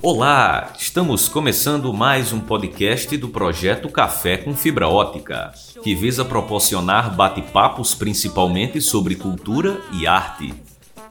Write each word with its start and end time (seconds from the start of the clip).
Olá, 0.00 0.72
estamos 0.78 1.28
começando 1.28 1.92
mais 1.92 2.32
um 2.32 2.40
podcast 2.40 3.16
do 3.16 3.28
projeto 3.28 3.88
Café 3.90 4.38
com 4.38 4.54
Fibra 4.54 4.88
Ótica, 4.88 5.52
que 5.82 5.94
visa 5.94 6.24
proporcionar 6.24 7.14
bate-papos 7.14 7.94
principalmente 7.94 8.80
sobre 8.80 9.16
cultura 9.16 9.80
e 9.92 10.06
arte, 10.06 10.54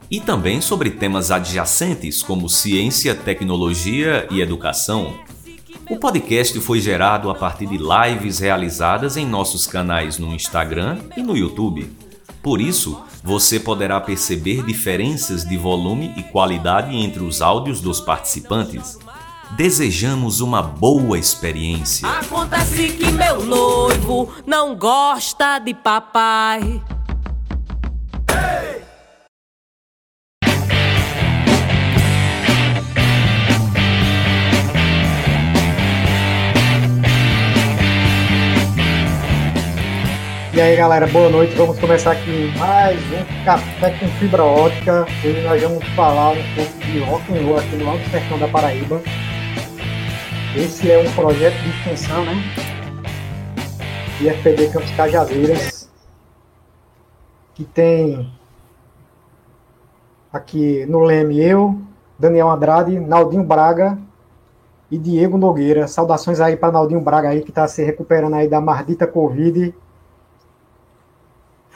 e 0.09 0.19
também 0.19 0.61
sobre 0.61 0.89
temas 0.89 1.29
adjacentes 1.29 2.23
como 2.23 2.49
ciência, 2.49 3.13
tecnologia 3.13 4.27
e 4.31 4.41
educação. 4.41 5.13
O 5.89 5.97
podcast 5.97 6.59
foi 6.59 6.79
gerado 6.79 7.29
a 7.29 7.35
partir 7.35 7.67
de 7.67 7.77
lives 7.77 8.39
realizadas 8.39 9.15
em 9.15 9.25
nossos 9.25 9.67
canais 9.67 10.17
no 10.17 10.33
Instagram 10.33 10.99
e 11.15 11.21
no 11.21 11.37
YouTube. 11.37 12.06
Por 12.47 12.61
isso, 12.61 13.03
você 13.21 13.59
poderá 13.59 13.99
perceber 13.99 14.63
diferenças 14.63 15.43
de 15.43 15.57
volume 15.57 16.13
e 16.15 16.23
qualidade 16.23 16.95
entre 16.95 17.21
os 17.21 17.41
áudios 17.41 17.81
dos 17.81 17.99
participantes. 17.99 18.97
Desejamos 19.57 20.39
uma 20.39 20.63
boa 20.63 21.19
experiência. 21.19 22.07
Acontece 22.07 22.87
que 22.91 23.11
meu 23.11 23.45
noivo 23.45 24.33
não 24.45 24.77
gosta 24.77 25.59
de 25.59 25.73
papai. 25.73 26.81
E 40.57 40.59
aí 40.59 40.75
galera, 40.75 41.05
boa 41.05 41.29
noite. 41.29 41.53
Vamos 41.53 41.77
começar 41.77 42.13
aqui 42.13 42.51
mais 42.57 42.99
um 43.13 43.45
Café 43.45 43.91
com 43.99 44.07
Fibra 44.17 44.43
Ótica. 44.43 45.05
Hoje 45.23 45.43
nós 45.43 45.61
vamos 45.61 45.87
falar 45.89 46.31
um 46.31 46.55
pouco 46.55 46.79
de 46.79 46.99
rock 47.01 47.31
and 47.31 47.45
roll 47.45 47.59
aqui 47.59 47.75
no 47.75 47.87
Alto 47.87 48.09
Sertão 48.09 48.39
da 48.39 48.47
Paraíba. 48.47 48.99
Esse 50.55 50.89
é 50.89 50.97
um 50.97 51.13
projeto 51.13 51.53
de 51.61 51.69
extensão, 51.69 52.25
né? 52.25 52.33
IFPB 54.19 54.69
Campos 54.69 54.89
Cajazeiras. 54.95 55.91
Que 57.53 57.63
tem 57.63 58.27
aqui 60.33 60.87
no 60.87 61.03
Leme 61.03 61.39
eu, 61.39 61.79
Daniel 62.17 62.49
Andrade, 62.49 62.99
Naldinho 62.99 63.43
Braga 63.43 63.95
e 64.89 64.97
Diego 64.97 65.37
Nogueira. 65.37 65.87
Saudações 65.87 66.39
aí 66.39 66.57
para 66.57 66.71
Naldinho 66.71 67.01
Braga 67.01 67.29
aí 67.29 67.43
que 67.43 67.51
está 67.51 67.67
se 67.67 67.83
recuperando 67.83 68.37
aí 68.37 68.47
da 68.47 68.59
maldita 68.59 69.05
Covid 69.05 69.71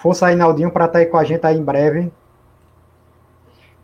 Força 0.02 0.26
aí, 0.26 0.36
Naldinho, 0.36 0.72
para 0.72 0.86
estar 0.86 0.94
tá 0.94 1.00
aí 1.00 1.06
com 1.06 1.16
a 1.16 1.24
gente 1.24 1.46
aí 1.46 1.56
em 1.56 1.64
breve. 1.64 2.12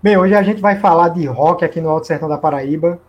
Bem, 0.01 0.17
hoje 0.17 0.33
a 0.33 0.41
gente 0.41 0.59
vai 0.59 0.79
falar 0.79 1.09
de 1.09 1.23
rock 1.27 1.63
aqui 1.63 1.79
no 1.79 1.91
Alto 1.91 2.07
Sertão 2.07 2.27
da 2.27 2.39
Paraíba. 2.39 2.99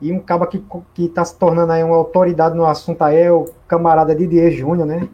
E 0.00 0.10
um 0.10 0.18
cabo 0.18 0.46
que 0.46 1.04
está 1.04 1.22
se 1.22 1.36
tornando 1.36 1.70
aí 1.70 1.84
uma 1.84 1.96
autoridade 1.96 2.56
no 2.56 2.64
assunto 2.64 3.02
aí 3.02 3.18
é 3.18 3.30
o 3.30 3.44
camarada 3.68 4.14
Didier 4.14 4.50
Júnior, 4.52 4.86
né? 4.86 5.06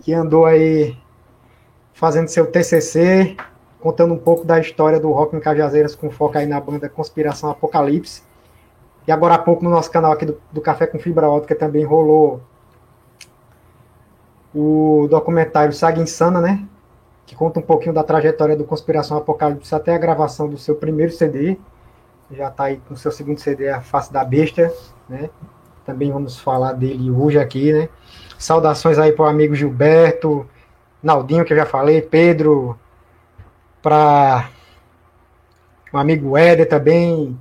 Que 0.00 0.12
andou 0.12 0.46
aí 0.46 0.98
fazendo 1.94 2.26
seu 2.26 2.50
TCC, 2.50 3.36
contando 3.80 4.12
um 4.12 4.18
pouco 4.18 4.44
da 4.44 4.58
história 4.58 4.98
do 4.98 5.12
rock 5.12 5.36
em 5.36 5.40
Cajazeiras, 5.40 5.94
com 5.94 6.10
foco 6.10 6.36
aí 6.36 6.46
na 6.46 6.58
banda 6.58 6.88
Conspiração 6.88 7.50
Apocalipse. 7.50 8.24
E 9.06 9.12
agora 9.12 9.34
há 9.34 9.38
pouco 9.38 9.62
no 9.62 9.70
nosso 9.70 9.92
canal 9.92 10.10
aqui 10.10 10.26
do, 10.26 10.36
do 10.50 10.60
Café 10.60 10.88
com 10.88 10.98
Fibra 10.98 11.30
Ótica 11.30 11.54
também 11.54 11.84
rolou 11.84 12.40
o 14.58 15.06
documentário 15.10 15.74
Saga 15.74 16.00
Insana, 16.00 16.40
né? 16.40 16.66
Que 17.26 17.36
conta 17.36 17.60
um 17.60 17.62
pouquinho 17.62 17.94
da 17.94 18.02
trajetória 18.02 18.56
do 18.56 18.64
Conspiração 18.64 19.18
Apocalipse 19.18 19.74
até 19.74 19.94
a 19.94 19.98
gravação 19.98 20.48
do 20.48 20.56
seu 20.56 20.74
primeiro 20.76 21.12
CD. 21.12 21.58
Já 22.30 22.48
está 22.48 22.64
aí 22.64 22.80
com 22.88 22.94
o 22.94 22.96
seu 22.96 23.12
segundo 23.12 23.38
CD, 23.38 23.68
A 23.68 23.82
Face 23.82 24.10
da 24.10 24.24
Besta, 24.24 24.72
né? 25.06 25.28
Também 25.84 26.10
vamos 26.10 26.38
falar 26.38 26.72
dele 26.72 27.10
hoje 27.10 27.38
aqui, 27.38 27.70
né? 27.70 27.90
Saudações 28.38 28.98
aí 28.98 29.12
para 29.12 29.26
o 29.26 29.28
amigo 29.28 29.54
Gilberto, 29.54 30.48
Naldinho, 31.02 31.44
que 31.44 31.52
eu 31.52 31.56
já 31.58 31.66
falei, 31.66 32.00
Pedro, 32.00 32.78
para 33.82 34.48
o 35.92 35.98
amigo 35.98 36.34
Éder 36.34 36.66
também, 36.66 37.38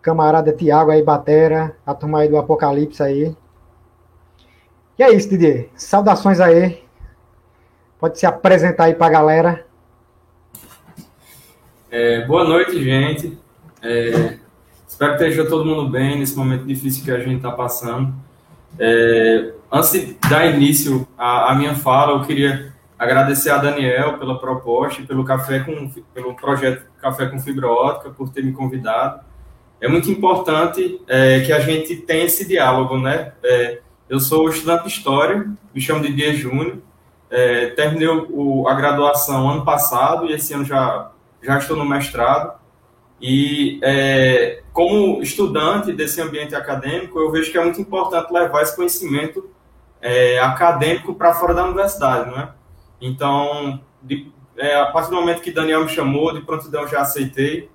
camarada 0.00 0.52
Tiago 0.52 0.92
aí, 0.92 1.02
Batera, 1.02 1.76
a 1.84 1.92
turma 1.92 2.20
aí 2.20 2.28
do 2.28 2.38
Apocalipse 2.38 3.02
aí, 3.02 3.36
e 5.00 5.02
é 5.02 5.14
isso, 5.14 5.30
Didier. 5.30 5.70
Saudações 5.74 6.40
aí. 6.40 6.84
Pode 7.98 8.18
se 8.18 8.26
apresentar 8.26 8.84
aí 8.84 8.94
para 8.94 9.06
a 9.06 9.10
galera. 9.10 9.66
É, 11.90 12.26
boa 12.26 12.44
noite, 12.44 12.84
gente. 12.84 13.38
É, 13.80 14.36
espero 14.86 15.16
que 15.16 15.24
esteja 15.24 15.48
todo 15.48 15.64
mundo 15.64 15.88
bem 15.88 16.18
nesse 16.18 16.36
momento 16.36 16.66
difícil 16.66 17.02
que 17.02 17.10
a 17.10 17.18
gente 17.18 17.36
está 17.36 17.50
passando. 17.50 18.12
É, 18.78 19.54
antes 19.72 19.90
de 19.92 20.18
dar 20.28 20.44
início 20.54 21.08
à, 21.16 21.50
à, 21.50 21.54
minha 21.54 21.74
fala, 21.74 22.18
eu 22.18 22.26
queria 22.26 22.74
agradecer 22.98 23.48
a 23.48 23.56
Daniel 23.56 24.18
pela 24.18 24.38
proposta 24.38 25.02
pelo, 25.04 25.24
café 25.24 25.60
com, 25.60 25.90
pelo 26.12 26.34
projeto 26.34 26.84
Café 27.00 27.24
com 27.24 27.40
Fibra 27.40 27.68
Ótica, 27.68 28.10
por 28.10 28.28
ter 28.28 28.44
me 28.44 28.52
convidado. 28.52 29.24
É 29.80 29.88
muito 29.88 30.10
importante 30.10 31.00
é, 31.08 31.40
que 31.40 31.54
a 31.54 31.60
gente 31.60 31.96
tenha 31.96 32.24
esse 32.24 32.46
diálogo, 32.46 32.98
né? 32.98 33.32
É, 33.42 33.80
eu 34.10 34.18
sou 34.18 34.48
estudante 34.48 34.82
de 34.82 34.88
História, 34.88 35.48
me 35.72 35.80
chamo 35.80 36.02
Didier 36.02 36.34
Júnior. 36.34 36.78
É, 37.30 37.66
terminei 37.68 38.08
o, 38.08 38.66
a 38.66 38.74
graduação 38.74 39.48
ano 39.48 39.64
passado 39.64 40.26
e 40.26 40.32
esse 40.32 40.52
ano 40.52 40.64
já, 40.64 41.12
já 41.40 41.58
estou 41.58 41.76
no 41.76 41.84
mestrado. 41.84 42.58
E 43.22 43.78
é, 43.84 44.64
como 44.72 45.22
estudante 45.22 45.92
desse 45.92 46.20
ambiente 46.20 46.56
acadêmico, 46.56 47.20
eu 47.20 47.30
vejo 47.30 47.52
que 47.52 47.58
é 47.58 47.62
muito 47.62 47.80
importante 47.80 48.32
levar 48.32 48.62
esse 48.62 48.74
conhecimento 48.74 49.48
é, 50.02 50.40
acadêmico 50.40 51.14
para 51.14 51.32
fora 51.32 51.54
da 51.54 51.64
universidade, 51.64 52.30
né? 52.30 52.48
Então, 53.00 53.80
de, 54.02 54.32
é, 54.56 54.74
a 54.74 54.86
partir 54.86 55.10
do 55.10 55.16
momento 55.16 55.40
que 55.40 55.52
Daniel 55.52 55.84
me 55.84 55.88
chamou, 55.88 56.34
de 56.34 56.40
prontidão 56.40 56.88
já 56.88 57.02
aceitei, 57.02 57.70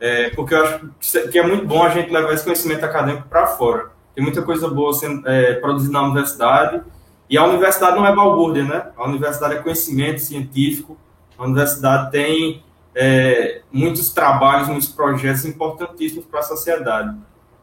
é, 0.00 0.30
porque 0.30 0.54
eu 0.54 0.64
acho 0.64 0.90
que 1.30 1.38
é 1.38 1.46
muito 1.46 1.64
bom 1.64 1.84
a 1.84 1.90
gente 1.90 2.10
levar 2.10 2.32
esse 2.32 2.42
conhecimento 2.42 2.84
acadêmico 2.84 3.28
para 3.28 3.46
fora. 3.46 3.96
Tem 4.18 4.24
muita 4.24 4.42
coisa 4.42 4.68
boa 4.68 4.92
sendo 4.92 5.28
é, 5.28 5.54
produzida 5.60 5.92
na 5.92 6.02
universidade. 6.02 6.82
E 7.30 7.38
a 7.38 7.44
universidade 7.44 7.94
não 7.94 8.04
é 8.04 8.12
balbúrdia, 8.12 8.64
né? 8.64 8.90
A 8.96 9.04
universidade 9.04 9.54
é 9.54 9.62
conhecimento 9.62 10.20
científico. 10.20 10.96
A 11.38 11.44
universidade 11.44 12.10
tem 12.10 12.64
é, 12.96 13.60
muitos 13.70 14.10
trabalhos, 14.12 14.66
muitos 14.66 14.88
projetos 14.88 15.44
importantíssimos 15.44 16.24
para 16.24 16.40
a 16.40 16.42
sociedade. 16.42 17.16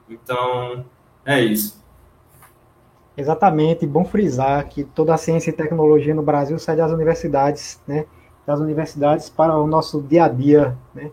Então, 0.10 0.86
é 1.26 1.42
isso. 1.42 1.84
Exatamente, 3.18 3.86
bom 3.86 4.06
frisar 4.06 4.66
que 4.70 4.86
toda 4.86 5.14
a 5.14 5.18
ciência 5.18 5.50
e 5.50 5.54
tecnologia 5.54 6.16
no 6.16 6.24
Brasil 6.24 6.58
sai 6.58 6.78
das 6.78 6.90
universidades, 6.90 7.82
né? 7.86 8.06
Das 8.48 8.62
universidades 8.62 9.30
para 9.30 9.58
o 9.58 9.68
nosso 9.68 10.02
dia 10.02 10.24
a 10.24 10.30
dia, 10.30 10.78
né? 10.94 11.12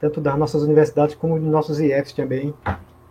Tanto 0.00 0.22
das 0.22 0.38
nossas 0.38 0.62
universidades 0.62 1.14
como 1.16 1.38
dos 1.38 1.50
nossos 1.50 1.78
IFs 1.78 2.14
também 2.14 2.54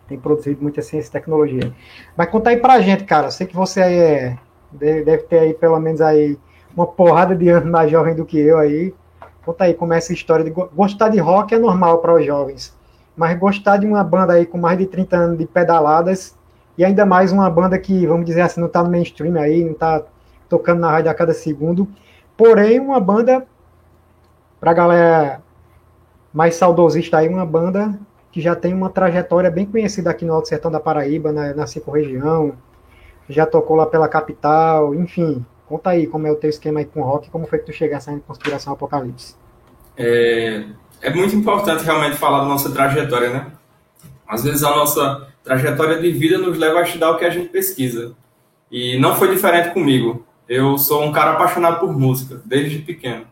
tem 0.10 0.20
produzido 0.20 0.62
muita 0.62 0.82
ciência 0.82 1.10
e 1.10 1.12
tecnologia. 1.12 1.72
Mas 2.18 2.30
conta 2.30 2.50
aí 2.50 2.58
pra 2.58 2.82
gente, 2.82 3.04
cara. 3.04 3.30
Sei 3.30 3.46
que 3.46 3.56
você 3.56 3.80
é, 3.80 4.38
deve 4.72 5.20
ter 5.20 5.40
aí 5.40 5.54
pelo 5.54 5.80
menos 5.80 6.02
aí 6.02 6.38
uma 6.76 6.88
porrada 6.88 7.36
de 7.36 7.48
anos 7.48 7.70
mais 7.70 7.92
jovem 7.92 8.16
do 8.16 8.26
que 8.26 8.40
eu 8.40 8.58
aí. 8.58 8.94
Conta 9.46 9.66
aí 9.66 9.74
como 9.74 9.94
é 9.94 9.98
essa 9.98 10.12
história 10.12 10.44
de 10.44 10.52
gostar 10.52 11.10
de 11.10 11.20
rock 11.20 11.54
é 11.54 11.60
normal 11.60 12.00
para 12.00 12.14
os 12.14 12.26
jovens, 12.26 12.76
mas 13.16 13.38
gostar 13.40 13.78
de 13.78 13.88
uma 13.88 14.04
banda 14.04 14.34
aí 14.34 14.46
com 14.46 14.58
mais 14.58 14.78
de 14.78 14.86
30 14.86 15.18
anos 15.18 15.38
de 15.38 15.46
pedaladas 15.46 16.38
e 16.78 16.84
ainda 16.84 17.06
mais 17.06 17.32
uma 17.32 17.50
banda 17.50 17.78
que, 17.78 18.06
vamos 18.06 18.26
dizer 18.26 18.42
assim, 18.42 18.60
não 18.60 18.68
está 18.68 18.84
no 18.84 18.90
mainstream 18.90 19.40
aí, 19.40 19.64
não 19.64 19.72
está 19.72 20.04
tocando 20.48 20.80
na 20.80 20.92
rádio 20.92 21.10
a 21.10 21.14
cada 21.14 21.34
segundo, 21.34 21.88
porém 22.38 22.80
uma 22.80 23.00
banda 23.00 23.46
para 24.60 24.74
galera 24.74 25.42
mais 26.34 26.56
saudosista 26.56 27.18
aí, 27.18 27.28
uma 27.28 27.46
banda 27.46 27.98
que 28.32 28.42
já 28.42 28.56
tem 28.56 28.74
uma 28.74 28.90
trajetória 28.90 29.50
bem 29.50 29.66
conhecida 29.66 30.10
aqui 30.10 30.26
no 30.26 30.34
Alto 30.34 30.48
Sertão 30.48 30.70
da 30.70 30.80
Paraíba, 30.80 31.32
na, 31.32 31.54
na 31.54 31.68
cinco 31.68 31.92
região, 31.92 32.54
já 33.28 33.46
tocou 33.46 33.76
lá 33.76 33.86
pela 33.86 34.08
capital, 34.08 34.94
enfim. 34.96 35.46
Conta 35.68 35.92
aí 35.92 36.08
como 36.08 36.26
é 36.26 36.32
o 36.32 36.36
teu 36.36 36.50
esquema 36.50 36.80
aí 36.80 36.86
com 36.86 37.02
o 37.02 37.04
rock, 37.04 37.30
como 37.30 37.48
foi 37.48 37.60
que 37.60 37.66
tu 37.66 37.74
chegasse 37.74 38.10
em 38.12 38.20
Conspiração 38.20 38.74
Apocalipse. 38.74 39.36
É, 39.96 40.66
é 41.02 41.14
muito 41.14 41.36
importante 41.36 41.84
realmente 41.84 42.18
falar 42.18 42.40
da 42.40 42.46
nossa 42.46 42.72
trajetória, 42.72 43.30
né? 43.30 43.52
Às 44.28 44.44
vezes 44.44 44.64
a 44.64 44.70
nossa 44.70 45.28
trajetória 45.44 46.00
de 46.00 46.12
vida 46.12 46.38
nos 46.38 46.58
leva 46.58 46.80
a 46.80 46.84
estudar 46.84 47.12
o 47.12 47.18
que 47.18 47.26
a 47.26 47.30
gente 47.30 47.50
pesquisa. 47.50 48.16
E 48.72 49.00
não 49.00 49.16
foi 49.16 49.34
diferente 49.34 49.74
comigo. 49.74 50.26
Eu 50.48 50.78
sou 50.78 51.04
um 51.04 51.12
cara 51.12 51.32
apaixonado 51.32 51.80
por 51.80 51.92
música, 51.92 52.42
desde 52.46 52.80
pequeno. 52.80 53.26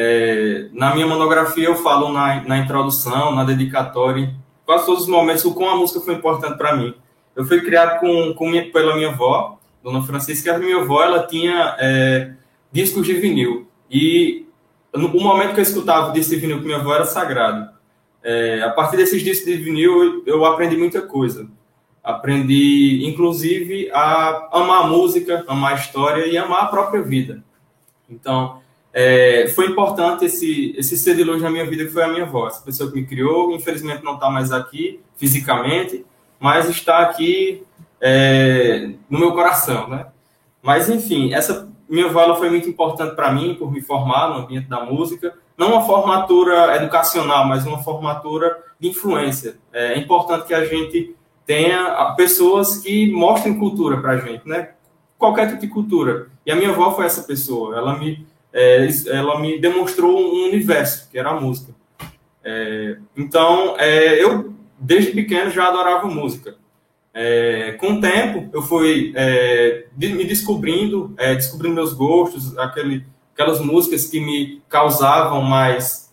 É, 0.00 0.68
na 0.72 0.94
minha 0.94 1.08
monografia 1.08 1.66
eu 1.66 1.74
falo 1.74 2.12
na, 2.12 2.40
na 2.44 2.56
introdução, 2.56 3.34
na 3.34 3.42
dedicatória, 3.42 4.32
quase 4.64 4.86
todos 4.86 5.02
os 5.02 5.08
momentos 5.08 5.44
o 5.44 5.52
como 5.52 5.68
a 5.68 5.76
música 5.76 5.98
foi 5.98 6.14
importante 6.14 6.56
para 6.56 6.76
mim. 6.76 6.94
Eu 7.34 7.44
fui 7.44 7.60
criado 7.62 7.98
com, 7.98 8.32
com 8.32 8.48
minha, 8.48 8.70
pela 8.70 8.94
minha 8.94 9.08
avó, 9.08 9.58
Dona 9.82 10.00
Francisca, 10.04 10.50
e 10.50 10.54
a 10.54 10.58
minha 10.60 10.76
avó 10.76 11.02
ela 11.02 11.26
tinha 11.26 11.74
é, 11.80 12.30
discos 12.70 13.04
de 13.04 13.14
vinil. 13.14 13.66
E 13.90 14.46
no 14.94 15.08
momento 15.08 15.54
que 15.54 15.58
eu 15.58 15.64
escutava 15.64 16.10
o 16.10 16.12
disco 16.12 16.30
de 16.30 16.42
vinil 16.42 16.58
com 16.58 16.64
minha 16.64 16.78
avó 16.78 16.94
era 16.94 17.04
sagrado. 17.04 17.68
É, 18.22 18.62
a 18.62 18.70
partir 18.70 18.98
desses 18.98 19.20
discos 19.20 19.46
de 19.46 19.56
vinil, 19.56 20.04
eu, 20.04 20.22
eu 20.26 20.44
aprendi 20.44 20.76
muita 20.76 21.02
coisa. 21.02 21.50
Aprendi, 22.04 23.02
inclusive, 23.04 23.90
a 23.92 24.48
amar 24.52 24.84
a 24.84 24.86
música, 24.86 25.44
amar 25.48 25.72
a 25.72 25.76
história 25.76 26.24
e 26.24 26.38
amar 26.38 26.62
a 26.62 26.68
própria 26.68 27.02
vida. 27.02 27.42
Então, 28.08 28.60
é, 28.92 29.48
foi 29.54 29.66
importante 29.66 30.24
esse, 30.24 30.74
esse 30.76 30.96
ser 30.96 31.14
de 31.14 31.24
luz 31.24 31.42
na 31.42 31.50
minha 31.50 31.66
vida, 31.66 31.84
que 31.84 31.90
foi 31.90 32.02
a 32.02 32.08
minha 32.08 32.24
avó, 32.24 32.48
essa 32.48 32.62
pessoa 32.62 32.90
que 32.90 32.96
me 32.96 33.06
criou. 33.06 33.52
Infelizmente, 33.52 34.02
não 34.02 34.14
está 34.14 34.30
mais 34.30 34.52
aqui 34.52 35.00
fisicamente, 35.16 36.04
mas 36.40 36.68
está 36.68 37.00
aqui 37.00 37.62
é, 38.00 38.90
no 39.08 39.18
meu 39.18 39.32
coração, 39.32 39.88
né? 39.88 40.06
Mas, 40.62 40.88
enfim, 40.88 41.32
essa 41.32 41.68
minha 41.88 42.06
avó 42.06 42.34
foi 42.36 42.50
muito 42.50 42.68
importante 42.68 43.14
para 43.14 43.32
mim, 43.32 43.54
por 43.54 43.72
me 43.72 43.80
formar 43.80 44.28
no 44.28 44.42
ambiente 44.42 44.68
da 44.68 44.84
música. 44.84 45.34
Não 45.56 45.72
uma 45.72 45.86
formatura 45.86 46.76
educacional, 46.76 47.46
mas 47.46 47.66
uma 47.66 47.82
formatura 47.82 48.56
de 48.78 48.88
influência. 48.88 49.56
É 49.72 49.98
importante 49.98 50.46
que 50.46 50.54
a 50.54 50.64
gente 50.64 51.16
tenha 51.46 52.14
pessoas 52.16 52.76
que 52.76 53.10
mostrem 53.10 53.58
cultura 53.58 53.96
para 54.00 54.12
a 54.12 54.16
gente, 54.18 54.46
né? 54.46 54.70
Qualquer 55.16 55.48
tipo 55.48 55.60
de 55.60 55.68
cultura. 55.68 56.28
E 56.44 56.52
a 56.52 56.56
minha 56.56 56.70
avó 56.70 56.92
foi 56.92 57.06
essa 57.06 57.22
pessoa. 57.22 57.76
Ela 57.76 57.98
me, 57.98 58.26
é, 58.52 58.88
ela 59.08 59.40
me 59.40 59.58
demonstrou 59.58 60.18
um 60.18 60.46
universo, 60.48 61.08
que 61.10 61.18
era 61.18 61.30
a 61.30 61.40
música. 61.40 61.74
É, 62.42 62.96
então, 63.16 63.76
é, 63.78 64.22
eu, 64.22 64.54
desde 64.78 65.12
pequeno, 65.12 65.50
já 65.50 65.68
adorava 65.68 66.06
música. 66.06 66.56
É, 67.12 67.72
com 67.72 67.94
o 67.94 68.00
tempo, 68.00 68.48
eu 68.52 68.62
fui 68.62 69.12
é, 69.16 69.86
me 69.96 70.24
descobrindo, 70.24 71.14
é, 71.18 71.34
descobrindo 71.34 71.74
meus 71.74 71.92
gostos, 71.92 72.56
aquele, 72.56 73.04
aquelas 73.34 73.60
músicas 73.60 74.06
que 74.06 74.20
me 74.20 74.62
causavam 74.68 75.42
mais, 75.42 76.12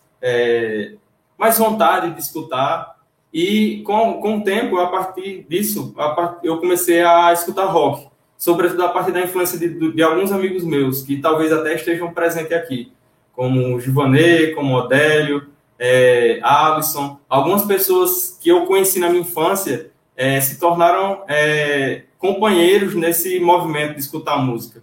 mais 1.38 1.58
vontade 1.58 2.12
de 2.12 2.20
escutar. 2.20 2.96
E 3.32 3.82
com, 3.84 4.14
com 4.20 4.38
o 4.38 4.44
tempo, 4.44 4.78
a 4.78 4.88
partir 4.88 5.46
disso, 5.48 5.94
a 5.98 6.38
eu 6.42 6.58
comecei 6.58 7.02
a 7.02 7.32
escutar 7.32 7.66
rock, 7.66 8.08
sobretudo 8.36 8.82
a 8.84 8.88
partir 8.88 9.12
da 9.12 9.20
influência 9.20 9.58
de, 9.58 9.92
de 9.92 10.02
alguns 10.02 10.32
amigos 10.32 10.64
meus, 10.64 11.02
que 11.02 11.18
talvez 11.18 11.52
até 11.52 11.74
estejam 11.74 12.12
presentes 12.12 12.52
aqui, 12.52 12.92
como 13.32 13.80
Givanê, 13.80 14.48
como 14.48 14.74
Odélio, 14.74 15.48
é, 15.78 16.38
Alisson, 16.42 17.18
algumas 17.28 17.64
pessoas 17.64 18.38
que 18.40 18.48
eu 18.48 18.66
conheci 18.66 18.98
na 18.98 19.08
minha 19.08 19.20
infância 19.20 19.90
é, 20.16 20.40
se 20.40 20.58
tornaram 20.58 21.24
é, 21.28 22.04
companheiros 22.18 22.94
nesse 22.94 23.38
movimento 23.38 23.94
de 23.94 24.00
escutar 24.00 24.38
música. 24.38 24.82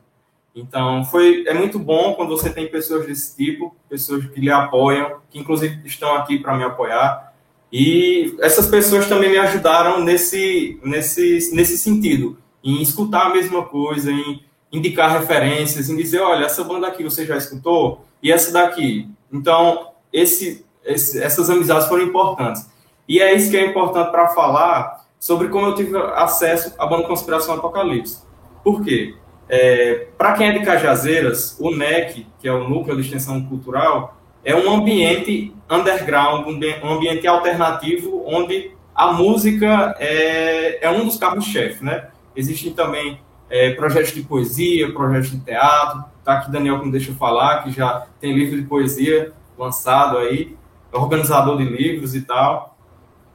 Então, 0.56 1.04
foi, 1.06 1.46
é 1.48 1.54
muito 1.54 1.80
bom 1.80 2.14
quando 2.14 2.30
você 2.30 2.50
tem 2.52 2.68
pessoas 2.68 3.08
desse 3.08 3.36
tipo, 3.36 3.76
pessoas 3.90 4.24
que 4.28 4.40
lhe 4.40 4.52
apoiam, 4.52 5.18
que 5.32 5.40
inclusive 5.40 5.82
estão 5.86 6.16
aqui 6.16 6.38
para 6.38 6.56
me 6.56 6.64
apoiar. 6.64 7.34
E 7.72 8.36
essas 8.40 8.68
pessoas 8.68 9.10
também 9.10 9.32
me 9.32 9.38
ajudaram 9.40 10.00
nesse, 10.04 10.80
nesse, 10.84 11.50
nesse 11.56 11.76
sentido, 11.76 12.38
em 12.64 12.82
escutar 12.82 13.28
a 13.28 13.34
mesma 13.34 13.64
coisa, 13.64 14.12
em 14.12 14.42
indicar 14.72 15.12
referências, 15.12 15.90
em 15.90 15.96
dizer, 15.96 16.22
olha, 16.22 16.46
essa 16.46 16.64
banda 16.64 16.88
aqui 16.88 17.04
você 17.04 17.26
já 17.26 17.38
escutou, 17.38 18.06
e 18.22 18.32
essa 18.32 18.52
daqui. 18.52 19.08
Então, 19.32 19.92
esse, 20.12 20.66
esse 20.84 21.22
essas 21.22 21.50
amizades 21.50 21.88
foram 21.88 22.04
importantes. 22.04 22.70
E 23.08 23.20
é 23.20 23.34
isso 23.34 23.52
que 23.52 23.58
é 23.58 23.66
importante 23.66 24.12
para 24.12 24.30
falar 24.30 25.06
sobre 25.20 25.50
como 25.50 25.68
eu 25.68 25.76
tive 25.76 25.98
acesso 26.16 26.74
à 26.78 26.86
banda 26.86 27.08
Conspiração 27.08 27.56
Apocalipse. 27.56 28.24
Por 28.64 28.84
quê? 28.84 29.16
É, 29.50 30.08
Para 30.18 30.34
quem 30.34 30.48
é 30.48 30.52
de 30.54 30.66
Cajazeiras, 30.66 31.58
o 31.60 31.70
NEC, 31.70 32.26
que 32.40 32.48
é 32.48 32.54
o 32.54 32.68
Núcleo 32.68 32.96
de 32.96 33.04
Extensão 33.04 33.44
Cultural, 33.46 34.18
é 34.44 34.56
um 34.56 34.74
ambiente 34.74 35.54
underground, 35.70 36.48
um 36.48 36.90
ambiente 36.90 37.28
alternativo, 37.28 38.24
onde 38.26 38.72
a 38.96 39.12
música 39.14 39.96
é, 40.00 40.86
é 40.86 40.90
um 40.90 41.06
dos 41.06 41.18
carros-chefe, 41.18 41.84
né? 41.84 42.10
Existem 42.36 42.74
também 42.74 43.20
é, 43.50 43.72
projetos 43.72 44.14
de 44.14 44.24
poesia, 44.24 44.92
projetos 44.92 45.32
de 45.32 45.40
teatro, 45.40 46.04
tá 46.24 46.34
aqui 46.34 46.52
Daniel 46.52 46.80
que 46.80 46.86
me 46.86 46.92
deixa 46.92 47.14
falar, 47.14 47.64
que 47.64 47.72
já 47.72 48.08
tem 48.20 48.34
livro 48.34 48.60
de 48.60 48.68
poesia 48.68 49.32
lançado 49.58 50.18
aí, 50.18 50.58
organizador 50.92 51.58
de 51.58 51.66
livros 51.66 52.16
e 52.16 52.22
tal. 52.22 52.78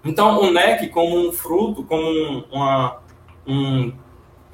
Então, 0.05 0.41
o 0.41 0.51
NEC, 0.51 0.89
como 0.89 1.29
um 1.29 1.33
fruto, 1.33 1.85
como 1.85 2.45
uma, 2.51 2.99
um, 3.47 3.93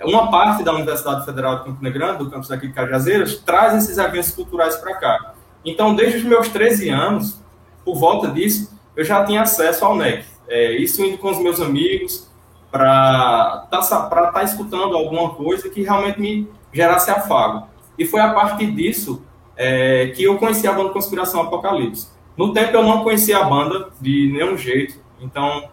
uma 0.02 0.30
parte 0.30 0.62
da 0.62 0.72
Universidade 0.72 1.24
Federal 1.24 1.58
de 1.58 1.64
Campina 1.64 1.90
Grande, 1.90 2.18
do 2.18 2.30
campus 2.30 2.50
aqui 2.50 2.66
de 2.66 2.72
Cajazeiras, 2.72 3.36
traz 3.38 3.74
esses 3.74 3.98
eventos 3.98 4.30
culturais 4.30 4.76
para 4.76 4.96
cá. 4.96 5.34
Então, 5.64 5.94
desde 5.94 6.18
os 6.18 6.24
meus 6.24 6.48
13 6.48 6.88
anos, 6.88 7.40
por 7.84 7.96
volta 7.96 8.28
disso, 8.28 8.78
eu 8.96 9.04
já 9.04 9.24
tinha 9.24 9.42
acesso 9.42 9.84
ao 9.84 9.96
NEC. 9.96 10.24
É, 10.48 10.76
isso 10.76 11.02
indo 11.04 11.18
com 11.18 11.30
os 11.30 11.38
meus 11.38 11.60
amigos, 11.60 12.30
para 12.74 13.68
estar 13.70 14.08
tá, 14.08 14.32
tá 14.32 14.42
escutando 14.42 14.96
alguma 14.96 15.30
coisa 15.30 15.68
que 15.68 15.82
realmente 15.82 16.20
me 16.20 16.48
gerasse 16.72 17.08
afago. 17.08 17.68
E 17.96 18.04
foi 18.04 18.20
a 18.20 18.34
partir 18.34 18.72
disso 18.72 19.22
é, 19.56 20.08
que 20.08 20.24
eu 20.24 20.36
conheci 20.38 20.66
a 20.66 20.72
banda 20.72 20.90
Conspiração 20.90 21.42
Apocalipse. 21.42 22.08
No 22.36 22.52
tempo 22.52 22.76
eu 22.76 22.82
não 22.82 23.04
conhecia 23.04 23.38
a 23.38 23.44
banda 23.44 23.90
de 24.00 24.28
nenhum 24.32 24.58
jeito, 24.58 24.98
então, 25.20 25.68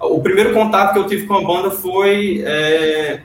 o 0.00 0.20
primeiro 0.22 0.54
contato 0.54 0.92
que 0.92 1.00
eu 1.00 1.06
tive 1.08 1.26
com 1.26 1.34
a 1.34 1.42
banda 1.42 1.72
foi 1.72 2.44
é, 2.46 3.24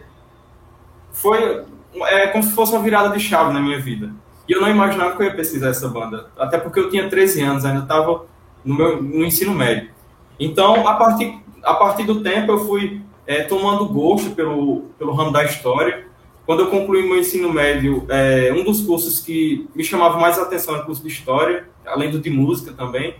foi 1.11 1.63
é, 2.05 2.27
como 2.29 2.43
se 2.43 2.53
fosse 2.53 2.71
uma 2.71 2.81
virada 2.81 3.15
de 3.15 3.19
chave 3.23 3.53
na 3.53 3.59
minha 3.59 3.79
vida. 3.79 4.11
E 4.49 4.51
eu 4.51 4.59
não 4.59 4.67
imaginava 4.67 5.15
que 5.15 5.21
eu 5.21 5.27
ia 5.27 5.35
pesquisar 5.35 5.69
essa 5.69 5.87
banda, 5.87 6.31
até 6.39 6.57
porque 6.57 6.79
eu 6.79 6.89
tinha 6.89 7.07
13 7.07 7.43
anos, 7.43 7.65
ainda 7.65 7.83
estava 7.83 8.25
no 8.65 8.99
no 8.99 9.23
ensino 9.23 9.53
médio. 9.53 9.91
Então, 10.39 10.87
a 10.87 10.95
partir 10.95 11.39
a 11.63 11.75
partir 11.75 12.03
do 12.03 12.21
tempo, 12.23 12.51
eu 12.51 12.65
fui 12.65 13.01
é, 13.25 13.43
tomando 13.43 13.85
gosto 13.85 14.31
pelo 14.31 14.83
pelo 14.97 15.13
ramo 15.13 15.31
da 15.31 15.43
história. 15.43 16.07
Quando 16.45 16.61
eu 16.61 16.67
concluí 16.67 17.07
meu 17.07 17.19
ensino 17.19 17.53
médio, 17.53 18.05
é, 18.09 18.51
um 18.53 18.63
dos 18.63 18.81
cursos 18.81 19.19
que 19.19 19.69
me 19.75 19.83
chamava 19.83 20.19
mais 20.19 20.39
atenção 20.39 20.73
era 20.73 20.83
o 20.83 20.85
curso 20.85 21.01
de 21.01 21.07
história, 21.07 21.69
além 21.85 22.11
do 22.11 22.19
de 22.19 22.29
música 22.29 22.73
também. 22.73 23.15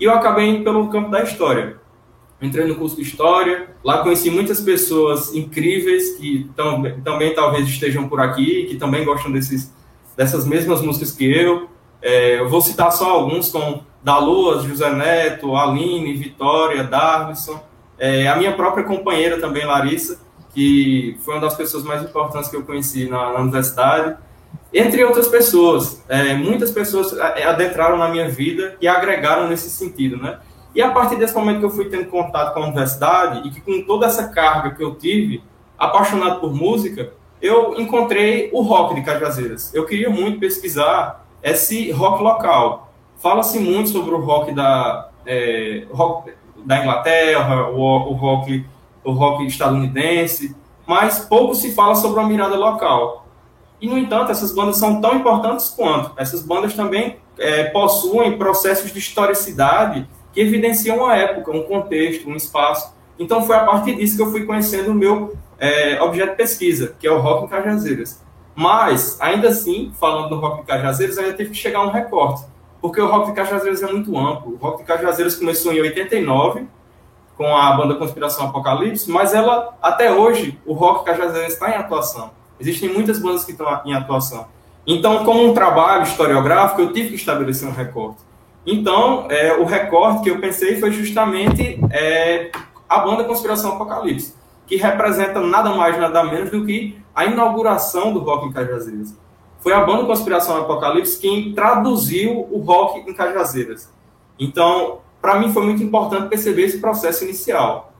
E 0.00 0.04
eu 0.04 0.12
acabei 0.12 0.48
indo 0.48 0.64
pelo 0.64 0.88
campo 0.88 1.10
da 1.10 1.22
história 1.22 1.80
entrei 2.42 2.66
no 2.66 2.74
curso 2.74 2.96
de 2.96 3.02
História, 3.02 3.68
lá 3.84 3.98
conheci 4.02 4.28
muitas 4.28 4.60
pessoas 4.60 5.32
incríveis 5.34 6.16
que 6.16 6.50
tam, 6.56 6.82
também 7.04 7.32
talvez 7.34 7.68
estejam 7.68 8.08
por 8.08 8.20
aqui, 8.20 8.64
que 8.64 8.76
também 8.76 9.04
gostam 9.04 9.30
desses, 9.30 9.72
dessas 10.16 10.44
mesmas 10.44 10.82
músicas 10.82 11.12
que 11.12 11.24
eu. 11.24 11.68
É, 12.02 12.40
eu 12.40 12.48
vou 12.48 12.60
citar 12.60 12.90
só 12.90 13.10
alguns, 13.10 13.50
como 13.50 13.86
Da 14.02 14.18
Lua, 14.18 14.60
José 14.60 14.92
Neto, 14.92 15.54
Aline, 15.54 16.14
Vitória, 16.14 16.82
Darwison, 16.82 17.60
é, 18.02 18.26
a 18.26 18.34
minha 18.34 18.52
própria 18.52 18.82
companheira 18.82 19.38
também, 19.38 19.64
Larissa, 19.64 20.20
que 20.52 21.16
foi 21.24 21.34
uma 21.34 21.40
das 21.40 21.54
pessoas 21.54 21.84
mais 21.84 22.02
importantes 22.02 22.50
que 22.50 22.56
eu 22.56 22.64
conheci 22.64 23.08
na, 23.08 23.32
na 23.32 23.38
universidade, 23.38 24.16
entre 24.74 25.04
outras 25.04 25.28
pessoas. 25.28 26.02
É, 26.08 26.34
muitas 26.34 26.72
pessoas 26.72 27.16
é, 27.16 27.44
adentraram 27.44 27.96
na 27.96 28.08
minha 28.08 28.28
vida 28.28 28.76
e 28.80 28.88
agregaram 28.88 29.46
nesse 29.46 29.70
sentido, 29.70 30.16
né? 30.16 30.40
E 30.74 30.82
a 30.82 30.90
partir 30.90 31.14
desse 31.14 31.32
momento 31.32 31.60
que 31.60 31.64
eu 31.64 31.70
fui 31.70 31.84
tendo 31.84 32.06
contato 32.06 32.52
com 32.52 32.58
a 32.58 32.64
universidade 32.64 33.46
e 33.46 33.52
que 33.52 33.60
com 33.60 33.86
toda 33.86 34.06
essa 34.06 34.30
carga 34.30 34.72
que 34.72 34.82
eu 34.82 34.96
tive, 34.96 35.40
apaixonado 35.78 36.40
por 36.40 36.52
música, 36.52 37.12
eu 37.40 37.78
encontrei 37.78 38.50
o 38.52 38.62
rock 38.62 38.96
de 38.96 39.02
Cajazeiras. 39.02 39.72
Eu 39.72 39.86
queria 39.86 40.10
muito 40.10 40.40
pesquisar 40.40 41.24
esse 41.40 41.92
rock 41.92 42.20
local. 42.20 42.92
Fala-se 43.18 43.60
muito 43.60 43.90
sobre 43.90 44.12
o 44.12 44.18
rock 44.18 44.52
da, 44.52 45.08
é, 45.24 45.84
rock 45.92 46.32
da 46.64 46.80
Inglaterra, 46.80 47.68
o, 47.70 47.80
o, 47.80 48.12
rock, 48.14 48.64
o 49.04 49.12
rock 49.12 49.46
estadunidense, 49.46 50.54
mas 50.86 51.20
pouco 51.20 51.54
se 51.54 51.72
fala 51.74 51.94
sobre 51.94 52.20
a 52.20 52.24
mirada 52.24 52.56
local. 52.56 53.26
E, 53.80 53.88
no 53.88 53.98
entanto, 53.98 54.30
essas 54.30 54.54
bandas 54.54 54.76
são 54.76 55.00
tão 55.00 55.16
importantes 55.16 55.68
quanto. 55.70 56.12
Essas 56.16 56.42
bandas 56.42 56.74
também 56.74 57.16
é, 57.38 57.64
possuem 57.64 58.38
processos 58.38 58.92
de 58.92 58.98
historicidade 58.98 60.06
que 60.32 60.40
evidenciam 60.40 60.98
uma 60.98 61.16
época, 61.16 61.50
um 61.50 61.64
contexto, 61.64 62.28
um 62.28 62.36
espaço. 62.36 62.94
Então 63.18 63.42
foi 63.42 63.56
a 63.56 63.64
partir 63.64 63.96
disso 63.96 64.16
que 64.16 64.22
eu 64.22 64.30
fui 64.30 64.44
conhecendo 64.44 64.92
o 64.92 64.94
meu 64.94 65.36
é, 65.58 66.00
objeto 66.02 66.30
de 66.30 66.36
pesquisa, 66.36 66.94
que 66.98 67.06
é 67.06 67.10
o 67.10 67.20
rock 67.20 67.44
em 67.44 67.48
Cajazeiras. 67.48 68.22
Mas, 68.54 69.18
ainda 69.20 69.48
assim, 69.48 69.92
falando 69.98 70.28
do 70.28 70.36
rock 70.36 70.60
em 70.60 70.64
Cajazeiras, 70.64 71.18
ainda 71.18 71.32
teve 71.32 71.50
que 71.50 71.56
chegar 71.56 71.80
a 71.80 71.84
um 71.84 71.90
recorte, 71.90 72.44
porque 72.82 73.00
o 73.00 73.06
rock 73.06 73.28
de 73.28 73.32
Cajazeiras 73.32 73.80
é 73.80 73.86
muito 73.86 74.18
amplo. 74.18 74.54
O 74.54 74.56
rock 74.56 74.78
de 74.78 74.84
Cajazeiras 74.84 75.36
começou 75.36 75.72
em 75.72 75.80
89, 75.80 76.66
com 77.36 77.56
a 77.56 77.72
banda 77.76 77.94
Conspiração 77.94 78.48
Apocalipse, 78.48 79.08
mas 79.08 79.32
ela, 79.32 79.74
até 79.80 80.12
hoje, 80.12 80.58
o 80.66 80.74
rock 80.74 81.04
Cajazeiras 81.04 81.52
está 81.52 81.70
em 81.70 81.74
atuação. 81.74 82.32
Existem 82.58 82.92
muitas 82.92 83.20
bandas 83.20 83.44
que 83.44 83.52
estão 83.52 83.80
em 83.84 83.94
atuação. 83.94 84.46
Então, 84.84 85.24
como 85.24 85.48
um 85.48 85.54
trabalho 85.54 86.02
historiográfico, 86.02 86.82
eu 86.82 86.92
tive 86.92 87.10
que 87.10 87.14
estabelecer 87.14 87.68
um 87.68 87.72
recorte. 87.72 88.18
Então, 88.66 89.26
é, 89.30 89.54
o 89.54 89.64
recorte 89.64 90.24
que 90.24 90.30
eu 90.30 90.40
pensei 90.40 90.80
foi 90.80 90.90
justamente 90.90 91.80
é, 91.90 92.50
a 92.88 92.98
banda 92.98 93.22
Conspiração 93.22 93.74
Apocalipse, 93.74 94.34
que 94.66 94.74
representa 94.76 95.40
nada 95.40 95.70
mais, 95.70 95.96
nada 95.98 96.24
menos 96.24 96.50
do 96.50 96.66
que 96.66 97.00
a 97.14 97.26
inauguração 97.26 98.12
do 98.12 98.20
Rock 98.20 98.46
em 98.46 98.52
Cajazeiras. 98.52 99.14
Foi 99.62 99.72
a 99.72 99.80
banda 99.84 100.04
Conspiração 100.04 100.56
Apocalipse 100.56 101.18
quem 101.18 101.52
traduziu 101.54 102.48
o 102.50 102.58
rock 102.58 103.08
em 103.08 103.14
Cajazeiras. 103.14 103.88
Então, 104.38 104.98
para 105.20 105.38
mim 105.38 105.52
foi 105.52 105.64
muito 105.64 105.82
importante 105.82 106.28
perceber 106.28 106.64
esse 106.64 106.78
processo 106.78 107.22
inicial. 107.22 107.92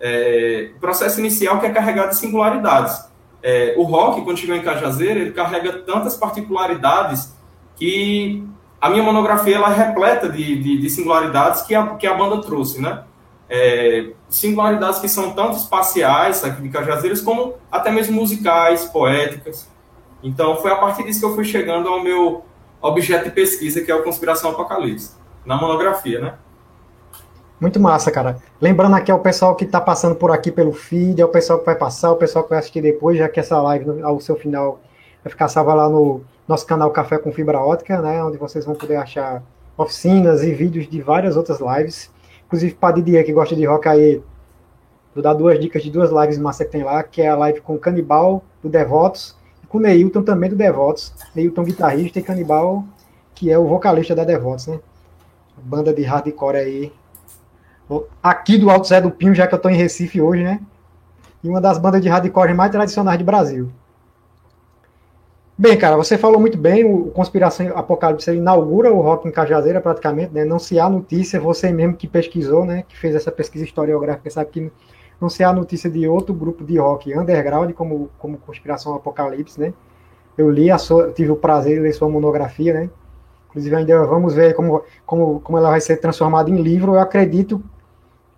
É, 0.00 0.70
o 0.76 0.80
processo 0.80 1.20
inicial 1.20 1.60
que 1.60 1.66
é 1.66 1.70
carregado 1.70 2.08
de 2.08 2.16
singularidades. 2.16 3.04
É, 3.42 3.74
o 3.76 3.82
rock, 3.82 4.22
quando 4.22 4.38
chegou 4.38 4.56
em 4.56 4.62
Cajazeira, 4.62 5.20
ele 5.20 5.32
carrega 5.32 5.72
tantas 5.80 6.16
particularidades 6.16 7.34
que 7.76 8.42
a 8.80 8.88
minha 8.88 9.02
monografia 9.02 9.56
ela 9.56 9.70
é 9.72 9.76
repleta 9.76 10.26
de, 10.26 10.62
de, 10.62 10.78
de 10.78 10.90
singularidades 10.90 11.62
que 11.62 11.74
a, 11.74 11.86
que 11.96 12.06
a 12.06 12.14
banda 12.14 12.40
trouxe, 12.40 12.80
né? 12.80 13.04
É, 13.48 14.12
singularidades 14.28 15.00
que 15.00 15.08
são 15.08 15.32
tanto 15.32 15.56
espaciais 15.56 16.42
aqui 16.44 16.62
de 16.62 16.68
Cajazeiras, 16.70 17.20
como 17.20 17.54
até 17.70 17.90
mesmo 17.90 18.14
musicais, 18.14 18.86
poéticas. 18.86 19.68
Então, 20.22 20.56
foi 20.56 20.70
a 20.70 20.76
partir 20.76 21.04
disso 21.04 21.20
que 21.20 21.26
eu 21.26 21.34
fui 21.34 21.44
chegando 21.44 21.88
ao 21.88 22.02
meu 22.02 22.44
objeto 22.80 23.24
de 23.24 23.30
pesquisa, 23.30 23.80
que 23.80 23.90
é 23.90 23.94
o 23.94 24.02
Conspiração 24.02 24.50
Apocalipse, 24.50 25.12
na 25.44 25.56
monografia, 25.56 26.20
né? 26.20 26.34
Muito 27.60 27.78
massa, 27.78 28.10
cara. 28.10 28.38
Lembrando 28.58 28.96
aqui 28.96 29.10
ao 29.10 29.20
pessoal 29.20 29.54
que 29.54 29.64
está 29.64 29.80
passando 29.80 30.14
por 30.14 30.30
aqui 30.30 30.50
pelo 30.50 30.72
feed, 30.72 31.20
ao 31.20 31.28
pessoal 31.28 31.58
que 31.58 31.66
vai 31.66 31.74
passar, 31.74 32.10
o 32.10 32.16
pessoal 32.16 32.42
que 32.42 32.50
vai 32.50 32.58
assistir 32.58 32.80
depois, 32.80 33.18
já 33.18 33.28
que 33.28 33.38
essa 33.38 33.60
live, 33.60 34.00
ao 34.02 34.18
seu 34.18 34.34
final, 34.34 34.80
vai 35.22 35.30
ficar 35.30 35.48
salva 35.48 35.74
lá 35.74 35.88
no 35.88 36.22
nosso 36.48 36.66
canal 36.66 36.90
Café 36.90 37.18
com 37.18 37.30
Fibra 37.30 37.60
Ótica, 37.60 38.00
né? 38.00 38.24
Onde 38.24 38.38
vocês 38.38 38.64
vão 38.64 38.74
poder 38.74 38.96
achar 38.96 39.42
oficinas 39.76 40.42
e 40.42 40.54
vídeos 40.54 40.88
de 40.88 41.02
várias 41.02 41.36
outras 41.36 41.60
lives. 41.60 42.10
Inclusive, 42.46 42.74
para 42.74 42.94
Didier, 42.94 43.24
que 43.24 43.32
gosta 43.32 43.54
de 43.54 43.66
rock 43.66 43.88
aí, 43.88 44.22
vou 45.14 45.22
dar 45.22 45.34
duas 45.34 45.60
dicas 45.60 45.82
de 45.82 45.90
duas 45.90 46.10
lives 46.10 46.38
massa 46.38 46.64
que 46.64 46.70
tem 46.70 46.82
lá, 46.82 47.02
que 47.02 47.20
é 47.20 47.28
a 47.28 47.36
live 47.36 47.60
com 47.60 47.78
Canibal, 47.78 48.42
do 48.62 48.70
Devotos, 48.70 49.36
com 49.70 49.78
Neilton 49.78 50.22
também 50.22 50.50
do 50.50 50.56
Devotos. 50.56 51.14
Neilton 51.34 51.64
guitarrista 51.64 52.18
e 52.18 52.22
Canibal, 52.22 52.84
que 53.34 53.50
é 53.50 53.58
o 53.58 53.66
vocalista 53.66 54.14
da 54.14 54.24
Devotos, 54.24 54.66
né? 54.66 54.78
Banda 55.62 55.94
de 55.94 56.02
hardcore 56.02 56.56
aí, 56.56 56.92
aqui 58.22 58.58
do 58.58 58.70
Alto 58.70 58.88
Zé 58.88 59.00
do 59.00 59.10
Pinho, 59.10 59.34
já 59.34 59.46
que 59.46 59.54
eu 59.54 59.56
estou 59.58 59.70
em 59.70 59.76
Recife 59.76 60.20
hoje, 60.20 60.42
né? 60.42 60.60
E 61.42 61.48
uma 61.48 61.60
das 61.60 61.78
bandas 61.78 62.02
de 62.02 62.08
hardcore 62.08 62.52
mais 62.52 62.70
tradicionais 62.70 63.18
do 63.18 63.24
Brasil. 63.24 63.70
Bem, 65.56 65.76
cara, 65.76 65.96
você 65.96 66.16
falou 66.16 66.40
muito 66.40 66.56
bem, 66.56 66.84
o 66.84 67.10
Conspiração 67.10 67.76
Apocalipse 67.76 68.32
inaugura 68.32 68.92
o 68.92 69.00
rock 69.00 69.28
em 69.28 69.30
Cajazeira 69.30 69.80
praticamente, 69.80 70.32
né? 70.32 70.44
Não 70.44 70.58
se 70.58 70.80
há 70.80 70.88
notícia, 70.88 71.38
você 71.38 71.70
mesmo 71.70 71.94
que 71.94 72.08
pesquisou, 72.08 72.64
né? 72.64 72.84
Que 72.88 72.96
fez 72.96 73.14
essa 73.14 73.30
pesquisa 73.30 73.64
historiográfica, 73.64 74.30
sabe 74.30 74.50
que 74.50 74.72
não 75.20 75.28
se 75.28 75.44
há 75.44 75.52
notícia 75.52 75.90
de 75.90 76.08
outro 76.08 76.34
grupo 76.34 76.64
de 76.64 76.78
rock 76.78 77.16
underground 77.16 77.72
como, 77.72 78.10
como 78.18 78.38
Conspiração 78.38 78.94
Apocalipse, 78.94 79.60
né? 79.60 79.74
Eu 80.36 80.50
li 80.50 80.70
a 80.70 80.78
sua, 80.78 81.12
tive 81.12 81.30
o 81.30 81.36
prazer 81.36 81.74
de 81.74 81.80
ler 81.80 81.92
sua 81.92 82.08
monografia, 82.08 82.72
né? 82.72 82.90
Inclusive 83.50 83.76
ainda 83.76 84.06
vamos 84.06 84.34
ver 84.34 84.54
como, 84.54 84.82
como, 85.04 85.40
como 85.40 85.58
ela 85.58 85.70
vai 85.70 85.80
ser 85.80 85.96
transformada 85.96 86.48
em 86.48 86.62
livro. 86.62 86.94
Eu 86.94 87.00
acredito 87.00 87.62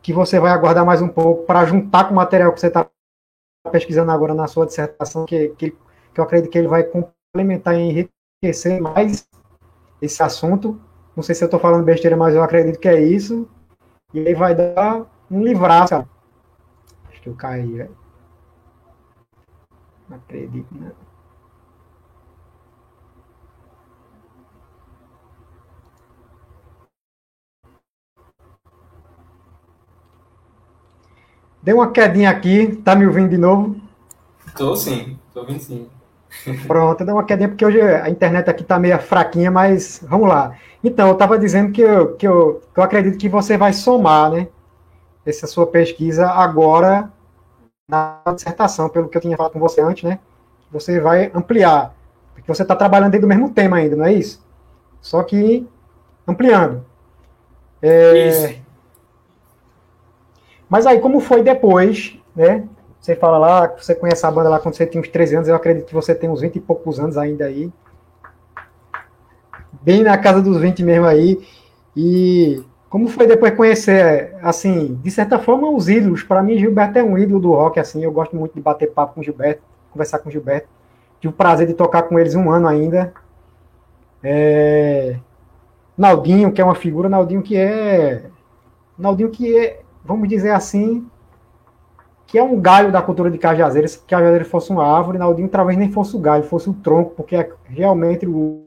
que 0.03 0.13
você 0.13 0.41
vai 0.41 0.51
aguardar 0.51 0.85
mais 0.85 1.01
um 1.01 1.09
pouco 1.09 1.45
para 1.45 1.65
juntar 1.65 2.05
com 2.05 2.13
o 2.13 2.17
material 2.17 2.53
que 2.53 2.59
você 2.59 2.67
está 2.67 2.89
pesquisando 3.71 4.11
agora 4.11 4.35
na 4.35 4.49
sua 4.49 4.67
dissertação, 4.67 5.25
que, 5.25 5.51
que, 5.51 5.71
que 5.71 6.21
eu 6.21 6.25
acredito 6.25 6.51
que 6.51 6.59
ele 6.59 6.67
vai 6.67 6.83
complementar 6.83 7.77
e 7.77 8.09
enriquecer 8.43 8.81
mais 8.81 9.29
esse 10.01 10.23
assunto. 10.23 10.81
Não 11.15 11.23
sei 11.23 11.35
se 11.35 11.45
eu 11.45 11.47
estou 11.47 11.61
falando 11.61 11.85
besteira, 11.85 12.17
mas 12.17 12.35
eu 12.35 12.43
acredito 12.43 12.81
que 12.81 12.89
é 12.89 13.01
isso. 13.01 13.49
E 14.13 14.27
aí 14.27 14.35
vai 14.35 14.55
dar 14.55 15.07
um 15.31 15.43
livraço. 15.43 15.95
Acho 15.95 16.09
que 17.23 17.29
eu 17.29 17.35
caí, 17.35 17.73
velho. 17.73 17.97
Não 20.09 20.17
acredito, 20.19 20.75
né? 20.75 20.91
Deu 31.63 31.77
uma 31.77 31.93
quedinha 31.93 32.29
aqui, 32.29 32.75
tá 32.85 32.97
me 32.97 33.07
ouvindo 33.07 33.31
de 33.31 33.39
novo? 33.39 33.77
Tô 34.57 34.75
sim, 34.75 35.17
tô 35.33 35.41
ouvindo 35.41 35.61
sim. 35.61 35.89
Pronto, 36.67 37.05
deu 37.05 37.15
uma 37.15 37.25
quedinha 37.25 37.49
porque 37.49 37.65
hoje 37.65 37.81
a 37.81 38.11
internet 38.11 38.51
aqui 38.51 38.65
tá 38.65 38.81
meio 38.81 38.99
fraquinha, 38.99 39.49
mas 39.49 40.05
vamos 40.09 40.29
lá. 40.29 40.59
Então, 40.83 41.07
eu 41.07 41.13
estava 41.13 41.39
dizendo 41.39 41.71
que 41.71 41.81
eu, 41.81 42.17
que, 42.17 42.27
eu, 42.27 42.61
que 42.75 42.81
eu 42.81 42.83
acredito 42.83 43.17
que 43.17 43.29
você 43.29 43.57
vai 43.57 43.73
somar, 43.73 44.33
né? 44.33 44.49
Essa 45.25 45.47
sua 45.47 45.67
pesquisa 45.67 46.29
agora 46.29 47.11
na 47.89 48.23
dissertação, 48.35 48.89
pelo 48.89 49.09
que 49.09 49.17
eu 49.17 49.21
tinha 49.21 49.37
falado 49.37 49.53
com 49.53 49.61
você 49.61 49.81
antes, 49.81 50.03
né? 50.05 50.19
Você 50.71 50.99
vai 50.99 51.31
ampliar, 51.35 51.95
porque 52.33 52.53
você 52.53 52.63
está 52.63 52.75
trabalhando 52.75 53.13
dentro 53.13 53.27
do 53.27 53.29
mesmo 53.29 53.51
tema 53.51 53.77
ainda, 53.77 53.97
não 53.97 54.07
é 54.07 54.13
isso? 54.13 54.43
Só 55.01 55.23
que 55.23 55.69
ampliando. 56.27 56.85
É, 57.83 58.29
isso. 58.29 58.63
Mas 60.69 60.87
aí, 60.87 61.01
como 61.01 61.21
foi 61.21 61.43
depois, 61.43 62.17
né? 62.35 62.67
Você 62.99 63.17
fala 63.17 63.37
lá, 63.37 63.67
você 63.67 63.95
conhece 63.95 64.25
a 64.25 64.31
banda 64.31 64.49
lá 64.49 64.61
quando 64.61 64.77
você 64.77 64.87
tinha 64.87 65.01
uns 65.01 65.09
13 65.09 65.35
anos, 65.35 65.49
eu 65.49 65.57
acredito 65.57 65.87
que 65.87 65.95
você 65.95 66.15
tem 66.15 66.31
uns 66.31 66.41
20 66.41 66.57
e 66.57 66.61
poucos 66.61 67.01
anos 67.01 67.19
ainda 67.19 67.47
aí. 67.47 67.71
Bem 69.83 70.05
na 70.05 70.17
casa 70.17 70.41
dos 70.41 70.57
20 70.59 70.85
mesmo 70.85 71.07
aí. 71.07 71.45
E 71.97 72.65
como 72.93 73.09
foi 73.09 73.27
depois 73.27 73.57
conhecer, 73.57 74.37
assim, 74.43 75.01
de 75.03 75.11
certa 75.11 75.39
forma, 75.39 75.67
os 75.71 75.89
ídolos? 75.89 76.23
Para 76.23 76.43
mim, 76.43 76.59
Gilberto 76.59 76.99
é 76.99 77.03
um 77.03 77.17
ídolo 77.17 77.41
do 77.41 77.53
rock, 77.53 77.81
assim. 77.81 78.05
Eu 78.05 78.13
gosto 78.13 78.37
muito 78.37 78.55
de 78.55 78.61
bater 78.61 78.93
papo 78.93 79.15
com 79.15 79.23
Gilberto, 79.23 79.63
conversar 79.91 80.19
com 80.19 80.31
Gilberto. 80.31 80.69
Tive 81.19 81.33
o 81.33 81.35
prazer 81.35 81.67
de 81.67 81.73
tocar 81.73 82.03
com 82.03 82.19
eles 82.19 82.35
um 82.35 82.51
ano 82.51 82.69
ainda. 82.69 83.15
É... 84.23 85.17
Naldinho, 85.97 86.53
que 86.53 86.61
é 86.61 86.65
uma 86.65 86.75
figura, 86.75 87.09
Naldinho 87.09 87.41
que 87.41 87.57
é. 87.57 88.27
Naldinho 88.99 89.31
que 89.31 89.57
é, 89.57 89.81
vamos 90.05 90.29
dizer 90.29 90.51
assim, 90.51 91.09
que 92.27 92.37
é 92.37 92.43
um 92.43 92.61
galho 92.61 92.93
da 92.93 93.01
cultura 93.01 93.31
de 93.31 93.39
Cajazeiras, 93.39 93.93
se 93.93 94.01
Cajazeiras 94.01 94.49
fosse 94.49 94.71
uma 94.71 94.87
árvore, 94.87 95.17
Naldinho 95.17 95.49
talvez 95.49 95.79
nem 95.79 95.91
fosse 95.91 96.15
o 96.15 96.21
galho, 96.21 96.45
fosse 96.45 96.69
o 96.69 96.75
tronco, 96.75 97.15
porque 97.17 97.37
é 97.37 97.51
realmente 97.71 98.27
o, 98.27 98.67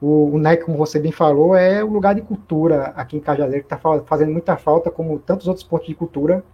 o, 0.00 0.34
o 0.34 0.38
NEC, 0.38 0.64
como 0.64 0.76
você 0.76 0.98
bem 0.98 1.12
falou, 1.12 1.56
é 1.56 1.82
o 1.82 1.90
lugar 1.90 2.14
de 2.14 2.22
cultura 2.22 2.92
aqui 2.96 3.16
em 3.16 3.20
Cajazeiras, 3.20 3.66
que 3.66 3.74
está 3.74 4.00
fazendo 4.04 4.32
muita 4.32 4.56
falta, 4.56 4.90
como 4.90 5.18
tantos 5.18 5.48
outros 5.48 5.64
pontos 5.64 5.86
de 5.86 5.94
cultura. 5.94 6.44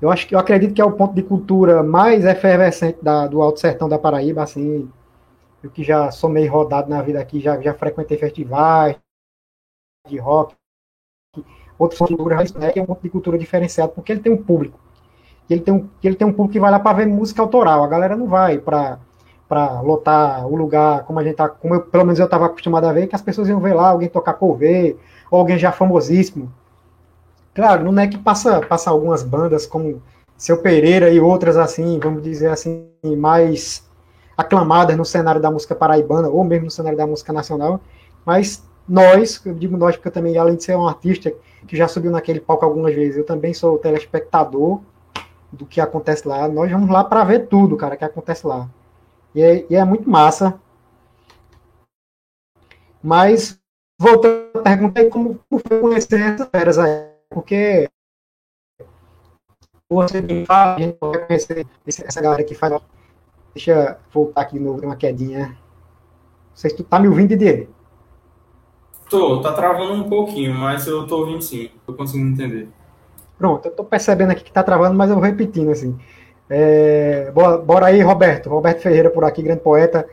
Eu 0.00 0.10
acho 0.10 0.26
que 0.26 0.34
eu 0.34 0.38
acredito 0.38 0.74
que 0.74 0.80
é 0.80 0.84
o 0.84 0.92
ponto 0.92 1.14
de 1.14 1.22
cultura 1.22 1.82
mais 1.82 2.24
efervescente 2.24 2.98
da, 3.02 3.26
do 3.26 3.40
Alto 3.40 3.60
Sertão 3.60 3.88
da 3.88 3.98
Paraíba, 3.98 4.42
assim, 4.42 4.90
eu 5.62 5.70
que 5.70 5.82
já 5.82 6.10
sou 6.10 6.28
meio 6.28 6.50
rodado 6.50 6.90
na 6.90 7.00
vida 7.00 7.20
aqui, 7.20 7.40
já, 7.40 7.60
já 7.60 7.72
frequentei 7.74 8.18
festivais 8.18 8.96
de 10.06 10.18
rock, 10.18 10.54
outros 11.78 11.98
pontos 11.98 12.14
de 12.14 12.16
cultura, 12.16 12.44
né, 12.58 12.72
que 12.72 12.78
é 12.78 12.82
um 12.82 12.86
ponto 12.86 13.02
de 13.02 13.10
cultura 13.10 13.38
diferenciado, 13.38 13.92
porque 13.92 14.12
ele 14.12 14.20
tem 14.20 14.32
um 14.32 14.42
público. 14.42 14.78
E 15.48 15.52
ele 15.54 15.62
tem 15.62 15.72
um, 15.72 15.88
ele 16.02 16.16
tem 16.16 16.26
um 16.26 16.32
público 16.32 16.52
que 16.52 16.60
vai 16.60 16.70
lá 16.70 16.78
para 16.78 16.96
ver 16.98 17.06
música 17.06 17.40
autoral. 17.40 17.82
A 17.82 17.88
galera 17.88 18.16
não 18.16 18.26
vai 18.26 18.58
para 18.58 18.98
para 19.48 19.80
lotar 19.80 20.46
o 20.46 20.56
lugar, 20.56 21.04
como 21.04 21.18
a 21.18 21.24
gente 21.24 21.36
tá, 21.36 21.48
como 21.48 21.74
eu, 21.74 21.80
pelo 21.82 22.04
menos 22.04 22.18
eu 22.18 22.24
estava 22.24 22.46
acostumado 22.46 22.86
a 22.86 22.92
ver, 22.92 23.06
que 23.06 23.14
as 23.14 23.22
pessoas 23.22 23.48
iam 23.48 23.60
ver 23.60 23.74
lá 23.74 23.90
alguém 23.90 24.08
tocar 24.08 24.34
cover, 24.34 24.96
ou 25.30 25.38
alguém 25.38 25.58
já 25.58 25.70
famosíssimo. 25.70 26.52
Claro, 27.54 27.90
não 27.90 28.02
é 28.02 28.06
que 28.06 28.18
passa, 28.18 28.60
passa 28.60 28.90
algumas 28.90 29.22
bandas 29.22 29.64
como 29.66 30.02
Seu 30.36 30.58
Pereira 30.58 31.10
e 31.10 31.20
outras 31.20 31.56
assim, 31.56 31.98
vamos 32.02 32.22
dizer 32.22 32.50
assim, 32.50 32.88
mais 33.16 33.86
aclamadas 34.36 34.96
no 34.96 35.04
cenário 35.04 35.40
da 35.40 35.50
música 35.50 35.74
paraibana, 35.74 36.28
ou 36.28 36.44
mesmo 36.44 36.66
no 36.66 36.70
cenário 36.70 36.98
da 36.98 37.06
música 37.06 37.32
nacional, 37.32 37.80
mas 38.24 38.62
nós, 38.88 39.40
eu 39.44 39.54
digo 39.54 39.76
nós 39.76 39.96
porque 39.96 40.08
eu 40.08 40.12
também, 40.12 40.36
além 40.36 40.56
de 40.56 40.64
ser 40.64 40.76
um 40.76 40.86
artista 40.86 41.32
que 41.66 41.76
já 41.76 41.88
subiu 41.88 42.10
naquele 42.10 42.40
palco 42.40 42.64
algumas 42.64 42.94
vezes, 42.94 43.16
eu 43.16 43.24
também 43.24 43.54
sou 43.54 43.78
telespectador 43.78 44.80
do 45.50 45.66
que 45.66 45.80
acontece 45.80 46.26
lá. 46.28 46.46
Nós 46.46 46.70
vamos 46.70 46.90
lá 46.90 47.02
para 47.02 47.24
ver 47.24 47.46
tudo, 47.48 47.76
cara, 47.76 47.96
que 47.96 48.04
acontece 48.04 48.46
lá. 48.46 48.68
E 49.34 49.42
é, 49.42 49.66
e 49.68 49.76
é, 49.76 49.84
muito 49.84 50.08
massa. 50.08 50.60
Mas, 53.02 53.60
voltando 53.98 54.50
à 54.58 54.62
pergunta, 54.62 55.00
aí, 55.00 55.08
como, 55.08 55.38
como 55.48 55.62
foi 55.66 55.80
conhecer 55.80 56.20
essas 56.20 56.48
feras 56.48 56.78
aí? 56.78 57.06
Porque 57.30 57.88
você 59.88 60.44
fala, 60.44 60.74
a 60.74 60.80
gente 60.80 60.94
pode 60.98 61.18
conhecer 61.26 61.66
essa 61.86 62.20
galera 62.20 62.42
que 62.42 62.54
faz. 62.54 62.80
Deixa 63.54 63.72
eu 63.72 63.96
voltar 64.12 64.42
aqui 64.42 64.58
de 64.58 64.64
novo, 64.64 64.84
uma 64.84 64.96
quedinha. 64.96 65.48
Não 65.48 65.56
sei 66.54 66.70
se 66.70 66.76
tu 66.76 66.84
tá 66.84 66.98
me 66.98 67.08
ouvindo, 67.08 67.36
dele. 67.36 67.68
Tô, 69.08 69.40
tá 69.40 69.52
travando 69.52 69.92
um 69.92 70.08
pouquinho, 70.08 70.52
mas 70.54 70.86
eu 70.86 71.06
tô 71.06 71.18
ouvindo 71.18 71.40
sim, 71.40 71.70
tô 71.86 71.94
conseguindo 71.94 72.32
entender. 72.32 72.68
Pronto, 73.38 73.66
eu 73.66 73.70
tô 73.70 73.84
percebendo 73.84 74.32
aqui 74.32 74.42
que 74.42 74.52
tá 74.52 74.62
travando, 74.62 74.96
mas 74.96 75.08
eu 75.08 75.16
vou 75.16 75.24
repetindo 75.24 75.70
assim. 75.70 75.96
É, 76.48 77.30
bora, 77.32 77.58
bora, 77.58 77.86
aí, 77.86 78.00
Roberto. 78.00 78.48
Roberto 78.48 78.80
Ferreira 78.80 79.10
por 79.10 79.24
aqui, 79.24 79.42
grande 79.42 79.60
poeta. 79.60 80.08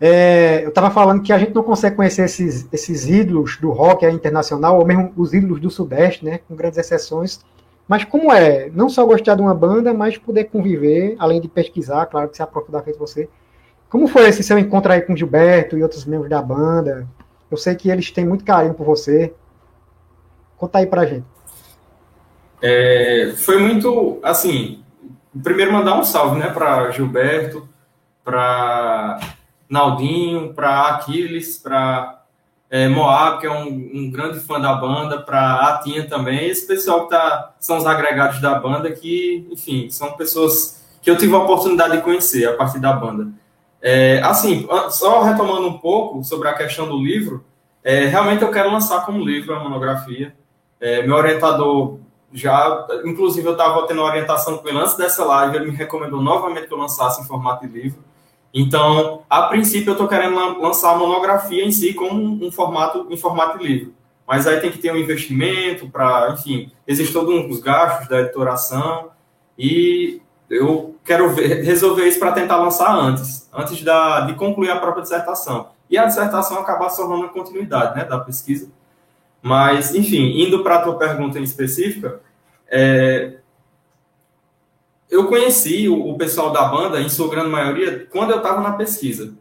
É, 0.00 0.62
eu 0.64 0.68
estava 0.68 0.90
falando 0.90 1.22
que 1.22 1.32
a 1.32 1.38
gente 1.38 1.54
não 1.54 1.62
consegue 1.62 1.96
conhecer 1.96 2.24
esses, 2.24 2.68
esses 2.72 3.08
ídolos 3.08 3.56
do 3.56 3.70
rock 3.70 4.06
internacional, 4.06 4.78
ou 4.78 4.86
mesmo 4.86 5.12
os 5.16 5.32
ídolos 5.32 5.60
do 5.60 5.70
Sudeste, 5.70 6.24
né, 6.24 6.40
com 6.46 6.54
grandes 6.54 6.78
exceções. 6.78 7.40
Mas 7.88 8.04
como 8.04 8.32
é? 8.32 8.68
Não 8.74 8.88
só 8.88 9.04
gostar 9.06 9.36
de 9.36 9.42
uma 9.42 9.54
banda, 9.54 9.94
mas 9.94 10.18
poder 10.18 10.44
conviver, 10.44 11.14
além 11.18 11.40
de 11.40 11.48
pesquisar, 11.48 12.06
claro 12.06 12.28
que 12.28 12.36
se 12.36 12.42
aprofundar 12.42 12.82
feito 12.82 12.98
você, 12.98 13.28
Como 13.88 14.08
foi 14.08 14.28
esse 14.28 14.42
seu 14.42 14.58
encontro 14.58 14.92
aí 14.92 15.00
com 15.00 15.16
Gilberto 15.16 15.78
e 15.78 15.82
outros 15.82 16.04
membros 16.04 16.28
da 16.28 16.42
banda? 16.42 17.06
Eu 17.50 17.56
sei 17.56 17.76
que 17.76 17.88
eles 17.88 18.10
têm 18.10 18.26
muito 18.26 18.44
carinho 18.44 18.74
por 18.74 18.84
você. 18.84 19.32
Conta 20.58 20.78
aí 20.78 20.86
pra 20.86 21.06
gente. 21.06 21.24
É, 22.60 23.32
foi 23.36 23.58
muito, 23.58 24.18
assim, 24.22 24.82
primeiro 25.42 25.72
mandar 25.72 25.98
um 25.98 26.04
salve, 26.04 26.38
né, 26.38 26.48
para 26.48 26.90
Gilberto, 26.90 27.68
para 28.24 29.20
Naldinho, 29.68 30.52
para 30.54 30.88
Aquiles, 30.88 31.58
para 31.58 32.22
é, 32.70 32.88
Moab, 32.88 33.40
que 33.40 33.46
é 33.46 33.50
um, 33.50 33.66
um, 33.66 34.10
grande 34.10 34.40
fã 34.40 34.60
da 34.60 34.74
banda, 34.74 35.20
para 35.20 35.68
Atinha 35.68 36.06
também, 36.08 36.46
esse 36.48 36.66
pessoal 36.66 37.04
que 37.04 37.10
tá, 37.10 37.54
são 37.60 37.78
os 37.78 37.86
agregados 37.86 38.40
da 38.40 38.58
banda, 38.58 38.90
que, 38.90 39.46
enfim, 39.50 39.88
são 39.90 40.12
pessoas 40.12 40.84
que 41.00 41.10
eu 41.10 41.16
tive 41.16 41.34
a 41.34 41.38
oportunidade 41.38 41.96
de 41.96 42.02
conhecer 42.02 42.48
a 42.48 42.54
partir 42.54 42.80
da 42.80 42.92
banda. 42.92 43.28
É, 43.80 44.20
assim, 44.24 44.66
só 44.90 45.22
retomando 45.22 45.68
um 45.68 45.78
pouco 45.78 46.24
sobre 46.24 46.48
a 46.48 46.54
questão 46.54 46.88
do 46.88 46.98
livro, 46.98 47.44
é, 47.84 48.06
realmente 48.06 48.42
eu 48.42 48.50
quero 48.50 48.72
lançar 48.72 49.06
como 49.06 49.24
livro 49.24 49.54
a 49.54 49.60
monografia. 49.60 50.34
É, 50.80 51.06
meu 51.06 51.14
orientador 51.14 52.00
já, 52.32 52.86
inclusive 53.04 53.46
eu 53.46 53.52
estava 53.52 53.86
tendo 53.86 54.02
orientação 54.02 54.58
com 54.58 54.68
ele 54.68 54.78
antes 54.78 54.96
dessa 54.96 55.24
live, 55.24 55.56
ele 55.56 55.70
me 55.70 55.76
recomendou 55.76 56.20
novamente 56.20 56.66
que 56.66 56.74
eu 56.74 56.78
lançasse 56.78 57.20
em 57.22 57.24
formato 57.24 57.66
de 57.66 57.72
livro. 57.72 58.04
Então, 58.52 59.22
a 59.28 59.42
princípio, 59.42 59.90
eu 59.90 59.92
estou 59.92 60.08
querendo 60.08 60.34
lançar 60.60 60.94
a 60.94 60.98
monografia 60.98 61.64
em 61.64 61.70
si 61.70 61.92
como 61.92 62.44
um 62.44 62.50
formato 62.50 63.06
em 63.10 63.16
formato 63.16 63.58
de 63.58 63.64
livro. 63.66 63.94
Mas 64.26 64.46
aí 64.46 64.60
tem 64.60 64.72
que 64.72 64.78
ter 64.78 64.92
um 64.92 64.96
investimento 64.96 65.88
para, 65.88 66.32
enfim, 66.32 66.72
existe 66.86 67.12
todos 67.12 67.50
os 67.50 67.60
gastos 67.60 68.08
da 68.08 68.20
editoração 68.20 69.10
e 69.58 70.20
eu 70.50 70.96
quero 71.04 71.30
ver, 71.30 71.62
resolver 71.62 72.06
isso 72.06 72.18
para 72.18 72.32
tentar 72.32 72.56
lançar 72.56 72.94
antes, 72.94 73.48
antes 73.52 73.82
da, 73.82 74.22
de 74.22 74.34
concluir 74.34 74.70
a 74.70 74.80
própria 74.80 75.02
dissertação. 75.02 75.68
E 75.88 75.96
a 75.96 76.06
dissertação 76.06 76.58
acabar 76.58 76.88
se 76.88 76.96
tornando 76.96 77.28
continuidade 77.28 77.96
né, 77.96 78.04
da 78.04 78.18
pesquisa. 78.18 78.70
Mas, 79.46 79.94
enfim, 79.94 80.42
indo 80.42 80.64
para 80.64 80.74
a 80.74 80.82
tua 80.82 80.98
pergunta 80.98 81.38
em 81.38 81.44
específica, 81.44 82.20
é, 82.68 83.34
eu 85.08 85.28
conheci 85.28 85.88
o, 85.88 86.08
o, 86.10 86.18
pessoal 86.18 86.50
da 86.50 86.64
banda, 86.64 87.00
em 87.00 87.08
sua 87.08 87.30
grande 87.30 87.50
maioria, 87.50 88.08
quando 88.10 88.32
eu 88.32 88.38
estava 88.38 88.60
na 88.60 88.72
pesquisa. 88.72 89.34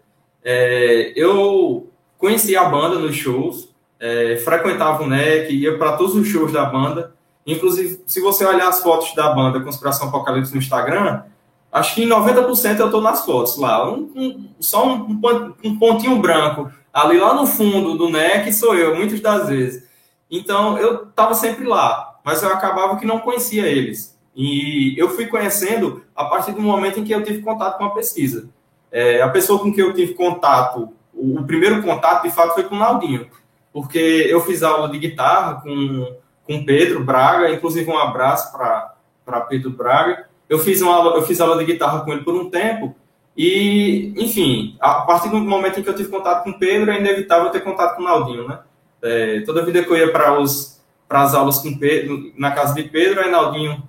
É, 0.44 1.12
eu 1.16 1.90
conheci 2.20 2.56
a 2.56 2.66
banda 2.66 3.00
nos 3.00 3.16
shows, 3.16 3.70
é, 4.00 4.38
frequentava 4.46 5.02
o 5.02 5.08
NEC, 5.08 5.52
ia 5.52 5.76
para 5.76 5.98
todos 5.98 6.16
os 6.16 6.28
shows 6.28 6.52
da 6.52 6.66
banda. 6.66 7.16
Inclusive, 7.44 8.04
se 8.06 8.22
você 8.22 8.46
olhar 8.46 8.68
as 8.68 8.84
fotos 8.84 9.12
da 9.16 9.34
banda 9.34 9.60
Conspiração 9.60 10.10
Apocalipse 10.10 10.54
no 10.54 10.60
Instagram, 10.60 11.24
acho 11.72 11.96
que 11.96 12.04
em 12.04 12.08
90% 12.08 12.80
eu 12.80 12.86
estou 12.86 13.02
nas 13.02 13.26
fotos 13.26 13.58
lá. 13.58 13.92
Um, 13.92 14.12
um, 14.16 14.50
só 14.60 14.86
um, 14.86 15.20
um, 15.64 15.80
pontinho 15.80 16.20
branco. 16.20 16.72
Ali 16.94 17.18
lá 17.18 17.34
no 17.34 17.48
fundo 17.48 17.98
do 17.98 18.08
NEC 18.08 18.54
sou 18.54 18.76
eu, 18.76 18.96
muitas 18.96 19.20
das 19.20 19.50
vezes. 19.50 19.95
Então, 20.38 20.78
eu 20.78 21.08
estava 21.08 21.34
sempre 21.34 21.66
lá, 21.66 22.18
mas 22.24 22.44
eu 22.44 22.50
acabava 22.50 22.98
que 22.98 23.06
não 23.06 23.20
conhecia 23.20 23.66
eles. 23.66 24.18
E 24.36 24.94
eu 24.98 25.10
fui 25.10 25.28
conhecendo 25.28 26.04
a 26.16 26.26
partir 26.26 26.52
do 26.52 26.62
momento 26.62 27.00
em 27.00 27.04
que 27.04 27.14
eu 27.14 27.24
tive 27.24 27.42
contato 27.42 27.78
com 27.78 27.86
a 27.86 27.94
pesquisa. 27.94 28.50
É, 28.92 29.22
a 29.22 29.30
pessoa 29.30 29.60
com 29.60 29.74
quem 29.74 29.84
eu 29.84 29.94
tive 29.94 30.14
contato, 30.14 30.94
o, 31.14 31.40
o, 31.40 31.46
primeiro 31.46 31.82
contato, 31.82 32.24
de 32.24 32.32
fato, 32.32 32.54
foi 32.54 32.64
com 32.64 32.76
o 32.76 32.80
Naldinho, 32.80 33.30
porque 33.72 33.98
eu 34.30 34.42
fiz 34.42 34.62
aula 34.62 34.90
de 34.90 35.00
guitarra 35.00 35.62
com, 35.62 36.18
com 36.44 36.66
Pedro 36.66 37.04
Braga, 37.04 37.52
inclusive 37.52 37.90
um 37.90 37.98
abraço 37.98 38.52
para 38.52 39.42
Pedro 39.48 39.72
Braga. 39.72 40.28
Eu 40.50 40.60
fiz, 40.60 40.82
uma 40.82 40.94
aula, 40.94 41.16
eu 41.18 41.24
fiz 41.24 41.40
aula 41.40 41.58
de 41.58 41.66
guitarra 41.66 42.02
com 42.02 42.12
ele 42.12 42.24
por 42.24 42.36
um 42.36 42.50
tempo, 42.50 42.96
e, 43.38 44.14
enfim, 44.16 44.78
a 44.80 45.02
partir 45.02 45.30
do 45.30 45.38
momento 45.38 45.80
em 45.80 45.84
que 45.84 45.90
eu 45.90 45.96
tive 45.96 46.10
contato 46.10 46.44
com 46.44 46.54
Pedro, 46.54 46.92
é 46.92 47.00
inevitável 47.00 47.50
ter 47.50 47.62
contato 47.62 47.96
com 47.96 48.02
o 48.02 48.06
Naldinho, 48.06 48.48
né? 48.48 48.60
É, 49.06 49.42
toda 49.42 49.66
vida 49.66 49.84
que 49.84 49.90
eu 49.90 49.98
ia 49.98 50.12
para 50.12 50.38
as 50.40 51.34
aulas 51.34 51.60
com 51.60 51.78
Pedro, 51.78 52.32
na 52.38 52.52
casa 52.52 52.74
de 52.74 52.84
Pedro, 52.84 53.22
aí 53.22 53.32
Naldinho 53.32 53.84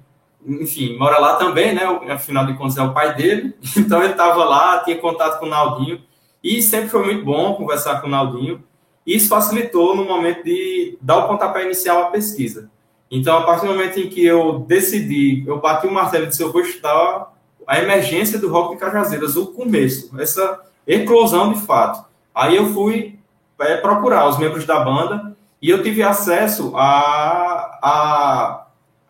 enfim, 0.46 0.96
mora 0.96 1.18
lá 1.18 1.36
também, 1.36 1.74
né? 1.74 1.82
Afinal 2.08 2.46
de 2.46 2.54
contas, 2.54 2.76
é 2.76 2.82
o 2.82 2.94
pai 2.94 3.14
dele. 3.14 3.54
Então, 3.76 4.02
ele 4.02 4.12
estava 4.12 4.44
lá, 4.44 4.78
tinha 4.84 4.96
contato 4.96 5.40
com 5.40 5.46
o 5.46 5.48
Naldinho. 5.48 6.00
E 6.42 6.62
sempre 6.62 6.88
foi 6.88 7.04
muito 7.04 7.24
bom 7.24 7.54
conversar 7.54 8.00
com 8.00 8.06
o 8.06 8.10
Naldinho. 8.10 8.62
Isso 9.04 9.28
facilitou 9.28 9.96
no 9.96 10.04
momento 10.04 10.44
de 10.44 10.96
dar 11.00 11.18
o 11.18 11.28
pontapé 11.28 11.64
inicial 11.64 12.02
à 12.02 12.06
pesquisa. 12.06 12.70
Então, 13.10 13.38
a 13.38 13.42
partir 13.42 13.66
do 13.66 13.72
momento 13.72 13.98
em 13.98 14.08
que 14.08 14.24
eu 14.24 14.60
decidi, 14.60 15.44
eu 15.46 15.60
bati 15.60 15.86
o 15.86 15.92
martelo 15.92 16.24
e 16.24 16.28
disse, 16.28 16.42
eu 16.42 16.52
vou 16.52 16.60
estudar 16.60 17.32
a 17.66 17.78
emergência 17.80 18.38
do 18.38 18.48
rock 18.48 18.74
de 18.74 18.80
Cajazeiras, 18.80 19.36
o 19.36 19.46
começo, 19.46 20.10
essa 20.20 20.60
eclosão 20.86 21.52
de 21.52 21.60
fato. 21.60 22.04
Aí 22.34 22.56
eu 22.56 22.66
fui 22.66 23.18
é, 23.60 23.76
procurar 23.76 24.28
os 24.28 24.38
membros 24.38 24.64
da 24.64 24.80
banda 24.80 25.36
e 25.60 25.70
eu 25.70 25.82
tive 25.82 26.02
acesso 26.02 26.76
a, 26.76 27.78
a 27.82 28.66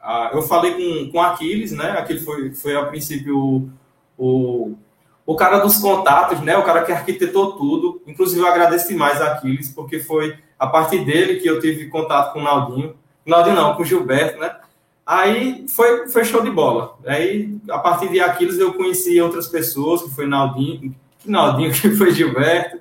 ah, 0.08 0.30
eu 0.32 0.40
falei 0.40 0.74
com, 0.74 1.10
com 1.10 1.20
Aquiles, 1.20 1.72
né? 1.72 1.90
Aquele 1.98 2.20
foi, 2.20 2.52
foi 2.52 2.76
a 2.76 2.84
princípio 2.84 3.36
o, 3.36 3.68
o, 4.16 4.78
o 5.26 5.34
cara 5.34 5.58
dos 5.58 5.78
contatos, 5.78 6.40
né? 6.42 6.56
O 6.56 6.62
cara 6.62 6.84
que 6.84 6.92
arquitetou 6.92 7.56
tudo. 7.56 8.00
Inclusive, 8.06 8.40
eu 8.40 8.46
agradeço 8.46 8.86
demais 8.86 9.20
a 9.20 9.32
Aquiles, 9.32 9.68
porque 9.68 9.98
foi 9.98 10.38
a 10.56 10.68
partir 10.68 11.04
dele 11.04 11.40
que 11.40 11.50
eu 11.50 11.60
tive 11.60 11.88
contato 11.88 12.32
com 12.32 12.38
o 12.38 12.44
Naldinho. 12.44 12.94
Naldinho 13.26 13.56
não, 13.56 13.74
com 13.74 13.82
o 13.82 13.84
Gilberto, 13.84 14.38
né? 14.38 14.54
Aí 15.04 15.66
foi, 15.68 16.06
foi 16.06 16.24
show 16.24 16.40
de 16.40 16.50
bola. 16.52 16.96
Aí, 17.04 17.58
a 17.68 17.78
partir 17.80 18.08
de 18.08 18.20
Aquiles, 18.20 18.60
eu 18.60 18.74
conheci 18.74 19.20
outras 19.20 19.48
pessoas, 19.48 20.02
que 20.02 20.10
foi 20.10 20.28
Naldinho, 20.28 20.94
que 21.18 21.28
Naldinho, 21.28 21.72
que 21.74 21.90
foi 21.96 22.12
Gilberto. 22.12 22.78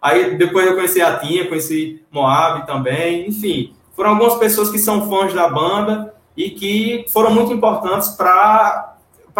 Aí, 0.00 0.36
depois 0.36 0.66
eu 0.66 0.74
conheci 0.74 1.00
a 1.00 1.18
Tinha, 1.18 1.48
conheci 1.48 2.02
Moab 2.10 2.66
também. 2.66 3.28
Enfim, 3.28 3.74
foram 3.94 4.10
algumas 4.10 4.36
pessoas 4.36 4.70
que 4.70 4.78
são 4.78 5.08
fãs 5.08 5.34
da 5.34 5.48
banda 5.48 6.14
e 6.36 6.50
que 6.50 7.04
foram 7.08 7.30
muito 7.32 7.52
importantes 7.52 8.08
para 8.10 8.96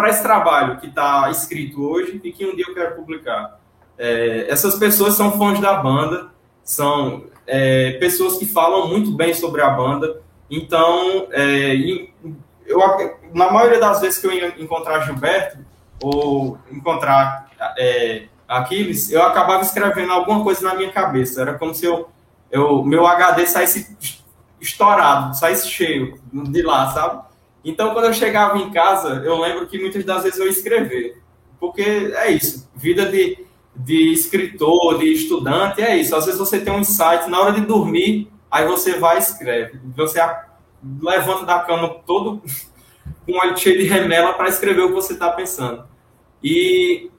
esse 0.07 0.21
trabalho 0.21 0.79
que 0.79 0.87
está 0.87 1.29
escrito 1.31 1.83
hoje 1.83 2.21
e 2.23 2.31
que 2.31 2.45
um 2.45 2.55
dia 2.55 2.65
eu 2.67 2.73
quero 2.73 2.95
publicar. 2.95 3.59
É, 3.97 4.45
essas 4.49 4.75
pessoas 4.75 5.15
são 5.15 5.31
fãs 5.31 5.59
da 5.59 5.73
banda, 5.75 6.29
são 6.63 7.25
é, 7.47 7.93
pessoas 7.93 8.37
que 8.37 8.45
falam 8.45 8.87
muito 8.87 9.11
bem 9.11 9.33
sobre 9.33 9.61
a 9.61 9.69
banda, 9.69 10.21
então 10.49 11.27
é, 11.31 11.75
eu, 12.65 12.79
na 13.33 13.51
maioria 13.51 13.79
das 13.79 14.01
vezes 14.01 14.19
que 14.19 14.27
eu 14.27 14.33
encontrar 14.59 15.01
Gilberto 15.01 15.57
ou 16.03 16.57
encontrar 16.71 17.49
é, 17.77 18.23
Aquiles, 18.51 19.09
eu 19.09 19.23
acabava 19.23 19.63
escrevendo 19.63 20.11
alguma 20.11 20.43
coisa 20.43 20.61
na 20.61 20.75
minha 20.75 20.91
cabeça, 20.91 21.41
era 21.41 21.53
como 21.53 21.73
se 21.73 21.85
eu, 21.85 22.09
eu 22.51 22.83
meu 22.83 23.07
HD 23.07 23.45
saísse 23.47 23.95
estourado, 24.59 25.37
saísse 25.37 25.69
cheio 25.69 26.19
de 26.33 26.61
lá, 26.61 26.91
sabe? 26.91 27.23
Então, 27.63 27.93
quando 27.93 28.05
eu 28.05 28.13
chegava 28.13 28.57
em 28.57 28.69
casa, 28.69 29.21
eu 29.23 29.39
lembro 29.39 29.67
que 29.67 29.79
muitas 29.79 30.03
das 30.03 30.23
vezes 30.23 30.37
eu 30.37 30.47
ia 30.47 30.51
escrever. 30.51 31.21
Porque 31.61 31.81
é 31.81 32.31
isso, 32.31 32.69
vida 32.75 33.05
de, 33.05 33.45
de 33.73 34.11
escritor, 34.11 34.99
de 34.99 35.13
estudante, 35.13 35.81
é 35.81 35.95
isso. 35.95 36.13
Às 36.13 36.25
vezes 36.25 36.39
você 36.39 36.59
tem 36.59 36.73
um 36.73 36.79
insight, 36.79 37.29
na 37.29 37.39
hora 37.39 37.53
de 37.53 37.61
dormir, 37.61 38.29
aí 38.49 38.67
você 38.67 38.99
vai 38.99 39.15
e 39.15 39.19
escreve. 39.19 39.79
Você 39.95 40.19
levanta 41.01 41.45
da 41.45 41.59
cama 41.59 42.01
todo 42.05 42.41
com 43.25 43.31
um 43.31 43.39
olho 43.39 43.57
cheio 43.57 43.77
de 43.77 43.85
remela 43.85 44.33
para 44.33 44.49
escrever 44.49 44.81
o 44.81 44.87
que 44.87 44.95
você 44.95 45.13
está 45.13 45.31
pensando. 45.31 45.85
E 46.43 47.10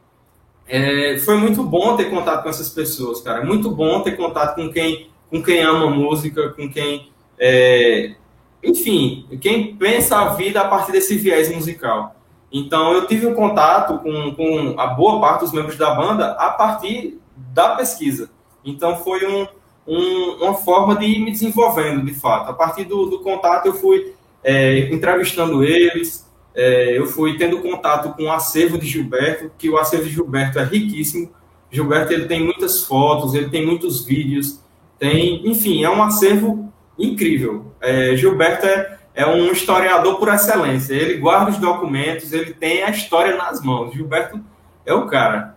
é, 0.75 1.19
foi 1.19 1.37
muito 1.37 1.63
bom 1.63 1.97
ter 1.97 2.09
contato 2.09 2.43
com 2.43 2.49
essas 2.49 2.71
pessoas, 2.71 3.21
cara. 3.21 3.45
Muito 3.45 3.71
bom 3.71 4.01
ter 4.01 4.17
contato 4.17 4.55
com 4.55 4.73
quem, 4.73 5.11
com 5.29 5.43
quem 5.43 5.61
ama 5.61 5.91
música, 5.91 6.49
com 6.51 6.69
quem 6.71 7.13
é, 7.39 8.15
enfim, 8.63 9.27
quem 9.41 9.75
pensa 9.75 10.17
a 10.17 10.29
vida 10.31 10.61
a 10.61 10.69
partir 10.69 10.93
desse 10.93 11.17
viés 11.17 11.53
musical. 11.53 12.15
Então, 12.51 12.93
eu 12.93 13.07
tive 13.07 13.27
um 13.27 13.35
contato 13.35 13.99
com, 13.99 14.35
com 14.35 14.75
a 14.79 14.87
boa 14.89 15.21
parte 15.21 15.41
dos 15.41 15.53
membros 15.53 15.77
da 15.77 15.95
banda 15.95 16.33
a 16.33 16.51
partir 16.51 17.19
da 17.37 17.75
pesquisa. 17.75 18.31
Então, 18.65 18.97
foi 18.97 19.27
um, 19.27 19.47
um, 19.87 20.45
uma 20.45 20.55
forma 20.55 20.95
de 20.97 21.07
ir 21.07 21.19
me 21.19 21.33
desenvolvendo, 21.33 22.05
de 22.05 22.15
fato. 22.15 22.51
A 22.51 22.55
partir 22.55 22.85
do, 22.85 23.07
do 23.07 23.21
contato, 23.21 23.67
eu 23.67 23.75
fui 23.75 24.15
é, 24.45 24.93
entrevistando 24.93 25.65
eles, 25.65 26.22
é, 26.55 26.97
eu 26.97 27.07
fui 27.07 27.37
tendo 27.37 27.61
contato 27.61 28.15
com 28.15 28.25
o 28.25 28.33
acervo 28.33 28.79
de 28.79 28.87
Gilberto, 28.87 29.51
que 29.57 29.71
o 29.71 29.79
acervo 29.79 30.05
de 30.05 30.11
Gilberto 30.11 30.59
é 30.59 30.65
riquíssimo. 30.65 31.31
Gilberto 31.71 32.13
ele 32.13 32.27
tem 32.27 32.45
muitas 32.45 32.83
fotos, 32.83 33.35
ele 33.35 33.49
tem 33.49 33.65
muitos 33.65 34.05
vídeos, 34.05 34.61
tem, 34.99 35.49
enfim, 35.49 35.83
é 35.83 35.91
um 35.91 36.03
acervo 36.03 36.73
incrível. 36.99 37.73
É, 37.81 38.15
Gilberto 38.17 38.67
é, 38.67 38.99
é 39.15 39.27
um 39.27 39.51
historiador 39.51 40.19
por 40.19 40.29
excelência. 40.29 40.95
Ele 40.95 41.19
guarda 41.19 41.51
os 41.51 41.59
documentos, 41.59 42.33
ele 42.33 42.53
tem 42.53 42.83
a 42.83 42.91
história 42.91 43.37
nas 43.37 43.63
mãos. 43.63 43.95
Gilberto 43.95 44.41
é 44.85 44.93
o 44.93 45.07
cara. 45.07 45.57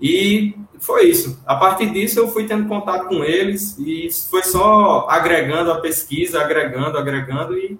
E 0.00 0.54
foi 0.80 1.04
isso. 1.04 1.40
A 1.46 1.54
partir 1.54 1.90
disso, 1.90 2.18
eu 2.18 2.28
fui 2.28 2.44
tendo 2.44 2.66
contato 2.66 3.06
com 3.06 3.22
eles 3.22 3.78
e 3.78 4.08
foi 4.30 4.42
só 4.42 5.06
agregando 5.08 5.70
a 5.70 5.80
pesquisa, 5.80 6.40
agregando, 6.40 6.98
agregando 6.98 7.56
e 7.56 7.78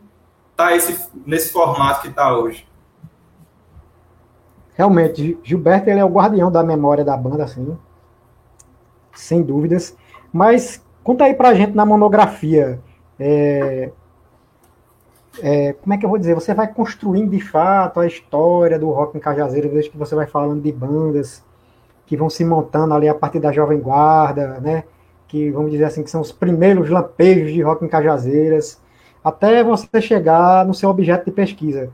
tá 0.56 0.74
esse, 0.74 1.08
nesse 1.26 1.52
formato 1.52 2.02
que 2.02 2.08
está 2.08 2.36
hoje. 2.36 2.66
realmente, 4.74 5.38
Gilberto 5.42 5.88
ele 5.90 6.00
é 6.00 6.04
o 6.04 6.08
guardião 6.08 6.50
da 6.50 6.62
memória 6.62 7.04
da 7.04 7.16
banda, 7.16 7.44
assim, 7.44 7.76
sem 9.14 9.42
dúvidas. 9.42 9.96
Mas 10.32 10.82
conta 11.04 11.24
aí 11.24 11.34
pra 11.34 11.54
gente 11.54 11.74
na 11.74 11.84
monografia. 11.84 12.80
É, 13.18 13.90
é, 15.40 15.72
como 15.74 15.94
é 15.94 15.98
que 15.98 16.04
eu 16.04 16.10
vou 16.10 16.18
dizer? 16.18 16.34
Você 16.34 16.52
vai 16.52 16.66
construindo 16.72 17.30
de 17.30 17.40
fato 17.40 18.00
a 18.00 18.06
história 18.06 18.78
do 18.78 18.90
rock 18.90 19.16
em 19.16 19.20
Cajazeira, 19.20 19.68
desde 19.68 19.90
que 19.90 19.96
você 19.96 20.14
vai 20.14 20.26
falando 20.26 20.62
de 20.62 20.72
bandas 20.72 21.42
que 22.06 22.16
vão 22.16 22.28
se 22.28 22.44
montando 22.44 22.92
ali 22.92 23.08
a 23.08 23.14
partir 23.14 23.38
da 23.38 23.52
Jovem 23.52 23.78
Guarda, 23.78 24.60
né? 24.60 24.84
Que 25.28 25.50
vamos 25.50 25.70
dizer 25.70 25.84
assim, 25.84 26.02
que 26.02 26.10
são 26.10 26.20
os 26.20 26.32
primeiros 26.32 26.90
lampejos 26.90 27.52
de 27.52 27.62
rock 27.62 27.84
em 27.84 27.88
Cajazeiras, 27.88 28.81
até 29.24 29.62
você 29.62 30.00
chegar 30.00 30.64
no 30.66 30.74
seu 30.74 30.90
objeto 30.90 31.24
de 31.24 31.30
pesquisa. 31.30 31.90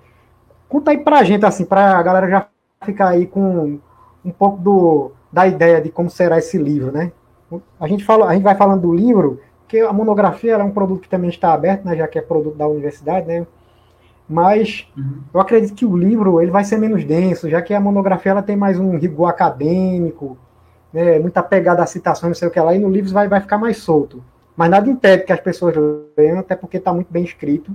Conta 0.68 0.90
aí 0.90 0.98
pra 0.98 1.22
gente, 1.24 1.44
assim, 1.44 1.64
pra 1.64 2.02
galera 2.02 2.28
já 2.28 2.46
ficar 2.84 3.08
aí 3.08 3.26
com 3.26 3.78
um 4.24 4.30
pouco 4.30 4.58
do, 4.58 5.12
da 5.32 5.46
ideia 5.46 5.80
de 5.80 5.90
como 5.90 6.10
será 6.10 6.38
esse 6.38 6.58
livro, 6.58 6.92
né? 6.92 7.12
A 7.80 7.88
gente, 7.88 8.04
fala, 8.04 8.26
a 8.28 8.34
gente 8.34 8.42
vai 8.42 8.54
falando 8.54 8.82
do 8.82 8.92
livro, 8.92 9.40
que 9.66 9.80
a 9.80 9.92
monografia 9.92 10.54
é 10.54 10.62
um 10.62 10.70
produto 10.70 11.02
que 11.02 11.08
também 11.08 11.30
está 11.30 11.52
aberto, 11.52 11.84
né, 11.84 11.96
já 11.96 12.06
que 12.06 12.18
é 12.18 12.22
produto 12.22 12.56
da 12.56 12.66
universidade, 12.66 13.26
né? 13.26 13.46
Mas 14.28 14.86
uhum. 14.96 15.20
eu 15.32 15.40
acredito 15.40 15.74
que 15.74 15.86
o 15.86 15.96
livro 15.96 16.42
ele 16.42 16.50
vai 16.50 16.64
ser 16.64 16.76
menos 16.76 17.04
denso, 17.04 17.48
já 17.48 17.62
que 17.62 17.72
a 17.72 17.80
monografia 17.80 18.32
ela 18.32 18.42
tem 18.42 18.56
mais 18.56 18.78
um 18.78 18.98
rigor 18.98 19.26
acadêmico, 19.26 20.36
né, 20.92 21.18
muita 21.18 21.42
pegada 21.42 21.82
a 21.82 21.86
citações, 21.86 22.28
não 22.28 22.34
sei 22.34 22.48
o 22.48 22.50
que 22.50 22.60
lá, 22.60 22.74
e 22.74 22.78
no 22.78 22.90
livro 22.90 23.10
vai, 23.10 23.28
vai 23.28 23.40
ficar 23.40 23.56
mais 23.56 23.78
solto. 23.78 24.22
Mas 24.58 24.70
nada 24.70 24.90
impede 24.90 25.22
que 25.22 25.32
as 25.32 25.38
pessoas 25.38 25.76
leiam, 26.16 26.40
até 26.40 26.56
porque 26.56 26.78
está 26.78 26.92
muito 26.92 27.12
bem 27.12 27.22
escrito. 27.22 27.70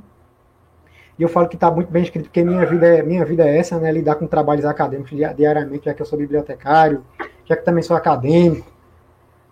E 1.17 1.24
eu 1.24 1.30
falo 1.30 1.48
que 1.48 1.56
está 1.56 1.72
muito 1.72 1.89
bem 1.89 2.04
escrito, 2.04 2.26
porque 2.26 2.43
minha 2.43 2.65
vida, 2.65 2.86
é, 2.86 3.02
minha 3.02 3.24
vida 3.24 3.48
é 3.48 3.58
essa, 3.58 3.80
né? 3.80 3.89
Lidar 3.89 4.15
com 4.15 4.28
trabalhos 4.28 4.65
acadêmicos 4.65 5.17
diariamente, 5.38 5.86
já 5.86 5.93
que 5.93 6.02
eu 6.02 6.06
sou 6.06 6.19
bibliotecário, 6.19 7.02
já 7.46 7.56
que 7.56 7.63
também 7.63 7.82
sou 7.82 7.96
acadêmico. 7.96 8.69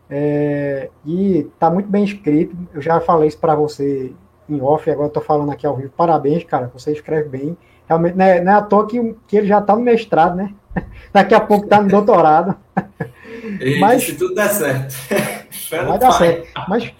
É, 0.09 0.89
e 1.05 1.47
está 1.53 1.69
muito 1.69 1.87
bem 1.87 2.03
escrito. 2.03 2.53
Eu 2.73 2.81
já 2.81 2.99
falei 2.99 3.29
isso 3.29 3.37
para 3.37 3.55
você 3.55 4.11
em 4.49 4.61
off, 4.61 4.91
agora 4.91 5.07
estou 5.07 5.23
falando 5.23 5.53
aqui 5.53 5.65
ao 5.65 5.77
vivo. 5.77 5.93
Parabéns, 5.95 6.43
cara, 6.43 6.69
você 6.73 6.91
escreve 6.91 7.29
bem. 7.29 7.57
Realmente, 7.87 8.17
não 8.17 8.25
é, 8.25 8.41
não 8.41 8.51
é 8.51 8.55
à 8.55 8.61
toa 8.61 8.85
que, 8.85 9.15
que 9.25 9.37
ele 9.37 9.47
já 9.47 9.59
está 9.59 9.73
no 9.73 9.83
mestrado, 9.83 10.35
né? 10.35 10.53
Daqui 11.13 11.33
a 11.33 11.39
pouco 11.39 11.63
está 11.63 11.81
no 11.81 11.87
doutorado. 11.87 12.57
Mas, 13.79 14.03
se 14.03 14.17
tudo 14.17 14.35
der 14.35 14.49
certo. 14.49 14.93
vai 15.71 15.97
dar 15.97 16.11
certo. 16.11 16.47
Mas 16.67 16.93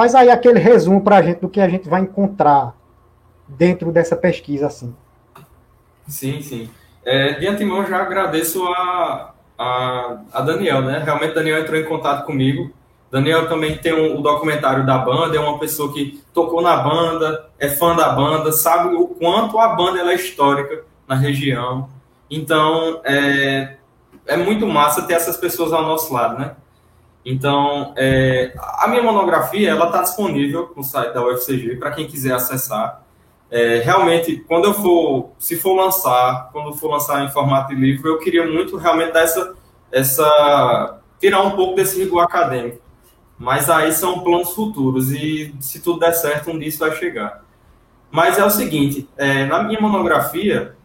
faz 0.00 0.14
aí 0.14 0.30
aquele 0.30 0.58
resumo 0.58 1.02
para 1.02 1.18
a 1.18 1.22
gente 1.22 1.40
do 1.40 1.48
que 1.50 1.60
a 1.60 1.68
gente 1.68 1.86
vai 1.86 2.00
encontrar 2.00 2.74
dentro 3.46 3.92
dessa 3.92 4.16
pesquisa, 4.16 4.66
assim. 4.66 4.96
Sim, 6.08 6.40
sim. 6.40 6.70
É, 7.04 7.34
de 7.34 7.46
antemão, 7.46 7.84
já 7.84 8.00
agradeço 8.00 8.66
a, 8.66 9.34
a, 9.58 10.20
a 10.32 10.40
Daniel, 10.40 10.80
né? 10.80 11.02
Realmente, 11.04 11.34
Daniel 11.34 11.60
entrou 11.60 11.78
em 11.78 11.84
contato 11.84 12.24
comigo. 12.24 12.72
Daniel 13.10 13.46
também 13.46 13.76
tem 13.76 13.92
um, 13.92 14.18
o 14.18 14.22
documentário 14.22 14.86
da 14.86 14.96
banda, 14.96 15.36
é 15.36 15.40
uma 15.40 15.58
pessoa 15.58 15.92
que 15.92 16.18
tocou 16.32 16.62
na 16.62 16.78
banda, 16.78 17.50
é 17.58 17.68
fã 17.68 17.94
da 17.94 18.08
banda, 18.08 18.52
sabe 18.52 18.94
o 18.94 19.06
quanto 19.06 19.58
a 19.58 19.68
banda 19.68 20.00
é 20.00 20.14
histórica 20.14 20.82
na 21.06 21.14
região. 21.14 21.90
Então, 22.30 23.02
é, 23.04 23.76
é 24.26 24.36
muito 24.38 24.66
massa 24.66 25.02
ter 25.02 25.12
essas 25.12 25.36
pessoas 25.36 25.74
ao 25.74 25.82
nosso 25.82 26.10
lado, 26.10 26.38
né? 26.38 26.52
Então, 27.24 27.92
é, 27.96 28.52
a 28.56 28.88
minha 28.88 29.02
monografia, 29.02 29.70
ela 29.70 29.86
está 29.86 30.02
disponível 30.02 30.72
no 30.74 30.82
site 30.82 31.12
da 31.12 31.24
UFCG, 31.24 31.76
para 31.76 31.90
quem 31.90 32.06
quiser 32.06 32.32
acessar. 32.32 33.02
É, 33.50 33.80
realmente, 33.80 34.36
quando 34.46 34.66
eu 34.66 34.74
for, 34.74 35.32
se 35.38 35.56
for 35.56 35.74
lançar, 35.74 36.50
quando 36.52 36.74
for 36.74 36.90
lançar 36.90 37.24
em 37.24 37.30
formato 37.30 37.74
de 37.74 37.80
livro, 37.80 38.08
eu 38.08 38.18
queria 38.18 38.46
muito 38.46 38.76
realmente 38.76 39.12
dar 39.12 39.22
essa, 39.22 39.54
essa 39.90 41.00
tirar 41.20 41.42
um 41.42 41.50
pouco 41.50 41.74
desse 41.74 41.98
rigor 41.98 42.20
acadêmico. 42.20 42.80
Mas 43.38 43.68
aí 43.68 43.92
são 43.92 44.20
planos 44.20 44.54
futuros 44.54 45.10
e 45.10 45.54
se 45.60 45.80
tudo 45.80 45.98
der 45.98 46.12
certo, 46.12 46.50
um 46.50 46.58
dia 46.58 46.68
isso 46.68 46.78
vai 46.78 46.94
chegar. 46.96 47.42
Mas 48.10 48.38
é 48.38 48.44
o 48.44 48.50
seguinte, 48.50 49.08
é, 49.16 49.46
na 49.46 49.62
minha 49.62 49.80
monografia, 49.80 50.76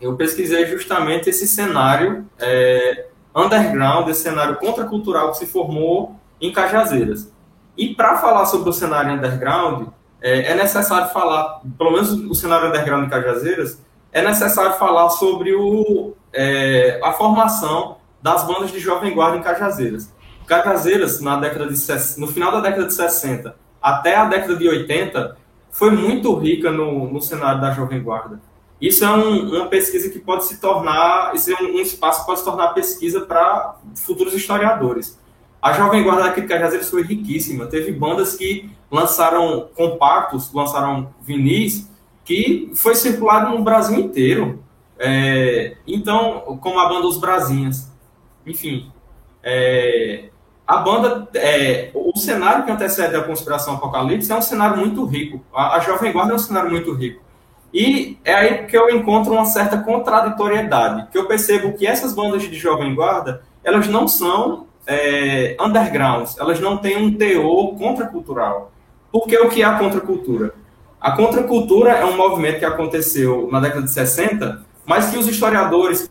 eu 0.00 0.16
pesquisei 0.16 0.66
justamente 0.66 1.28
esse 1.28 1.46
cenário 1.46 2.26
é, 2.38 3.09
underground, 3.34 4.08
esse 4.08 4.22
cenário 4.22 4.56
contracultural 4.56 5.30
que 5.30 5.38
se 5.38 5.46
formou 5.46 6.16
em 6.40 6.52
Cajazeiras. 6.52 7.32
E 7.76 7.94
para 7.94 8.18
falar 8.18 8.46
sobre 8.46 8.68
o 8.68 8.72
cenário 8.72 9.12
underground, 9.12 9.88
é, 10.20 10.52
é, 10.52 10.54
necessário 10.54 11.08
falar, 11.12 11.60
pelo 11.78 11.92
menos 11.92 12.10
o 12.12 12.34
cenário 12.34 12.68
underground 12.68 13.04
de 13.04 13.10
Cajazeiras, 13.10 13.80
é 14.12 14.22
necessário 14.22 14.74
falar 14.74 15.08
sobre 15.10 15.54
o, 15.54 16.14
é, 16.32 17.00
a 17.02 17.12
formação 17.12 17.96
das 18.20 18.44
bandas 18.44 18.70
de 18.70 18.78
jovem 18.78 19.14
guarda 19.14 19.38
em 19.38 19.42
Cajazeiras. 19.42 20.12
Cajazeiras, 20.46 21.20
na 21.20 21.36
década 21.36 21.66
de, 21.68 21.76
no 22.18 22.26
final 22.26 22.52
da 22.52 22.60
década 22.60 22.86
de 22.86 22.92
60 22.92 23.54
até 23.80 24.16
a 24.16 24.26
década 24.26 24.56
de 24.56 24.68
80, 24.68 25.36
foi 25.70 25.90
muito 25.90 26.34
rica 26.34 26.70
no, 26.70 27.10
no 27.10 27.22
cenário 27.22 27.60
da 27.60 27.70
jovem 27.70 28.02
guarda. 28.02 28.40
Isso 28.80 29.04
é 29.04 29.10
um, 29.10 29.56
uma 29.56 29.66
pesquisa 29.66 30.08
que 30.08 30.18
pode 30.18 30.46
se 30.46 30.58
tornar, 30.58 31.34
isso 31.34 31.52
é 31.52 31.62
um, 31.62 31.76
um 31.76 31.80
espaço 31.80 32.20
que 32.20 32.26
pode 32.26 32.38
se 32.38 32.44
tornar 32.44 32.68
pesquisa 32.68 33.20
para 33.20 33.76
futuros 33.94 34.32
historiadores. 34.32 35.18
A 35.60 35.72
Jovem 35.72 36.02
Guarda 36.02 36.24
aqui 36.24 36.40
de 36.40 36.46
Cajazeiras 36.46 36.88
foi 36.88 37.02
riquíssima. 37.02 37.66
Teve 37.66 37.92
bandas 37.92 38.34
que 38.34 38.70
lançaram 38.90 39.68
compactos, 39.74 40.50
lançaram 40.54 41.12
vinis, 41.20 41.86
que 42.24 42.70
foi 42.74 42.94
circulado 42.94 43.50
no 43.50 43.62
Brasil 43.62 44.00
inteiro. 44.00 44.64
É, 44.98 45.76
então, 45.86 46.58
como 46.62 46.78
a 46.78 46.88
banda 46.88 47.06
Os 47.06 47.18
Brasinhas. 47.18 47.90
Enfim, 48.46 48.90
é, 49.42 50.30
a 50.66 50.78
banda, 50.78 51.28
é, 51.34 51.90
o 51.92 52.16
cenário 52.18 52.64
que 52.64 52.70
antecede 52.70 53.14
a 53.14 53.22
conspiração 53.22 53.74
apocalipse 53.74 54.32
é 54.32 54.34
um 54.34 54.42
cenário 54.42 54.78
muito 54.78 55.04
rico. 55.04 55.44
A, 55.52 55.76
a 55.76 55.80
Jovem 55.80 56.12
Guarda 56.12 56.32
é 56.32 56.36
um 56.36 56.38
cenário 56.38 56.70
muito 56.70 56.92
rico. 56.94 57.22
E 57.72 58.18
é 58.24 58.34
aí 58.34 58.66
que 58.66 58.76
eu 58.76 58.90
encontro 58.90 59.32
uma 59.32 59.44
certa 59.44 59.78
contraditoriedade, 59.78 61.08
que 61.10 61.18
eu 61.18 61.26
percebo 61.26 61.72
que 61.72 61.86
essas 61.86 62.12
bandas 62.12 62.42
de 62.42 62.54
Jovem 62.56 62.94
Guarda, 62.94 63.42
elas 63.62 63.86
não 63.86 64.08
são 64.08 64.66
é, 64.86 65.56
undergrounds, 65.60 66.36
elas 66.38 66.58
não 66.60 66.76
têm 66.78 66.96
um 66.96 67.14
teor 67.14 67.76
contracultural. 67.76 68.72
Porque 69.12 69.36
o 69.38 69.48
que 69.48 69.62
é 69.62 69.64
a 69.64 69.78
contracultura? 69.78 70.54
A 71.00 71.12
contracultura 71.12 71.92
é 71.92 72.04
um 72.04 72.16
movimento 72.16 72.58
que 72.58 72.64
aconteceu 72.64 73.48
na 73.50 73.60
década 73.60 73.82
de 73.82 73.90
60, 73.90 74.64
mas 74.84 75.10
que 75.10 75.18
os 75.18 75.26
historiadores 75.26 76.10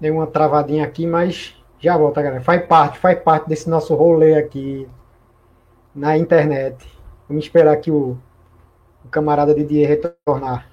Dei 0.00 0.10
uma 0.10 0.26
travadinha 0.26 0.84
aqui, 0.84 1.06
mas 1.06 1.54
já 1.80 1.96
volta, 1.96 2.22
galera. 2.22 2.42
Faz 2.42 2.64
parte, 2.66 2.98
faz 2.98 3.18
parte 3.20 3.48
desse 3.48 3.68
nosso 3.68 3.94
rolê 3.94 4.34
aqui 4.34 4.88
na 5.94 6.16
internet. 6.16 6.86
Vamos 7.28 7.44
esperar 7.44 7.72
aqui 7.72 7.90
o, 7.90 8.16
o 9.04 9.08
camarada 9.10 9.54
Didier 9.54 9.88
retornar. 9.88 10.66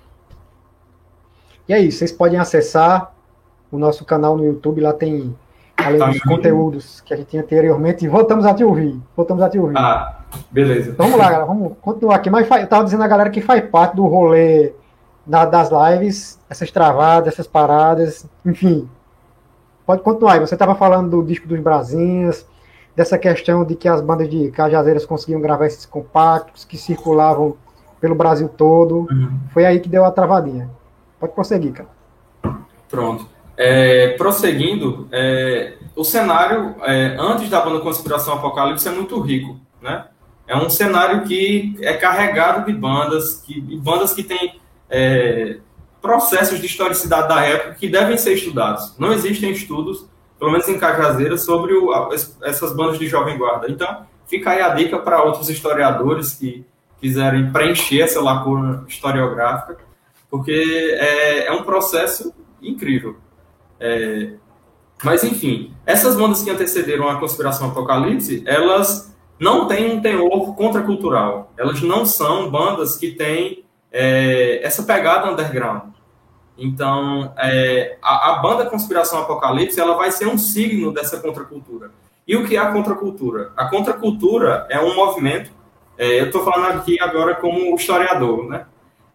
E 1.68 1.74
é 1.74 1.80
isso, 1.80 2.00
vocês 2.00 2.12
podem 2.12 2.40
acessar 2.40 3.14
o 3.72 3.78
nosso 3.78 4.06
canal 4.06 4.38
no 4.38 4.46
YouTube, 4.46 4.82
lá 4.82 4.94
tem 4.94 5.36
além 5.78 6.00
tá 6.00 6.08
dos 6.08 6.22
conteúdos 6.22 7.02
que 7.02 7.14
a 7.14 7.18
gente 7.18 7.28
tinha 7.28 7.42
anteriormente, 7.42 8.08
voltamos 8.08 8.46
a 8.46 8.54
te 8.54 8.64
ouvir. 8.64 9.00
Voltamos 9.16 9.44
a 9.44 9.50
te 9.50 9.60
ouvir. 9.60 9.78
Ah, 9.78 10.22
beleza. 10.52 10.96
Vamos 10.98 11.18
lá, 11.18 11.26
galera, 11.26 11.46
vamos 11.46 11.74
continuar 11.82 12.16
aqui. 12.16 12.30
Mas 12.30 12.50
eu 12.50 12.68
tava 12.68 12.84
dizendo 12.84 13.04
a 13.04 13.08
galera 13.08 13.30
que 13.30 13.42
faz 13.42 13.68
parte 13.70 13.96
do 13.96 14.06
rolê 14.06 14.74
da, 15.26 15.46
das 15.46 15.70
lives, 15.72 16.40
essas 16.50 16.72
travadas, 16.72 17.34
essas 17.34 17.48
paradas, 17.48 18.28
enfim. 18.46 18.90
Pode 19.86 20.02
continuar 20.02 20.34
aí. 20.34 20.40
Você 20.40 20.56
estava 20.56 20.76
falando 20.76 21.12
do 21.12 21.24
disco 21.24 21.48
dos 21.48 21.60
Brasinhas, 21.60 22.46
dessa 22.96 23.18
questão 23.18 23.64
de 23.64 23.76
que 23.76 23.88
as 23.88 24.02
bandas 24.02 24.30
de 24.30 24.50
Cajazeiras 24.52 25.06
conseguiam 25.06 25.42
gravar 25.42 25.68
esses 25.68 25.86
compactos 25.86 26.66
que 26.66 26.78
circulavam 26.78 27.56
pelo 28.00 28.16
Brasil 28.16 28.50
todo. 28.50 29.08
Uhum. 29.12 29.40
Foi 29.54 29.66
aí 29.66 29.80
que 29.80 29.90
deu 29.90 30.06
a 30.06 30.12
travadinha. 30.12 30.70
Pode 31.20 31.34
prosseguir, 31.34 31.74
cara. 31.74 31.90
Pronto. 32.90 33.28
É, 33.58 34.10
prosseguindo, 34.18 35.08
é, 35.12 35.78
o 35.96 36.04
cenário 36.04 36.76
é, 36.82 37.16
antes 37.18 37.50
da 37.50 37.62
banda 37.62 37.80
Conspiração 37.80 38.34
Apocalipse 38.34 38.88
é 38.88 38.92
muito 38.92 39.20
rico, 39.22 39.60
né? 39.82 40.06
É 40.48 40.56
um 40.56 40.70
cenário 40.70 41.24
que 41.24 41.76
é 41.82 41.94
carregado 41.94 42.66
de 42.66 42.74
bandas, 42.74 43.42
que, 43.42 43.60
bandas 43.78 44.14
que 44.14 44.24
têm 44.24 44.60
é, 44.90 45.58
processos 46.06 46.60
de 46.60 46.68
historicidade 46.68 47.28
da 47.28 47.44
época 47.44 47.74
que 47.74 47.90
devem 47.90 48.16
ser 48.16 48.34
estudados. 48.34 48.96
Não 49.00 49.12
existem 49.12 49.52
estudos 49.52 50.06
pelo 50.40 50.52
menos 50.52 50.68
em 50.68 50.78
Cajazeira, 50.78 51.38
sobre 51.38 51.74
o, 51.74 51.92
essas 52.44 52.76
bandas 52.76 53.00
de 53.00 53.08
jovem 53.08 53.38
guarda. 53.38 53.68
Então, 53.70 54.06
fica 54.28 54.52
aí 54.52 54.62
a 54.62 54.70
dica 54.70 55.00
para 55.00 55.24
outros 55.24 55.50
historiadores 55.50 56.34
que 56.34 56.66
quiserem 57.00 57.52
preencher 57.52 58.02
essa 58.02 58.22
lacuna 58.22 58.86
historiográfica, 58.88 59.80
porque 60.30 60.52
é, 61.00 61.48
é 61.48 61.52
um 61.52 61.64
processo 61.64 62.34
incrível. 62.62 63.16
É, 63.80 64.34
Mas, 65.04 65.24
enfim, 65.24 65.74
essas 65.86 66.16
bandas 66.16 66.44
que 66.44 66.50
antecederam 66.50 67.10
a 67.10 67.20
Conspiração 67.20 67.70
Apocalipse, 67.70 68.44
elas 68.46 69.16
não 69.40 69.68
têm 69.68 69.94
um 69.98 70.02
teor 70.02 70.56
contracultural. 70.56 71.52
Elas 71.58 71.82
não 71.82 72.06
são 72.06 72.50
bandas 72.50 72.98
que 72.98 73.12
têm 73.12 73.64
é, 73.92 74.66
essa 74.66 74.84
pegada 74.84 75.32
underground. 75.32 75.95
Então, 76.58 77.34
é, 77.38 77.98
a, 78.02 78.32
a, 78.32 78.40
banda 78.40 78.66
Conspiração 78.66 79.20
Apocalipse 79.20 79.80
ela 79.80 79.96
vai 79.96 80.12
ser 80.12 80.28
um 80.28 80.38
signo 80.38 80.94
dessa 80.94 81.20
contracultura. 81.20 81.92
E 82.28 82.36
o 82.36 82.48
que 82.48 82.56
é 82.56 82.60
a 82.60 82.72
contracultura? 82.72 83.52
A 83.58 83.66
contracultura 83.66 84.66
é 84.70 84.80
um 84.80 84.96
movimento, 84.96 85.52
é, 85.98 86.22
eu 86.22 86.28
estou 86.28 86.44
falando 86.44 86.78
aqui 86.78 87.00
agora 87.00 87.36
como 87.36 87.76
historiador, 87.76 88.48
né? 88.50 88.66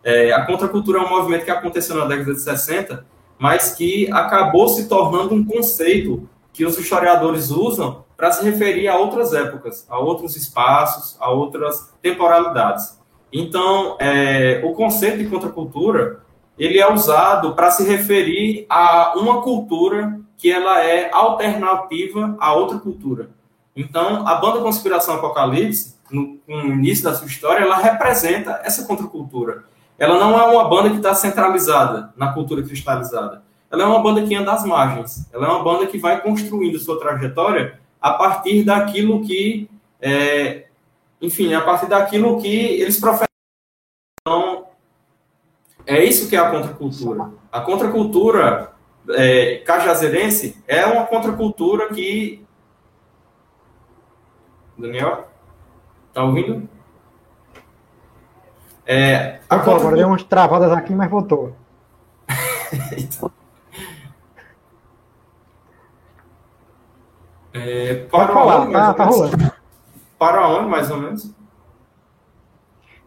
É, 0.02 0.32
a 0.32 0.46
contracultura 0.46 0.98
é 0.98 1.02
um 1.02 1.08
movimento 1.08 1.44
que 1.44 1.50
aconteceu 1.50 1.96
na 1.96 2.06
década 2.06 2.32
de 2.32 2.40
60, 2.40 3.04
mas 3.38 3.72
que 3.72 4.10
acabou 4.12 4.68
se 4.68 4.88
tornando 4.88 5.34
um 5.34 5.44
conceito 5.44 6.28
que 6.52 6.64
os 6.64 6.78
historiadores 6.78 7.50
usam 7.50 8.04
para 8.16 8.32
se 8.32 8.44
referir 8.44 8.88
a 8.88 8.96
outras 8.96 9.32
épocas, 9.32 9.86
a 9.88 9.98
outros 9.98 10.36
espaços, 10.36 11.16
a 11.20 11.30
outras 11.30 11.92
temporalidades. 12.02 12.98
Então, 13.32 13.96
é, 13.98 14.60
o 14.64 14.72
conceito 14.72 15.18
de 15.18 15.26
contracultura 15.26 16.20
ele 16.60 16.78
é 16.78 16.92
usado 16.92 17.54
para 17.54 17.70
se 17.70 17.82
referir 17.84 18.66
a 18.68 19.14
uma 19.16 19.40
cultura 19.40 20.20
que 20.36 20.52
ela 20.52 20.84
é 20.84 21.10
alternativa 21.10 22.36
a 22.38 22.52
outra 22.52 22.78
cultura. 22.78 23.30
Então, 23.74 24.28
a 24.28 24.34
banda 24.34 24.60
Conspiração 24.60 25.14
Apocalipse, 25.14 25.96
no, 26.10 26.38
no 26.46 26.74
início 26.74 27.04
da 27.04 27.14
sua 27.14 27.26
história, 27.26 27.64
ela 27.64 27.78
representa 27.78 28.60
essa 28.62 28.84
contracultura. 28.84 29.64
Ela 29.98 30.18
não 30.18 30.38
é 30.38 30.44
uma 30.44 30.68
banda 30.68 30.90
que 30.90 30.96
está 30.96 31.14
centralizada 31.14 32.12
na 32.14 32.30
cultura 32.34 32.62
cristalizada. 32.62 33.42
Ela 33.70 33.84
é 33.84 33.86
uma 33.86 34.02
banda 34.02 34.22
que 34.22 34.34
anda 34.34 34.52
às 34.52 34.64
margens. 34.64 35.26
Ela 35.32 35.46
é 35.46 35.50
uma 35.50 35.64
banda 35.64 35.86
que 35.86 35.96
vai 35.96 36.20
construindo 36.20 36.78
sua 36.78 36.98
trajetória 36.98 37.80
a 37.98 38.12
partir 38.12 38.64
daquilo 38.64 39.22
que, 39.22 39.66
é, 39.98 40.66
enfim, 41.22 41.54
a 41.54 41.62
partir 41.62 41.86
daquilo 41.86 42.38
que 42.38 42.48
eles 42.48 43.00
professam. 43.00 43.30
É 45.86 46.04
isso 46.04 46.28
que 46.28 46.36
é 46.36 46.38
a 46.38 46.50
contracultura. 46.50 47.30
A 47.50 47.60
contracultura 47.60 48.72
é, 49.10 49.56
cajazeirense 49.58 50.62
é 50.66 50.84
uma 50.86 51.06
contracultura 51.06 51.88
que. 51.88 52.44
Daniel? 54.76 55.28
Tá 56.12 56.24
ouvindo? 56.24 56.68
É, 58.86 59.40
a 59.48 59.58
contra... 59.58 59.74
Agora 59.74 59.96
deu 59.96 60.08
umas 60.08 60.24
travadas 60.24 60.72
aqui, 60.72 60.92
mas 60.94 61.08
voltou. 61.10 61.54
então... 62.96 63.30
é, 67.54 67.94
para 68.06 68.26
Pode 68.26 68.32
falar, 68.32 68.60
onde, 68.62 68.72
tá, 68.72 68.94
tá 68.94 69.04
rolando. 69.04 69.52
Para 70.18 70.48
onde, 70.48 70.68
mais 70.68 70.90
ou 70.90 70.96
menos? 70.96 71.32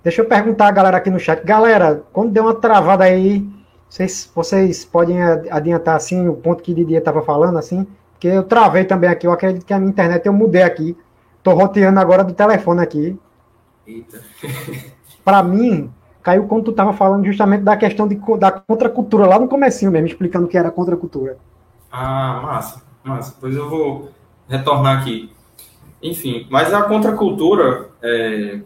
Deixa 0.03 0.21
eu 0.21 0.25
perguntar 0.25 0.67
a 0.67 0.71
galera 0.71 0.97
aqui 0.97 1.09
no 1.09 1.19
chat. 1.19 1.43
Galera, 1.45 2.03
quando 2.11 2.31
deu 2.31 2.43
uma 2.43 2.53
travada 2.53 3.05
aí, 3.05 3.47
vocês, 3.89 4.29
vocês 4.35 4.83
podem 4.83 5.21
adiantar 5.49 5.95
assim 5.95 6.27
o 6.27 6.35
ponto 6.35 6.61
que 6.61 6.73
Didier 6.73 6.99
estava 6.99 7.21
falando, 7.21 7.57
assim? 7.57 7.87
Porque 8.11 8.27
eu 8.27 8.43
travei 8.43 8.83
também 8.83 9.09
aqui. 9.09 9.25
Eu 9.25 9.31
acredito 9.31 9.65
que 9.65 9.73
a 9.73 9.79
minha 9.79 9.91
internet 9.91 10.25
eu 10.25 10.33
mudei 10.33 10.63
aqui. 10.63 10.97
Tô 11.41 11.53
roteando 11.53 11.99
agora 11.99 12.23
do 12.23 12.33
telefone 12.33 12.81
aqui. 12.81 13.17
Eita. 13.87 14.21
para 15.23 15.41
mim, 15.41 15.89
caiu 16.21 16.47
quando 16.47 16.65
tu 16.65 16.71
estava 16.71 16.91
falando 16.91 17.25
justamente 17.25 17.63
da 17.63 17.77
questão 17.77 18.07
de, 18.07 18.19
da 18.37 18.51
contracultura, 18.51 19.25
lá 19.25 19.39
no 19.39 19.47
comecinho 19.47 19.91
mesmo, 19.91 20.07
explicando 20.07 20.45
o 20.45 20.49
que 20.49 20.57
era 20.57 20.69
contracultura. 20.69 21.37
Ah, 21.91 22.41
massa, 22.43 22.81
massa. 23.03 23.35
Pois 23.39 23.55
eu 23.55 23.69
vou 23.69 24.09
retornar 24.49 24.99
aqui. 24.99 25.31
Enfim, 26.01 26.45
mas 26.49 26.73
a 26.73 26.81
contracultura, 26.81 27.89
é, 28.01 28.59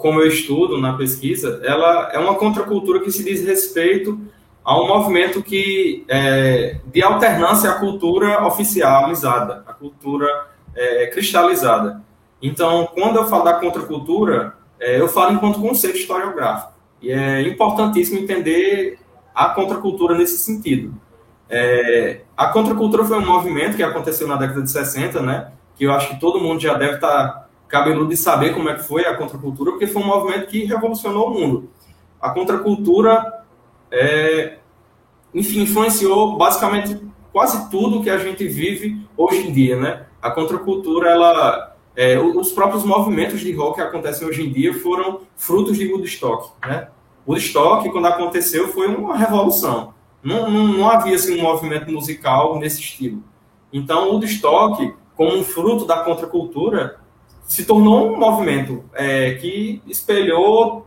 como 0.00 0.20
eu 0.20 0.28
estudo 0.28 0.80
na 0.80 0.94
pesquisa, 0.94 1.60
ela 1.64 2.10
é 2.12 2.18
uma 2.18 2.34
contracultura 2.34 3.00
que 3.00 3.10
se 3.10 3.24
diz 3.24 3.44
respeito 3.44 4.18
a 4.64 4.80
um 4.80 4.88
movimento 4.88 5.42
que 5.42 6.04
é, 6.08 6.78
de 6.86 7.02
alternância 7.02 7.70
à 7.70 7.74
cultura 7.74 8.44
oficializada, 8.46 9.62
a 9.66 9.72
cultura 9.74 10.26
é, 10.74 11.06
cristalizada. 11.08 12.02
Então, 12.40 12.88
quando 12.94 13.16
eu 13.16 13.26
falo 13.26 13.44
da 13.44 13.54
contracultura, 13.54 14.54
é, 14.80 15.00
eu 15.00 15.08
falo 15.08 15.32
enquanto 15.32 15.60
conceito 15.60 15.98
historiográfico. 15.98 16.72
E 17.00 17.10
é 17.10 17.42
importantíssimo 17.42 18.18
entender 18.18 18.98
a 19.34 19.50
contracultura 19.50 20.16
nesse 20.16 20.38
sentido. 20.38 20.94
É, 21.48 22.22
a 22.36 22.46
contracultura 22.46 23.04
foi 23.04 23.18
um 23.18 23.26
movimento 23.26 23.76
que 23.76 23.82
aconteceu 23.82 24.26
na 24.26 24.36
década 24.36 24.62
de 24.62 24.70
60, 24.70 25.20
né? 25.20 25.52
Que 25.76 25.84
eu 25.84 25.92
acho 25.92 26.08
que 26.08 26.20
todo 26.20 26.40
mundo 26.40 26.60
já 26.60 26.74
deve 26.74 26.94
estar 26.94 27.28
tá 27.28 27.43
cabeludo 27.74 28.10
de 28.10 28.16
saber 28.16 28.54
como 28.54 28.68
é 28.68 28.74
que 28.74 28.84
foi 28.84 29.04
a 29.04 29.16
contracultura, 29.16 29.72
porque 29.72 29.88
foi 29.88 30.00
um 30.00 30.06
movimento 30.06 30.46
que 30.46 30.64
revolucionou 30.64 31.26
o 31.26 31.34
mundo. 31.34 31.70
A 32.20 32.30
contracultura, 32.30 33.44
é, 33.90 34.58
enfim, 35.34 35.62
influenciou 35.62 36.36
basicamente 36.36 37.00
quase 37.32 37.68
tudo 37.70 38.00
que 38.00 38.08
a 38.08 38.18
gente 38.18 38.46
vive 38.46 39.04
hoje 39.16 39.48
em 39.48 39.52
dia, 39.52 39.76
né? 39.76 40.06
A 40.22 40.30
contracultura, 40.30 41.10
ela 41.10 41.74
é, 41.96 42.16
os 42.16 42.52
próprios 42.52 42.84
movimentos 42.84 43.40
de 43.40 43.52
rock 43.52 43.74
que 43.74 43.80
acontecem 43.80 44.26
hoje 44.26 44.46
em 44.46 44.52
dia 44.52 44.72
foram 44.74 45.22
frutos 45.34 45.76
de 45.76 45.92
Woodstock, 45.92 46.52
né? 46.64 46.88
Woodstock, 47.26 47.90
quando 47.90 48.06
aconteceu, 48.06 48.68
foi 48.68 48.86
uma 48.86 49.16
revolução. 49.16 49.94
Não, 50.22 50.48
não, 50.48 50.68
não 50.68 50.88
havia 50.88 51.16
assim, 51.16 51.40
um 51.40 51.42
movimento 51.42 51.90
musical 51.90 52.56
nesse 52.56 52.80
estilo. 52.80 53.20
Então, 53.72 54.10
Woodstock, 54.10 54.94
como 55.16 55.36
um 55.36 55.42
fruto 55.42 55.84
da 55.84 56.04
contracultura, 56.04 57.00
se 57.46 57.64
tornou 57.64 58.12
um 58.12 58.18
movimento 58.18 58.84
é, 58.94 59.34
que 59.34 59.82
espelhou, 59.86 60.86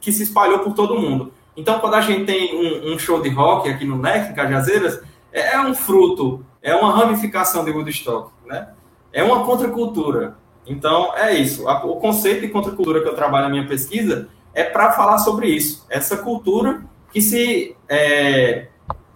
que 0.00 0.12
se 0.12 0.22
espalhou 0.22 0.60
por 0.60 0.74
todo 0.74 0.98
mundo. 0.98 1.32
Então, 1.56 1.78
quando 1.78 1.94
a 1.94 2.00
gente 2.00 2.24
tem 2.24 2.54
um, 2.54 2.92
um 2.92 2.98
show 2.98 3.20
de 3.20 3.28
rock 3.28 3.68
aqui 3.68 3.84
no 3.84 3.96
NEC, 3.96 4.30
em 4.30 4.34
Cajazeiras, 4.34 5.00
é 5.30 5.58
um 5.60 5.74
fruto, 5.74 6.44
é 6.62 6.74
uma 6.74 6.92
ramificação 6.92 7.64
de 7.64 7.70
Woodstock, 7.70 8.30
né? 8.46 8.68
É 9.12 9.22
uma 9.22 9.44
contracultura. 9.44 10.36
Então, 10.66 11.14
é 11.16 11.34
isso. 11.34 11.66
O 11.66 11.96
conceito 11.96 12.40
de 12.40 12.48
contracultura 12.48 13.02
que 13.02 13.08
eu 13.08 13.14
trabalho 13.14 13.44
na 13.44 13.50
minha 13.50 13.66
pesquisa 13.66 14.28
é 14.54 14.64
para 14.64 14.92
falar 14.92 15.18
sobre 15.18 15.48
isso. 15.48 15.84
Essa 15.90 16.16
cultura 16.16 16.84
que 17.12 17.20
se 17.20 17.76
é, 17.88 18.68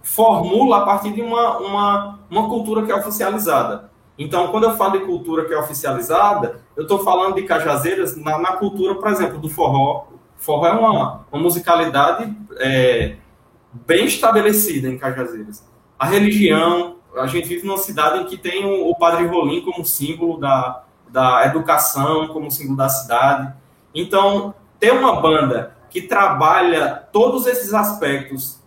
formula 0.03 0.77
a 0.77 0.85
partir 0.85 1.11
de 1.13 1.21
uma, 1.21 1.57
uma, 1.57 2.19
uma 2.29 2.47
cultura 2.47 2.85
que 2.85 2.91
é 2.91 2.95
oficializada. 2.95 3.91
Então, 4.17 4.47
quando 4.47 4.63
eu 4.63 4.75
falo 4.75 4.99
de 4.99 5.05
cultura 5.05 5.45
que 5.45 5.53
é 5.53 5.57
oficializada, 5.57 6.61
eu 6.75 6.83
estou 6.83 7.03
falando 7.03 7.35
de 7.35 7.43
cajazeiras 7.43 8.15
na, 8.17 8.39
na, 8.39 8.53
cultura, 8.53 8.95
por 8.95 9.09
exemplo, 9.09 9.37
do 9.37 9.49
forró. 9.49 10.07
Forró 10.37 10.65
é 10.65 10.71
uma, 10.71 11.25
uma 11.31 11.41
musicalidade 11.41 12.35
é, 12.57 13.17
bem 13.85 14.05
estabelecida 14.05 14.87
em 14.87 14.97
Cajazeiras. 14.97 15.63
A 15.99 16.05
religião, 16.05 16.97
a 17.15 17.27
gente 17.27 17.47
vive 17.47 17.65
numa 17.65 17.77
cidade 17.77 18.19
em 18.19 18.25
que 18.25 18.37
tem 18.37 18.65
o, 18.65 18.89
o 18.89 18.95
Padre 18.95 19.25
Rolim 19.25 19.61
como 19.61 19.85
símbolo 19.85 20.39
da, 20.39 20.83
da 21.09 21.45
educação 21.45 22.27
como 22.29 22.51
símbolo 22.51 22.77
da 22.77 22.89
cidade. 22.89 23.53
Então, 23.93 24.53
ter 24.79 24.91
uma 24.91 25.19
banda 25.21 25.75
que 25.89 26.01
trabalha 26.01 27.07
todos 27.11 27.47
esses 27.47 27.73
aspectos 27.73 28.59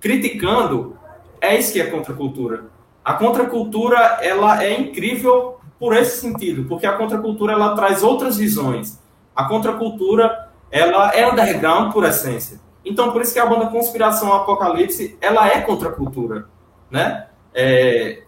criticando 0.00 0.96
é 1.40 1.58
isso 1.58 1.72
que 1.72 1.80
é 1.80 1.86
contracultura. 1.86 2.64
A 2.64 2.75
contracultura 3.14 3.98
ela 4.20 4.62
é 4.62 4.78
incrível 4.78 5.58
por 5.78 5.96
esse 5.96 6.20
sentido, 6.20 6.64
porque 6.68 6.86
a 6.86 6.96
contracultura 6.96 7.52
ela 7.52 7.74
traz 7.74 8.02
outras 8.02 8.36
visões. 8.36 9.00
A 9.34 9.44
contracultura 9.44 10.50
ela 10.70 11.14
é 11.14 11.30
underground 11.30 11.92
por 11.92 12.04
essência. 12.04 12.60
Então 12.84 13.12
por 13.12 13.22
isso 13.22 13.32
que 13.32 13.38
a 13.38 13.46
banda 13.46 13.66
Conspiração 13.66 14.32
Apocalipse 14.32 15.16
ela 15.20 15.46
é 15.48 15.60
contracultura, 15.60 16.48
né? 16.90 17.26
É, 17.54 18.22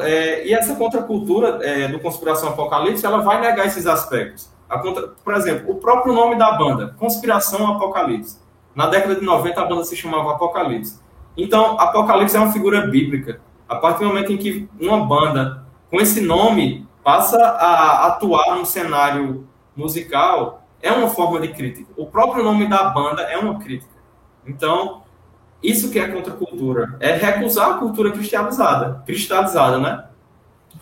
é, 0.00 0.46
e 0.46 0.52
essa 0.52 0.74
contracultura 0.76 1.58
é, 1.62 1.88
do 1.88 1.98
Conspiração 1.98 2.50
Apocalipse, 2.50 3.04
ela 3.06 3.18
vai 3.18 3.40
negar 3.40 3.66
esses 3.66 3.86
aspectos. 3.86 4.50
Contra, 4.82 5.08
por 5.08 5.34
exemplo, 5.34 5.70
o 5.70 5.74
próprio 5.76 6.14
nome 6.14 6.36
da 6.36 6.52
banda, 6.52 6.94
Conspiração 6.98 7.74
Apocalipse. 7.74 8.38
Na 8.74 8.86
década 8.86 9.14
de 9.14 9.24
90, 9.24 9.60
a 9.60 9.64
banda 9.64 9.84
se 9.84 9.96
chamava 9.96 10.32
Apocalipse. 10.32 11.00
Então, 11.36 11.78
Apocalipse 11.78 12.36
é 12.36 12.40
uma 12.40 12.52
figura 12.52 12.86
bíblica. 12.86 13.40
A 13.72 13.76
partir 13.76 14.00
do 14.00 14.08
momento 14.08 14.30
em 14.30 14.36
que 14.36 14.68
uma 14.78 15.04
banda 15.06 15.64
com 15.90 15.98
esse 15.98 16.20
nome 16.20 16.86
passa 17.02 17.38
a 17.38 18.06
atuar 18.06 18.56
num 18.56 18.66
cenário 18.66 19.48
musical, 19.74 20.62
é 20.82 20.92
uma 20.92 21.08
forma 21.08 21.40
de 21.40 21.48
crítica. 21.48 21.90
O 21.96 22.06
próprio 22.06 22.44
nome 22.44 22.68
da 22.68 22.84
banda 22.84 23.22
é 23.22 23.38
uma 23.38 23.58
crítica. 23.58 23.92
Então, 24.46 25.02
isso 25.62 25.90
que 25.90 25.98
é 25.98 26.06
contracultura. 26.06 26.96
É 27.00 27.12
recusar 27.12 27.70
a 27.70 27.74
cultura 27.74 28.10
cristalizada, 28.10 29.02
cristalizada, 29.06 29.78
né? 29.78 30.04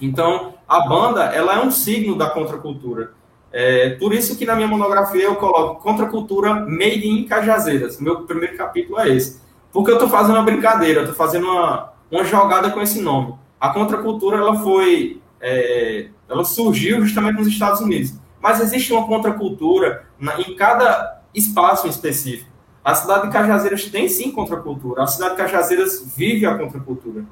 Então, 0.00 0.54
a 0.66 0.80
banda, 0.80 1.24
ela 1.26 1.60
é 1.60 1.60
um 1.60 1.70
signo 1.70 2.16
da 2.16 2.28
contracultura. 2.28 3.12
É, 3.52 3.90
por 4.00 4.12
isso 4.12 4.36
que 4.36 4.46
na 4.46 4.56
minha 4.56 4.68
monografia 4.68 5.24
eu 5.24 5.36
coloco 5.36 5.82
contracultura 5.82 6.54
made 6.54 7.06
in 7.06 7.24
Cajazeiras. 7.24 8.00
Meu 8.00 8.22
primeiro 8.22 8.56
capítulo 8.56 8.98
é 8.98 9.10
esse. 9.10 9.40
Porque 9.72 9.90
eu 9.90 9.94
estou 9.96 10.08
fazendo 10.08 10.36
uma 10.36 10.42
brincadeira, 10.42 11.00
eu 11.00 11.04
estou 11.04 11.16
fazendo 11.16 11.46
uma, 11.46 11.89
uma 12.10 12.24
jogada 12.24 12.70
com 12.70 12.80
esse 12.80 13.00
nome. 13.00 13.34
a 13.60 13.68
contracultura 13.70 14.38
ela 14.38 14.56
foi, 14.56 15.20
é, 15.40 16.08
ela 16.28 16.44
surgiu 16.44 17.02
justamente 17.02 17.36
nos 17.36 17.46
Estados 17.46 17.80
Unidos. 17.80 18.14
Mas 18.40 18.60
existe 18.60 18.92
uma 18.92 19.06
contracultura 19.06 20.06
na, 20.18 20.40
em 20.40 20.56
cada 20.56 21.22
espaço 21.34 21.86
específico. 21.86 22.50
A 22.82 22.94
cidade 22.94 23.26
de 23.26 23.32
Cajazeiras 23.32 23.84
tem 23.84 24.08
sim 24.08 24.32
contracultura. 24.32 25.02
A 25.02 25.06
cidade 25.06 25.32
de 25.32 25.36
Cajazeiras 25.36 26.02
vive 26.16 26.46
a 26.46 26.56
contracultura. 26.56 27.24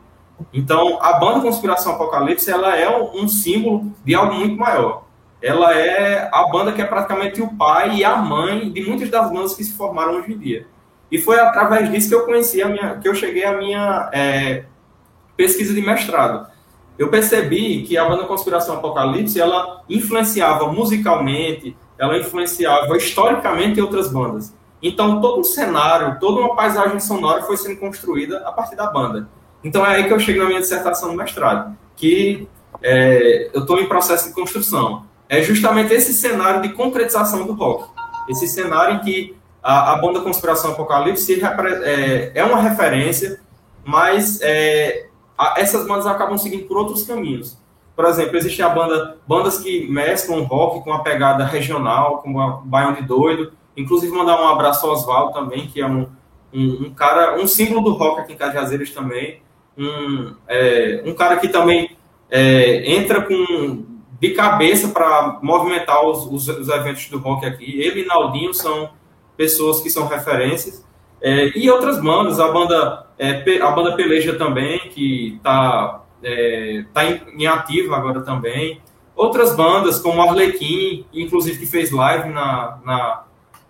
Então, 0.52 0.98
a 1.02 1.14
banda 1.14 1.40
Conspiração 1.40 1.94
Apocalipse 1.94 2.50
ela 2.50 2.76
é 2.76 2.88
um, 2.88 3.22
um 3.22 3.28
símbolo 3.28 3.92
de 4.04 4.14
algo 4.14 4.34
muito 4.34 4.56
maior. 4.56 5.04
Ela 5.40 5.74
é 5.74 6.28
a 6.32 6.46
banda 6.48 6.72
que 6.72 6.82
é 6.82 6.84
praticamente 6.84 7.40
o 7.40 7.48
pai 7.56 7.96
e 7.96 8.04
a 8.04 8.16
mãe 8.16 8.70
de 8.70 8.82
muitas 8.82 9.08
das 9.08 9.30
bandas 9.30 9.54
que 9.54 9.64
se 9.64 9.72
formaram 9.72 10.16
hoje 10.16 10.32
em 10.32 10.38
dia. 10.38 10.66
E 11.10 11.18
foi 11.18 11.40
através 11.40 11.90
disso 11.90 12.08
que 12.08 12.14
eu 12.14 12.26
conheci 12.26 12.62
a 12.62 12.68
minha, 12.68 12.96
que 12.98 13.08
eu 13.08 13.14
cheguei 13.14 13.44
à 13.44 13.56
minha 13.56 14.10
é, 14.12 14.64
pesquisa 15.38 15.72
de 15.72 15.80
mestrado. 15.80 16.48
Eu 16.98 17.08
percebi 17.08 17.84
que 17.84 17.96
a 17.96 18.04
banda 18.04 18.24
Conspiração 18.24 18.74
Apocalipse 18.74 19.40
ela 19.40 19.84
influenciava 19.88 20.70
musicalmente, 20.72 21.76
ela 21.96 22.18
influenciava 22.18 22.96
historicamente 22.96 23.80
outras 23.80 24.12
bandas. 24.12 24.52
Então 24.82 25.20
todo 25.20 25.40
o 25.40 25.44
cenário, 25.44 26.18
toda 26.18 26.40
uma 26.40 26.56
paisagem 26.56 26.98
sonora 26.98 27.42
foi 27.42 27.56
sendo 27.56 27.78
construída 27.78 28.38
a 28.38 28.50
partir 28.50 28.74
da 28.74 28.90
banda. 28.90 29.28
Então 29.62 29.86
é 29.86 29.96
aí 29.96 30.04
que 30.04 30.12
eu 30.12 30.18
chego 30.18 30.40
na 30.40 30.46
minha 30.46 30.60
dissertação 30.60 31.10
do 31.10 31.16
mestrado, 31.16 31.76
que 31.94 32.48
é, 32.82 33.50
eu 33.54 33.60
estou 33.60 33.80
em 33.80 33.86
processo 33.86 34.28
de 34.28 34.34
construção. 34.34 35.06
É 35.28 35.40
justamente 35.40 35.94
esse 35.94 36.12
cenário 36.12 36.62
de 36.62 36.70
concretização 36.70 37.46
do 37.46 37.52
rock. 37.52 37.88
Esse 38.28 38.48
cenário 38.48 38.96
em 38.96 38.98
que 39.00 39.36
a, 39.62 39.92
a 39.92 39.96
banda 39.98 40.20
Conspiração 40.20 40.72
Apocalipse 40.72 41.40
é, 41.40 42.32
é 42.34 42.44
uma 42.44 42.60
referência, 42.60 43.40
mas 43.84 44.40
é, 44.42 45.07
essas 45.56 45.86
bandas 45.86 46.06
acabam 46.06 46.36
seguindo 46.36 46.66
por 46.66 46.76
outros 46.76 47.04
caminhos. 47.04 47.56
Por 47.94 48.04
exemplo, 48.04 48.36
existe 48.36 48.62
a 48.62 48.68
banda, 48.68 49.18
bandas 49.26 49.58
que 49.58 49.88
mesclam 49.88 50.44
rock 50.44 50.84
com 50.84 50.90
uma 50.90 51.02
pegada 51.02 51.44
regional, 51.44 52.18
como 52.18 52.40
a 52.40 52.60
Baião 52.64 52.92
de 52.92 53.02
Doido. 53.02 53.52
Inclusive, 53.76 54.12
mandar 54.12 54.40
um 54.40 54.48
abraço 54.48 54.86
ao 54.86 54.92
Oswaldo 54.92 55.32
também, 55.32 55.66
que 55.66 55.80
é 55.80 55.86
um, 55.86 56.06
um, 56.52 56.86
um, 56.86 56.94
cara, 56.94 57.36
um 57.40 57.46
símbolo 57.46 57.80
do 57.82 57.92
rock 57.92 58.20
aqui 58.20 58.32
em 58.32 58.36
Cajazeiras 58.36 58.90
também 58.90 59.40
um, 59.78 60.34
é, 60.48 61.02
um 61.06 61.14
cara 61.14 61.36
que 61.36 61.48
também 61.48 61.96
é, 62.28 62.92
entra 62.92 63.22
com 63.22 63.86
de 64.20 64.30
cabeça 64.30 64.88
para 64.88 65.38
movimentar 65.40 66.04
os, 66.04 66.26
os, 66.26 66.48
os, 66.48 66.68
eventos 66.68 67.08
do 67.08 67.18
rock 67.18 67.46
aqui. 67.46 67.80
Ele 67.80 68.02
e 68.02 68.04
Naldinho 68.04 68.52
são 68.52 68.90
pessoas 69.36 69.80
que 69.80 69.88
são 69.88 70.08
referências. 70.08 70.84
É, 71.20 71.58
e 71.58 71.70
outras 71.70 72.00
bandas, 72.00 72.38
a 72.38 72.48
banda, 72.48 73.06
é, 73.18 73.60
a 73.60 73.70
banda 73.70 73.96
Peleja 73.96 74.34
também, 74.36 74.78
que 74.90 75.36
está 75.36 76.02
é, 76.22 76.84
tá 76.92 77.04
em, 77.04 77.20
em 77.36 77.46
ativa 77.46 77.96
agora 77.96 78.20
também. 78.22 78.80
Outras 79.14 79.54
bandas, 79.56 79.98
como 79.98 80.22
Arlequim, 80.22 81.04
inclusive 81.12 81.58
que 81.58 81.66
fez 81.66 81.90
live 81.90 82.28
na, 82.30 82.78
na, 82.84 83.24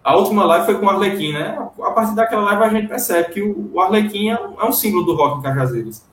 a 0.04 0.16
última 0.16 0.44
live 0.44 0.66
foi 0.66 0.74
com 0.78 0.86
o 0.86 0.90
Arlequim, 0.90 1.32
né? 1.32 1.58
A 1.82 1.90
partir 1.90 2.14
daquela 2.14 2.42
live 2.42 2.64
a 2.64 2.68
gente 2.68 2.88
percebe 2.88 3.32
que 3.32 3.42
o 3.42 3.80
Arlequim 3.80 4.28
é 4.28 4.40
um, 4.40 4.60
é 4.60 4.64
um 4.64 4.72
símbolo 4.72 5.04
do 5.04 5.14
rock 5.14 5.38
em 5.38 5.42
Cajazeiras. 5.42 6.06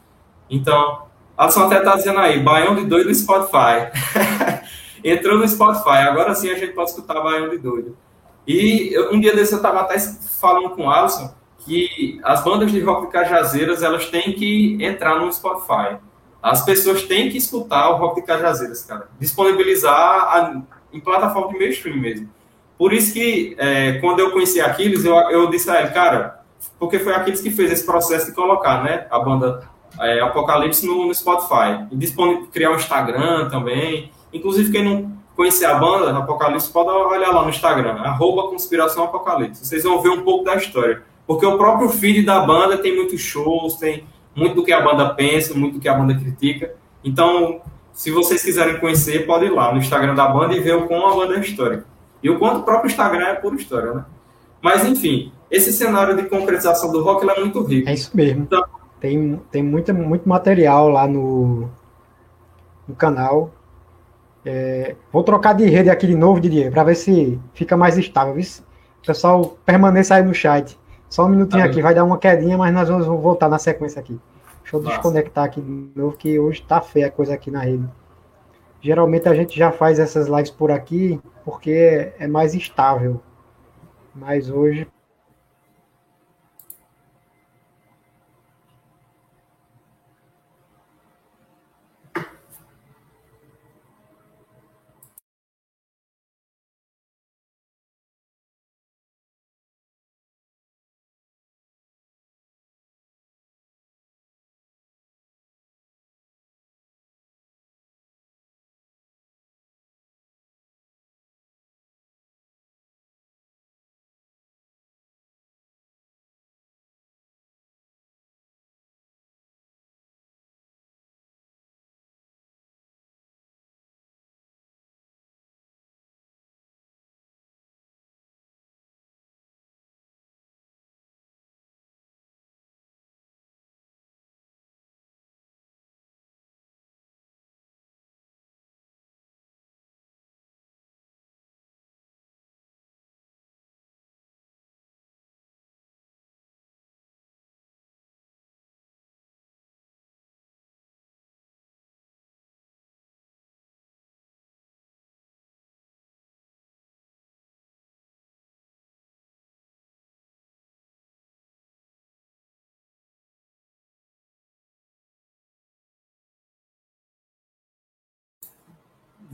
Então, 0.50 1.04
a 1.38 1.43
Alisson 1.43 1.65
até 1.65 1.82
tá 1.82 1.95
dizendo 1.95 2.19
aí, 2.19 2.39
Baião 2.39 2.76
de 2.76 2.86
Doido 2.86 3.10
no 3.10 3.15
Spotify. 3.15 3.91
Entrou 5.04 5.38
no 5.38 5.48
Spotify, 5.48 5.98
agora 6.08 6.34
sim 6.34 6.50
a 6.50 6.58
gente 6.58 6.74
pode 6.74 6.91
escutar 6.91 7.21
Baião 7.21 7.50
de 7.50 7.58
Doido. 7.58 7.98
E 8.48 8.98
um 9.12 9.20
dia 9.20 9.36
desse 9.36 9.54
eu 9.54 9.58
estava 9.58 9.82
até 9.82 9.98
falando 10.00 10.70
com 10.72 10.84
o 10.84 10.90
Alisson 10.90 11.34
que 11.60 12.20
as 12.24 12.44
bandas 12.44 12.72
de 12.72 12.80
rock 12.80 13.08
de 13.08 13.12
Cajazeiras 13.12 13.82
elas 13.82 14.06
têm 14.06 14.34
que 14.34 14.78
entrar 14.80 15.20
no 15.20 15.32
Spotify. 15.34 15.98
As 16.42 16.64
pessoas 16.64 17.04
têm 17.04 17.30
que 17.30 17.38
escutar 17.38 17.90
o 17.90 17.98
rock 17.98 18.22
de 18.22 18.28
Cajazeiras, 18.28 18.84
cara. 18.84 19.10
Disponibilizar 19.20 19.94
a, 19.94 20.62
em 20.94 21.00
plataforma 21.00 21.52
de 21.52 21.58
mainstream 21.58 21.98
mesmo. 21.98 22.30
Por 22.78 22.94
isso 22.94 23.14
que, 23.14 23.56
é, 23.58 23.94
quando 23.94 24.20
eu 24.20 24.32
conheci 24.32 24.62
Aquiles, 24.62 25.04
eu, 25.06 25.16
eu 25.16 25.50
disse 25.50 25.70
a 25.72 25.82
ele, 25.82 25.90
cara, 25.90 26.42
porque 26.78 27.00
foi 27.00 27.14
Aquiles 27.16 27.42
que 27.42 27.50
fez 27.50 27.72
esse 27.72 27.86
processo 27.86 28.28
de 28.28 28.34
colocar, 28.34 28.84
né, 28.84 29.08
a 29.10 29.18
banda 29.18 29.68
é, 30.00 30.20
Apocalipse 30.20 30.86
no, 30.86 31.08
no 31.08 31.16
Spotify. 31.16 31.88
E 31.92 32.48
criar 32.52 32.72
um 32.72 32.76
Instagram 32.76 33.50
também. 33.50 34.12
Inclusive, 34.32 34.72
quem 34.72 34.84
não 34.84 35.16
conhecer 35.36 35.65
a 35.65 35.76
banda, 35.76 36.17
Apocalipse, 36.17 36.71
pode 36.71 36.89
olhar 36.89 37.32
lá 37.32 37.43
no 37.43 37.50
Instagram, 37.50 37.93
arroba 38.02 38.50
Conspiração 38.50 39.04
Apocalipse. 39.04 39.65
Vocês 39.65 39.84
vão 39.84 40.02
ver 40.02 40.10
um 40.10 40.21
pouco 40.21 40.45
da 40.45 40.56
história. 40.56 41.04
Porque 41.28 41.45
o 41.45 41.58
próprio 41.58 41.89
feed 41.89 42.24
da 42.24 42.39
banda 42.41 42.78
tem 42.78 42.95
muitos 42.95 43.19
shows, 43.19 43.76
tem 43.76 44.06
muito 44.36 44.56
do 44.56 44.63
que 44.63 44.71
a 44.71 44.82
banda 44.82 45.13
pensa, 45.13 45.54
muito 45.54 45.76
do 45.76 45.80
que 45.80 45.88
a 45.88 45.93
banda 45.93 46.13
critica. 46.15 46.76
Então, 47.04 47.62
se 47.91 48.12
vocês 48.12 48.43
quiserem 48.43 48.80
conhecer, 48.80 49.26
pode 49.26 49.45
ir 49.45 49.50
lá 49.50 49.71
no 49.71 49.80
Instagram 49.80 50.13
da 50.13 50.28
banda 50.28 50.56
e 50.56 50.60
ver 50.60 50.76
o 50.76 50.88
como 50.88 51.06
a 51.06 51.15
banda 51.15 51.36
é 51.36 51.39
histórica. 51.39 51.86
E 52.21 52.30
o 52.30 52.38
quanto 52.38 52.60
o 52.60 52.63
próprio 52.63 52.89
Instagram 52.89 53.26
é 53.28 53.36
pura 53.36 53.56
história, 53.56 53.93
né? 53.93 54.06
Mas, 54.62 54.86
enfim, 54.86 55.32
esse 55.50 55.71
cenário 55.71 56.15
de 56.15 56.24
concretização 56.24 56.91
do 56.91 57.04
rock 57.04 57.28
é 57.28 57.39
muito 57.39 57.62
rico. 57.63 57.88
É 57.89 57.93
isso 57.93 58.15
mesmo. 58.15 58.43
Então, 58.43 58.63
tem 59.00 59.39
tem 59.52 59.63
muito, 59.63 59.93
muito 59.93 60.28
material 60.28 60.89
lá 60.89 61.08
no, 61.08 61.69
no 62.88 62.95
canal. 62.95 63.52
É, 64.46 64.96
vou 65.12 65.24
trocar 65.24 65.54
de 65.54 65.66
rede 65.66 65.90
aqui 65.90 66.06
de 66.06 66.16
novo, 66.16 66.40
Didier, 66.40 66.72
para 66.72 66.84
ver 66.84 66.96
se 66.96 67.40
fica 67.54 67.76
mais 67.76 67.98
estável. 67.98 68.36
Viu? 68.36 68.46
Pessoal 69.06 69.58
permaneça 69.66 70.16
aí 70.16 70.24
no 70.24 70.34
chat. 70.34 70.78
Só 71.10 71.26
um 71.26 71.30
minutinho 71.30 71.64
tá 71.64 71.70
aqui, 71.70 71.82
vai 71.82 71.96
dar 71.96 72.04
uma 72.04 72.18
quedinha, 72.18 72.58
mas 72.58 72.74
nós 72.74 72.90
vamos 72.90 73.08
voltar 73.22 73.50
na 73.50 73.58
sequência 73.58 74.00
aqui. 74.00 74.20
Deixa 74.62 74.76
eu 74.76 74.82
Nossa. 74.82 74.96
desconectar 74.96 75.46
aqui 75.46 75.62
de 75.62 75.92
novo, 75.96 76.18
que 76.18 76.40
hoje 76.40 76.62
tá 76.62 76.82
feia 76.82 77.08
a 77.08 77.12
coisa 77.12 77.34
aqui 77.34 77.52
na 77.52 77.60
rede. 77.60 77.88
Geralmente 78.82 79.28
a 79.28 79.34
gente 79.34 79.58
já 79.58 79.72
faz 79.72 80.00
essas 80.00 80.28
lives 80.28 80.52
por 80.52 80.72
aqui 80.72 81.20
porque 81.44 82.12
é 82.20 82.28
mais 82.28 82.54
estável. 82.54 83.22
Mas 84.14 84.50
hoje 84.50 84.88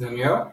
Daniel? 0.02 0.52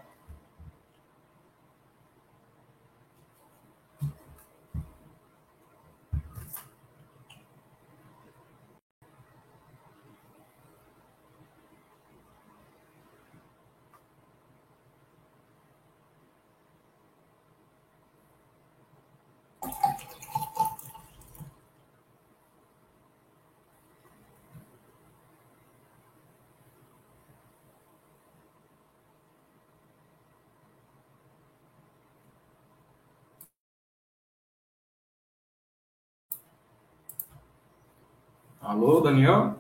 Alô, 38.69 39.01
Daniel? 39.01 39.55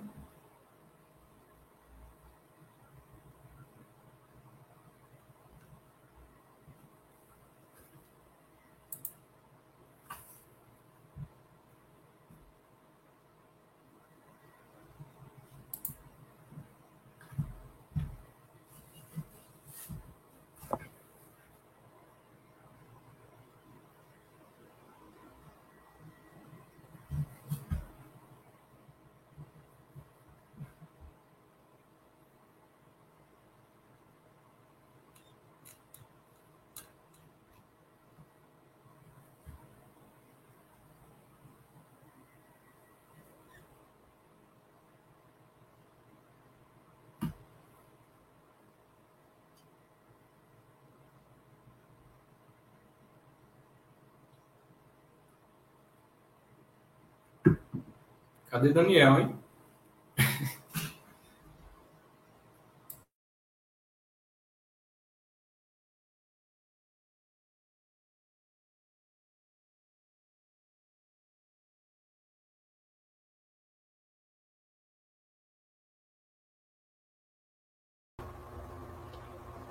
Cadê 58.51 58.72
Daniel, 58.72 59.20
hein? 59.20 59.36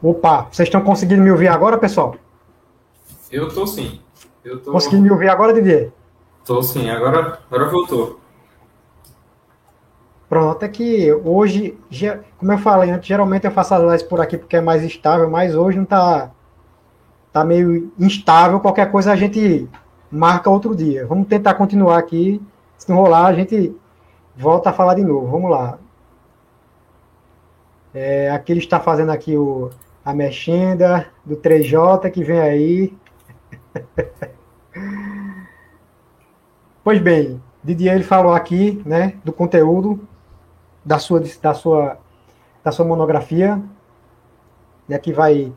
Opa, 0.04 0.44
vocês 0.52 0.68
estão 0.68 0.84
conseguindo 0.84 1.24
me 1.24 1.32
ouvir 1.32 1.48
agora, 1.48 1.78
pessoal? 1.78 2.16
Eu 3.32 3.52
tô 3.52 3.66
sim. 3.66 4.00
Eu 4.44 4.62
tô... 4.62 4.72
Conseguindo 4.72 5.02
me 5.02 5.12
ouvir 5.12 5.28
agora, 5.30 5.54
Didier? 5.54 5.92
Tô 6.46 6.62
sim, 6.62 6.90
agora, 6.90 7.40
agora 7.50 7.70
voltou. 7.70 8.20
Pronto, 10.30 10.64
é 10.64 10.68
que 10.68 11.14
hoje, 11.14 11.78
como 12.38 12.52
eu 12.52 12.58
falei 12.58 12.90
antes, 12.92 13.08
geralmente 13.08 13.46
eu 13.46 13.52
faço 13.52 13.74
as 13.74 13.82
lives 13.82 14.04
por 14.04 14.20
aqui 14.20 14.38
porque 14.38 14.58
é 14.58 14.62
mais 14.62 14.84
estável, 14.84 15.30
mas 15.30 15.56
hoje 15.56 15.78
não 15.78 15.86
tá, 15.86 16.32
tá 17.32 17.46
meio 17.46 17.94
instável. 17.98 18.60
Qualquer 18.60 18.92
coisa 18.92 19.14
a 19.14 19.16
gente 19.16 19.70
marca 20.12 20.50
outro 20.50 20.76
dia. 20.76 21.06
Vamos 21.08 21.28
tentar 21.28 21.54
continuar 21.54 21.98
aqui. 21.98 22.42
Se 22.78 22.90
não 22.90 22.98
rolar, 22.98 23.28
a 23.28 23.34
gente 23.34 23.74
volta 24.36 24.70
a 24.70 24.74
falar 24.74 24.96
de 24.96 25.04
novo. 25.04 25.28
Vamos 25.28 25.50
lá. 25.50 25.80
É, 27.94 28.30
aqui 28.30 28.52
ele 28.52 28.60
está 28.60 28.82
fazendo 28.82 29.12
aqui 29.12 29.38
o, 29.38 29.70
a 30.04 30.14
mexenda 30.14 31.08
do 31.26 31.38
3J 31.38 32.12
que 32.12 32.22
vem 32.22 32.40
aí. 32.40 32.98
pois 36.84 37.00
bem, 37.00 37.42
Didier 37.64 37.96
ele 37.96 38.04
falou 38.04 38.34
aqui, 38.34 38.82
né, 38.86 39.16
do 39.24 39.32
conteúdo 39.32 40.06
da 40.88 40.98
sua, 40.98 41.22
da 41.42 41.54
sua, 41.54 41.98
da 42.64 42.72
sua 42.72 42.86
monografia, 42.86 43.62
né, 44.88 44.98
que 44.98 45.12
vai 45.12 45.52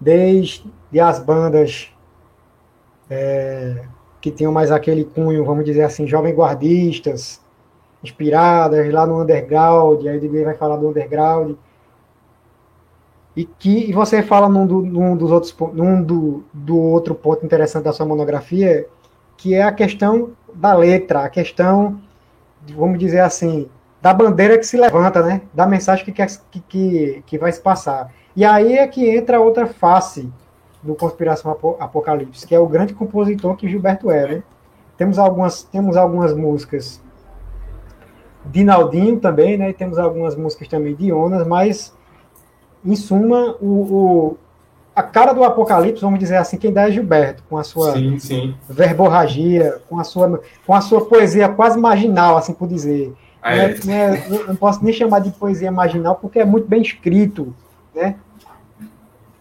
desde 0.00 0.70
as 1.02 1.18
bandas 1.18 1.92
é, 3.10 3.84
que 4.20 4.30
tinham 4.30 4.52
mais 4.52 4.70
aquele 4.70 5.04
cunho, 5.04 5.44
vamos 5.44 5.64
dizer 5.64 5.82
assim, 5.82 6.06
jovem 6.06 6.32
guardistas, 6.32 7.40
inspiradas 8.04 8.88
lá 8.92 9.04
no 9.04 9.20
underground, 9.20 10.06
aí 10.06 10.16
ele 10.16 10.44
vai 10.44 10.54
falar 10.54 10.76
do 10.76 10.88
underground, 10.88 11.56
e 13.34 13.44
que 13.44 13.90
e 13.90 13.92
você 13.92 14.22
fala 14.22 14.48
num, 14.48 14.64
do, 14.64 14.80
num 14.80 15.16
dos 15.16 15.32
outros 15.32 15.54
num 15.72 16.00
do, 16.00 16.44
do 16.52 16.78
outro 16.78 17.16
ponto 17.16 17.44
interessante 17.44 17.84
da 17.84 17.92
sua 17.92 18.06
monografia, 18.06 18.86
que 19.36 19.54
é 19.54 19.62
a 19.62 19.72
questão 19.72 20.30
da 20.54 20.72
letra, 20.72 21.24
a 21.24 21.28
questão, 21.28 22.00
vamos 22.76 22.98
dizer 22.98 23.20
assim, 23.20 23.68
da 24.08 24.14
bandeira 24.14 24.56
que 24.56 24.64
se 24.64 24.78
levanta, 24.78 25.22
né? 25.22 25.42
Da 25.52 25.66
mensagem 25.66 26.02
que, 26.02 26.12
quer, 26.12 26.28
que, 26.50 26.60
que, 26.60 27.22
que 27.26 27.38
vai 27.38 27.52
se 27.52 27.60
passar. 27.60 28.10
E 28.34 28.42
aí 28.42 28.78
é 28.78 28.86
que 28.86 29.06
entra 29.06 29.38
outra 29.38 29.66
face 29.66 30.32
do 30.82 30.94
Conspiração 30.94 31.54
Apocalipse, 31.78 32.46
que 32.46 32.54
é 32.54 32.58
o 32.58 32.66
grande 32.66 32.94
compositor 32.94 33.54
que 33.54 33.68
Gilberto 33.68 34.10
é, 34.10 34.26
né? 34.26 34.42
Temos 34.96 35.18
algumas, 35.18 35.62
temos 35.64 35.94
algumas 35.94 36.32
músicas 36.32 37.02
de 38.46 38.64
Naldinho 38.64 39.20
também, 39.20 39.58
né? 39.58 39.68
E 39.70 39.74
temos 39.74 39.98
algumas 39.98 40.34
músicas 40.34 40.68
também 40.68 40.94
de 40.94 41.12
Onas, 41.12 41.46
mas, 41.46 41.94
em 42.82 42.96
suma, 42.96 43.56
o, 43.60 43.66
o, 43.66 44.38
a 44.96 45.02
cara 45.02 45.34
do 45.34 45.44
Apocalipse, 45.44 46.00
vamos 46.00 46.18
dizer 46.18 46.36
assim, 46.36 46.56
quem 46.56 46.72
dá 46.72 46.88
é 46.88 46.92
Gilberto, 46.92 47.42
com 47.46 47.58
a 47.58 47.62
sua 47.62 47.92
sim, 47.92 48.18
sim. 48.18 48.54
verborragia, 48.70 49.82
com 49.86 50.00
a 50.00 50.04
sua, 50.04 50.40
com 50.66 50.72
a 50.72 50.80
sua 50.80 51.04
poesia 51.04 51.46
quase 51.50 51.78
marginal, 51.78 52.38
assim 52.38 52.54
por 52.54 52.66
dizer 52.66 53.14
é. 53.42 53.78
Não, 53.84 53.92
é, 53.92 54.28
não, 54.48 54.56
posso 54.56 54.84
nem 54.84 54.92
chamar 54.92 55.20
de 55.20 55.30
poesia 55.30 55.70
marginal, 55.70 56.16
porque 56.16 56.38
é 56.38 56.44
muito 56.44 56.68
bem 56.68 56.82
escrito, 56.82 57.54
né? 57.94 58.16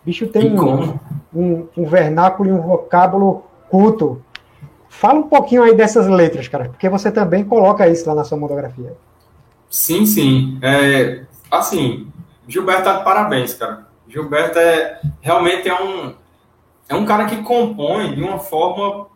bicho 0.07 0.25
tem 0.27 0.57
um, 0.57 0.97
um, 1.35 1.67
um, 1.75 1.85
vernáculo 1.85 2.47
e 2.47 2.51
um 2.53 2.61
vocábulo 2.61 3.43
culto. 3.69 4.23
Fala 4.87 5.19
um 5.19 5.27
pouquinho 5.27 5.63
aí 5.63 5.75
dessas 5.75 6.07
letras, 6.07 6.47
cara, 6.47 6.69
porque 6.69 6.87
você 6.87 7.11
também 7.11 7.43
coloca 7.43 7.87
isso 7.89 8.07
lá 8.07 8.15
na 8.15 8.23
sua 8.23 8.37
monografia. 8.37 8.95
Sim, 9.69 10.05
sim. 10.05 10.57
É, 10.61 11.23
assim, 11.51 12.07
Gilberto 12.47 12.85
tá 12.85 12.99
de 12.99 13.03
parabéns, 13.03 13.53
cara. 13.53 13.85
Gilberto 14.07 14.57
é 14.57 15.01
realmente 15.21 15.67
é 15.67 15.83
um 15.83 16.13
é 16.87 16.95
um 16.95 17.05
cara 17.05 17.25
que 17.25 17.43
compõe 17.43 18.15
de 18.15 18.23
uma 18.23 18.39
forma 18.39 19.07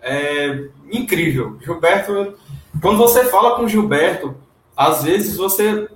é, 0.00 0.68
incrível. 0.90 1.58
Gilberto 1.60 2.38
quando 2.80 2.98
você 2.98 3.24
fala 3.24 3.56
com 3.56 3.68
Gilberto, 3.68 4.36
às 4.76 5.02
vezes 5.02 5.36
você 5.36 5.88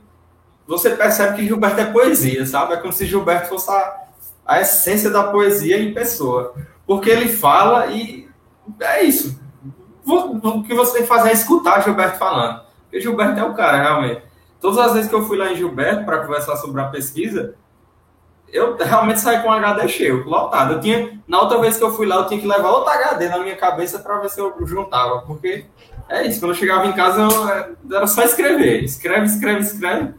você 0.66 0.90
percebe 0.90 1.36
que 1.36 1.46
Gilberto 1.46 1.80
é 1.80 1.86
poesia, 1.86 2.46
sabe? 2.46 2.74
É 2.74 2.76
como 2.76 2.92
se 2.92 3.04
Gilberto 3.04 3.48
fosse 3.48 3.70
a, 3.70 4.00
a 4.46 4.60
essência 4.60 5.10
da 5.10 5.24
poesia 5.24 5.78
em 5.78 5.92
pessoa. 5.92 6.54
Porque 6.86 7.10
ele 7.10 7.28
fala 7.28 7.86
e 7.86 8.28
é 8.80 9.02
isso. 9.02 9.40
O 10.04 10.62
que 10.62 10.74
você 10.74 10.94
tem 10.94 11.02
que 11.02 11.08
fazer 11.08 11.30
é 11.30 11.32
escutar 11.32 11.82
Gilberto 11.82 12.18
falando. 12.18 12.62
Porque 12.84 13.00
Gilberto 13.00 13.38
é 13.38 13.44
o 13.44 13.54
cara, 13.54 13.82
realmente. 13.82 14.22
Todas 14.60 14.78
as 14.78 14.92
vezes 14.92 15.08
que 15.08 15.14
eu 15.14 15.24
fui 15.24 15.36
lá 15.36 15.52
em 15.52 15.56
Gilberto 15.56 16.04
para 16.04 16.24
conversar 16.24 16.56
sobre 16.56 16.80
a 16.80 16.88
pesquisa, 16.88 17.56
eu 18.52 18.76
realmente 18.76 19.20
saí 19.20 19.42
com 19.42 19.48
um 19.48 19.52
HD 19.52 19.88
cheio, 19.88 20.24
lotado. 20.28 20.74
Eu 20.74 20.80
tinha, 20.80 21.18
na 21.26 21.40
outra 21.40 21.58
vez 21.58 21.76
que 21.76 21.82
eu 21.82 21.92
fui 21.92 22.06
lá, 22.06 22.16
eu 22.16 22.26
tinha 22.26 22.40
que 22.40 22.46
levar 22.46 22.70
outro 22.70 22.90
HD 22.90 23.28
na 23.28 23.38
minha 23.38 23.56
cabeça 23.56 23.98
para 23.98 24.18
ver 24.18 24.28
se 24.28 24.40
eu 24.40 24.54
juntava, 24.66 25.22
porque 25.22 25.66
é 26.12 26.26
isso. 26.26 26.40
Quando 26.40 26.52
eu 26.52 26.56
chegava 26.56 26.86
em 26.86 26.92
casa, 26.92 27.22
eu, 27.22 27.96
era 27.96 28.06
só 28.06 28.22
escrever. 28.22 28.84
Escreve, 28.84 29.26
escreve, 29.26 29.60
escreve. 29.60 30.14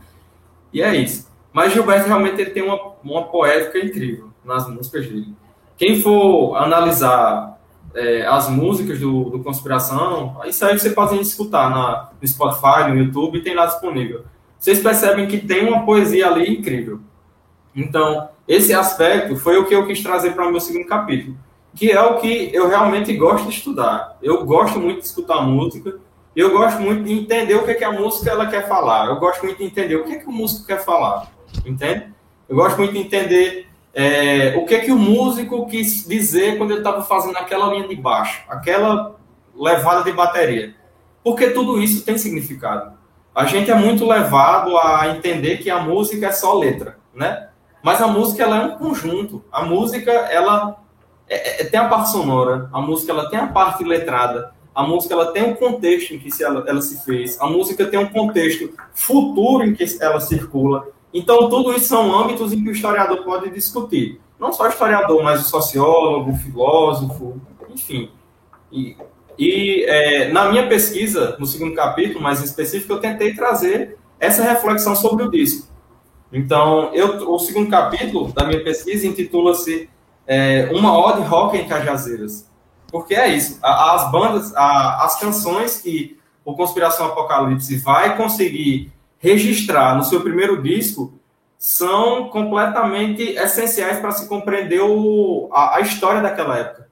E 0.71 0.81
é 0.81 0.95
isso. 0.95 1.31
Mas 1.51 1.71
Gilberto 1.71 2.07
realmente 2.07 2.41
ele 2.41 2.51
tem 2.51 2.63
uma, 2.63 2.79
uma 3.03 3.23
poética 3.27 3.77
incrível 3.77 4.29
nas 4.43 4.67
músicas 4.67 5.05
dele. 5.05 5.33
Quem 5.77 6.01
for 6.01 6.55
analisar 6.55 7.59
é, 7.93 8.25
as 8.25 8.49
músicas 8.49 8.99
do, 8.99 9.29
do 9.29 9.43
Conspiração, 9.43 10.41
isso 10.45 10.65
aí 10.65 10.77
você 10.77 10.89
pode 10.89 11.19
escutar 11.19 11.69
na, 11.69 12.09
no 12.19 12.27
Spotify, 12.27 12.89
no 12.89 12.97
YouTube, 12.97 13.41
tem 13.41 13.53
lá 13.53 13.67
disponível. 13.67 14.25
Vocês 14.57 14.79
percebem 14.79 15.27
que 15.27 15.37
tem 15.37 15.67
uma 15.67 15.85
poesia 15.85 16.27
ali 16.27 16.51
incrível. 16.51 17.01
Então, 17.75 18.29
esse 18.47 18.73
aspecto 18.73 19.35
foi 19.35 19.57
o 19.57 19.65
que 19.65 19.75
eu 19.75 19.85
quis 19.85 20.01
trazer 20.01 20.31
para 20.31 20.47
o 20.47 20.51
meu 20.51 20.59
segundo 20.59 20.87
capítulo 20.87 21.37
que 21.75 21.91
é 21.91 22.01
o 22.01 22.19
que 22.19 22.49
eu 22.53 22.67
realmente 22.67 23.15
gosto 23.15 23.47
de 23.47 23.55
estudar. 23.55 24.17
Eu 24.21 24.45
gosto 24.45 24.79
muito 24.79 24.99
de 24.99 25.05
escutar 25.05 25.41
música, 25.41 25.99
eu 26.35 26.51
gosto 26.51 26.81
muito 26.81 27.03
de 27.03 27.13
entender 27.13 27.55
o 27.55 27.63
que, 27.63 27.71
é 27.71 27.75
que 27.75 27.83
a 27.83 27.91
música 27.91 28.31
ela 28.31 28.47
quer 28.47 28.67
falar. 28.67 29.07
Eu 29.07 29.17
gosto 29.17 29.43
muito 29.43 29.57
de 29.57 29.65
entender 29.65 29.95
o 29.95 30.03
que, 30.03 30.13
é 30.13 30.19
que 30.19 30.27
o 30.27 30.31
músico 30.31 30.65
quer 30.65 30.83
falar, 30.83 31.31
entende? 31.65 32.07
Eu 32.47 32.55
gosto 32.55 32.77
muito 32.77 32.93
de 32.93 32.99
entender 32.99 33.67
é, 33.93 34.55
o 34.57 34.65
que 34.65 34.75
é 34.75 34.79
que 34.79 34.91
o 34.91 34.97
músico 34.97 35.67
quis 35.67 36.07
dizer 36.07 36.57
quando 36.57 36.71
ele 36.71 36.79
estava 36.79 37.03
fazendo 37.03 37.37
aquela 37.37 37.67
linha 37.67 37.87
de 37.87 37.95
baixo, 37.95 38.43
aquela 38.49 39.15
levada 39.55 40.03
de 40.03 40.11
bateria. 40.11 40.75
Porque 41.23 41.51
tudo 41.51 41.81
isso 41.81 42.03
tem 42.03 42.17
significado. 42.17 42.93
A 43.33 43.45
gente 43.45 43.71
é 43.71 43.75
muito 43.75 44.05
levado 44.07 44.77
a 44.77 45.07
entender 45.09 45.57
que 45.57 45.69
a 45.69 45.79
música 45.79 46.27
é 46.27 46.31
só 46.31 46.57
letra, 46.57 46.97
né? 47.13 47.49
Mas 47.81 48.01
a 48.01 48.07
música 48.07 48.43
ela 48.43 48.57
é 48.57 48.65
um 48.65 48.77
conjunto. 48.77 49.43
A 49.51 49.63
música 49.63 50.11
ela 50.11 50.82
é, 51.33 51.61
é, 51.61 51.65
tem 51.65 51.79
a 51.79 51.87
parte 51.87 52.11
sonora, 52.11 52.69
a 52.71 52.81
música 52.81 53.11
ela 53.11 53.29
tem 53.29 53.39
a 53.39 53.47
parte 53.47 53.83
letrada, 53.83 54.53
a 54.73 54.83
música 54.83 55.13
ela 55.13 55.31
tem 55.31 55.43
um 55.43 55.55
contexto 55.55 56.13
em 56.13 56.19
que 56.19 56.31
se 56.31 56.43
ela, 56.43 56.63
ela 56.67 56.81
se 56.81 57.03
fez, 57.03 57.39
a 57.39 57.47
música 57.47 57.85
tem 57.85 57.99
um 57.99 58.09
contexto 58.09 58.71
futuro 58.93 59.63
em 59.63 59.73
que 59.73 59.85
ela 60.01 60.19
circula. 60.19 60.87
Então, 61.13 61.47
tudo 61.47 61.73
isso 61.73 61.85
são 61.85 62.13
âmbitos 62.19 62.51
em 62.51 62.63
que 62.63 62.69
o 62.69 62.71
historiador 62.71 63.23
pode 63.23 63.51
discutir. 63.51 64.19
Não 64.39 64.51
só 64.51 64.63
o 64.63 64.69
historiador, 64.69 65.23
mas 65.23 65.45
o 65.45 65.49
sociólogo, 65.49 66.31
o 66.31 66.35
filósofo, 66.35 67.39
enfim. 67.69 68.09
E, 68.71 68.97
e 69.37 69.83
é, 69.85 70.31
na 70.31 70.49
minha 70.51 70.67
pesquisa, 70.67 71.35
no 71.39 71.45
segundo 71.45 71.75
capítulo, 71.75 72.21
mais 72.21 72.43
específico, 72.43 72.93
eu 72.93 72.99
tentei 72.99 73.35
trazer 73.35 73.97
essa 74.19 74.41
reflexão 74.41 74.95
sobre 74.95 75.23
o 75.23 75.29
disco. 75.29 75.67
Então, 76.31 76.91
eu, 76.95 77.31
o 77.31 77.37
segundo 77.37 77.69
capítulo 77.69 78.31
da 78.33 78.43
minha 78.45 78.63
pesquisa 78.63 79.05
intitula-se 79.05 79.87
é, 80.27 80.69
Uma 80.71 80.97
Ode 80.97 81.21
Rock 81.21 81.57
em 81.57 81.67
Cajazeiras. 81.67 82.49
Porque 82.91 83.15
é 83.15 83.27
isso, 83.29 83.59
as 83.63 84.11
bandas, 84.11 84.53
as 84.55 85.19
canções 85.19 85.81
que 85.81 86.19
o 86.45 86.55
Conspiração 86.55 87.07
Apocalipse 87.07 87.77
vai 87.77 88.15
conseguir 88.15 88.91
registrar 89.17 89.95
no 89.95 90.03
seu 90.03 90.21
primeiro 90.21 90.61
disco 90.61 91.13
são 91.57 92.27
completamente 92.27 93.23
essenciais 93.23 93.99
para 93.99 94.11
se 94.11 94.27
compreender 94.27 94.81
o, 94.81 95.49
a, 95.53 95.77
a, 95.77 95.79
história 95.79 96.21
daquela 96.21 96.57
época. 96.57 96.89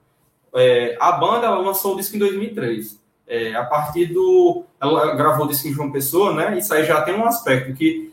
É, 0.54 0.96
a 0.98 1.12
banda 1.12 1.50
lançou 1.50 1.92
o 1.92 1.96
disco 1.96 2.16
em 2.16 2.18
2003. 2.18 3.00
É, 3.26 3.54
a 3.54 3.64
partir 3.64 4.06
do. 4.06 4.64
Ela 4.80 5.14
gravou 5.14 5.46
o 5.46 5.48
disco 5.48 5.68
em 5.68 5.72
João 5.72 5.92
Pessoa, 5.92 6.34
né? 6.34 6.58
Isso 6.58 6.74
aí 6.74 6.84
já 6.84 7.00
tem 7.02 7.14
um 7.14 7.24
aspecto 7.24 7.72
que. 7.74 8.11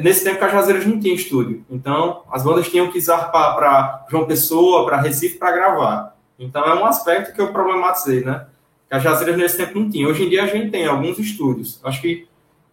Nesse 0.00 0.24
tempo, 0.24 0.40
Cajazeiras 0.40 0.86
não 0.86 0.98
tinha 0.98 1.14
estúdio. 1.14 1.64
Então, 1.70 2.22
as 2.30 2.42
bandas 2.42 2.68
tinham 2.68 2.90
que 2.90 3.00
zarpar 3.00 3.54
para 3.54 4.06
João 4.10 4.26
Pessoa, 4.26 4.86
para 4.86 5.00
Recife, 5.00 5.38
para 5.38 5.52
gravar. 5.52 6.16
Então, 6.38 6.64
é 6.64 6.74
um 6.74 6.86
aspecto 6.86 7.34
que 7.34 7.40
eu 7.40 7.52
problematizei, 7.52 8.24
né? 8.24 8.46
Cajazeiras 8.88 9.36
nesse 9.36 9.56
tempo 9.56 9.78
não 9.78 9.90
tinha. 9.90 10.08
Hoje 10.08 10.24
em 10.24 10.28
dia, 10.28 10.44
a 10.44 10.46
gente 10.46 10.70
tem 10.70 10.86
alguns 10.86 11.18
estúdios. 11.18 11.80
Acho 11.84 12.00
que 12.00 12.26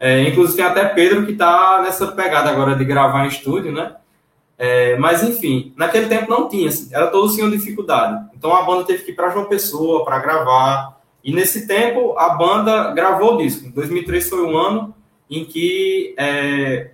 é, 0.04 0.24
inclusive 0.28 0.58
tem 0.58 0.66
até 0.66 0.84
Pedro 0.86 1.28
que 1.28 1.34
está 1.34 1.80
nessa 1.84 2.08
pegada 2.08 2.50
agora 2.50 2.76
de 2.76 2.84
gravar 2.84 3.24
em 3.24 3.28
estúdio, 3.28 3.72
né? 3.72 3.98
É, 4.58 4.98
mas 4.98 5.22
enfim, 5.22 5.74
naquele 5.78 6.08
tempo 6.08 6.28
não 6.28 6.50
tinha, 6.50 6.70
assim, 6.70 6.90
era 6.92 7.06
todo 7.06 7.32
tinham 7.32 7.52
dificuldade. 7.52 8.30
Então 8.36 8.52
a 8.56 8.64
banda 8.64 8.84
teve 8.84 9.04
que 9.04 9.12
ir 9.12 9.14
para 9.14 9.30
João 9.30 9.46
Pessoa 9.46 10.04
para 10.04 10.18
gravar. 10.18 11.00
E 11.24 11.32
nesse 11.32 11.68
tempo 11.68 12.18
a 12.18 12.30
banda 12.30 12.92
gravou 12.94 13.36
o 13.36 13.38
disco. 13.38 13.72
2003 13.72 14.28
foi 14.28 14.42
o 14.42 14.58
ano 14.58 14.96
em 15.30 15.46
que 15.46 16.16
é, 16.18 16.90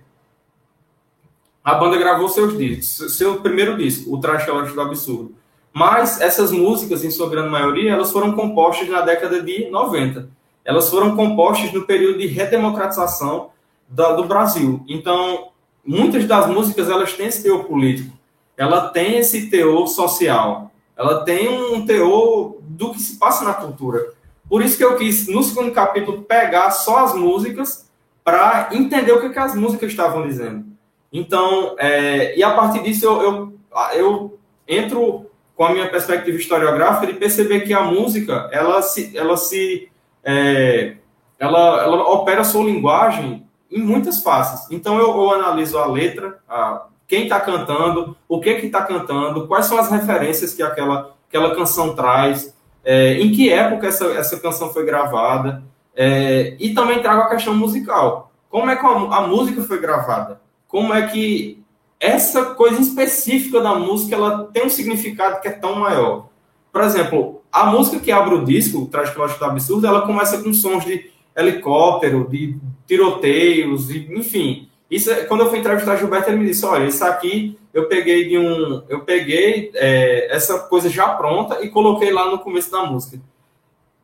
a 1.62 1.74
banda 1.74 1.96
gravou 1.98 2.28
seus 2.28 2.56
discos, 2.56 3.16
seu 3.16 3.40
primeiro 3.40 3.76
disco, 3.76 4.14
o 4.14 4.20
Trash 4.20 4.46
do 4.46 4.80
Absurdo. 4.80 5.34
Mas 5.72 6.20
essas 6.20 6.50
músicas, 6.50 7.04
em 7.04 7.10
sua 7.10 7.28
grande 7.28 7.50
maioria, 7.50 7.92
elas 7.92 8.10
foram 8.10 8.32
compostas 8.32 8.88
na 8.88 9.02
década 9.02 9.42
de 9.42 9.70
90 9.70 10.38
elas 10.68 10.90
foram 10.90 11.16
compostas 11.16 11.72
no 11.72 11.86
período 11.86 12.18
de 12.18 12.26
redemocratização 12.26 13.48
da, 13.88 14.12
do 14.12 14.24
Brasil. 14.24 14.84
Então, 14.86 15.48
muitas 15.82 16.26
das 16.26 16.46
músicas 16.46 16.90
elas 16.90 17.14
têm 17.14 17.26
esse 17.26 17.42
teor 17.42 17.64
político, 17.64 18.14
ela 18.54 18.88
tem 18.88 19.16
esse 19.16 19.48
teor 19.48 19.86
social, 19.86 20.70
ela 20.94 21.24
tem 21.24 21.48
um 21.48 21.86
teor 21.86 22.58
do 22.60 22.92
que 22.92 23.00
se 23.00 23.16
passa 23.16 23.44
na 23.44 23.54
cultura. 23.54 24.12
Por 24.46 24.60
isso 24.62 24.76
que 24.76 24.84
eu 24.84 24.94
quis, 24.96 25.26
no 25.26 25.42
segundo 25.42 25.72
capítulo, 25.72 26.20
pegar 26.20 26.70
só 26.70 26.98
as 26.98 27.14
músicas 27.14 27.88
para 28.22 28.68
entender 28.70 29.12
o 29.12 29.22
que, 29.22 29.30
que, 29.30 29.38
as 29.38 29.54
músicas 29.54 29.90
estavam 29.90 30.28
dizendo. 30.28 30.66
Então, 31.12 31.74
é, 31.78 32.36
e 32.36 32.42
a 32.42 32.54
partir 32.54 32.82
disso 32.82 33.06
eu, 33.06 33.22
eu, 33.22 33.52
eu 33.94 34.38
entro 34.66 35.30
com 35.54 35.64
a 35.64 35.72
minha 35.72 35.88
perspectiva 35.88 36.36
historiográfica 36.36 37.12
de 37.12 37.18
perceber 37.18 37.60
que 37.60 37.72
a 37.72 37.82
música 37.82 38.48
ela 38.52 38.80
se, 38.82 39.16
ela 39.16 39.36
se 39.36 39.90
é, 40.22 40.96
ela, 41.38 41.82
ela 41.82 42.12
opera 42.12 42.42
a 42.42 42.44
sua 42.44 42.64
linguagem 42.64 43.46
em 43.70 43.80
muitas 43.80 44.22
faces. 44.22 44.70
Então, 44.70 44.98
eu, 44.98 45.08
eu 45.08 45.30
analiso 45.32 45.78
a 45.78 45.86
letra, 45.86 46.38
a, 46.48 46.86
quem 47.06 47.24
está 47.24 47.40
cantando, 47.40 48.16
o 48.28 48.40
que 48.40 48.54
que 48.56 48.66
está 48.66 48.82
cantando, 48.82 49.46
quais 49.46 49.66
são 49.66 49.78
as 49.78 49.90
referências 49.90 50.54
que 50.54 50.62
aquela, 50.62 51.14
aquela 51.28 51.54
canção 51.54 51.94
traz, 51.94 52.54
é, 52.84 53.14
em 53.14 53.32
que 53.32 53.52
época 53.52 53.86
essa, 53.86 54.06
essa 54.12 54.38
canção 54.40 54.72
foi 54.72 54.84
gravada, 54.84 55.62
é, 55.94 56.56
e 56.58 56.74
também 56.74 57.02
trago 57.02 57.22
a 57.22 57.28
questão 57.28 57.54
musical. 57.54 58.32
Como 58.48 58.70
é 58.70 58.76
que 58.76 58.86
a, 58.86 58.90
a, 58.90 59.26
música 59.26 59.62
foi 59.62 59.80
gravada? 59.80 60.40
Como 60.68 60.92
é 60.94 61.08
que 61.08 61.62
essa 61.98 62.54
coisa 62.54 62.80
específica 62.80 63.60
da 63.60 63.74
música 63.74 64.14
ela 64.14 64.44
tem 64.52 64.66
um 64.66 64.70
significado 64.70 65.40
que 65.40 65.48
é 65.48 65.52
tão 65.52 65.76
maior? 65.76 66.28
Por 66.70 66.82
exemplo, 66.82 67.42
a 67.50 67.66
música 67.66 67.98
que 67.98 68.12
abre 68.12 68.34
o 68.34 68.44
disco, 68.44 68.78
o 68.78 68.86
Trágico 68.86 69.18
Lógico 69.18 69.40
do 69.40 69.46
Absurdo, 69.46 69.86
ela 69.86 70.06
começa 70.06 70.42
com 70.42 70.52
sons 70.52 70.84
de 70.84 71.10
helicóptero, 71.34 72.28
de 72.28 72.56
tiroteios, 72.86 73.88
de, 73.88 74.12
enfim. 74.14 74.68
Isso, 74.90 75.10
é, 75.10 75.24
quando 75.24 75.40
eu 75.40 75.50
fui 75.50 75.58
entrevistar 75.58 75.96
Gilberto, 75.96 76.30
ele 76.30 76.38
me 76.38 76.46
disse: 76.46 76.64
olha, 76.64 76.86
isso 76.86 77.04
aqui 77.04 77.58
eu 77.72 77.86
peguei 77.86 78.28
de 78.28 78.38
um. 78.38 78.82
Eu 78.88 79.00
peguei 79.00 79.70
é, 79.74 80.34
essa 80.34 80.58
coisa 80.60 80.88
já 80.88 81.08
pronta 81.08 81.62
e 81.62 81.68
coloquei 81.68 82.12
lá 82.12 82.30
no 82.30 82.38
começo 82.38 82.70
da 82.70 82.84
música. 82.84 83.20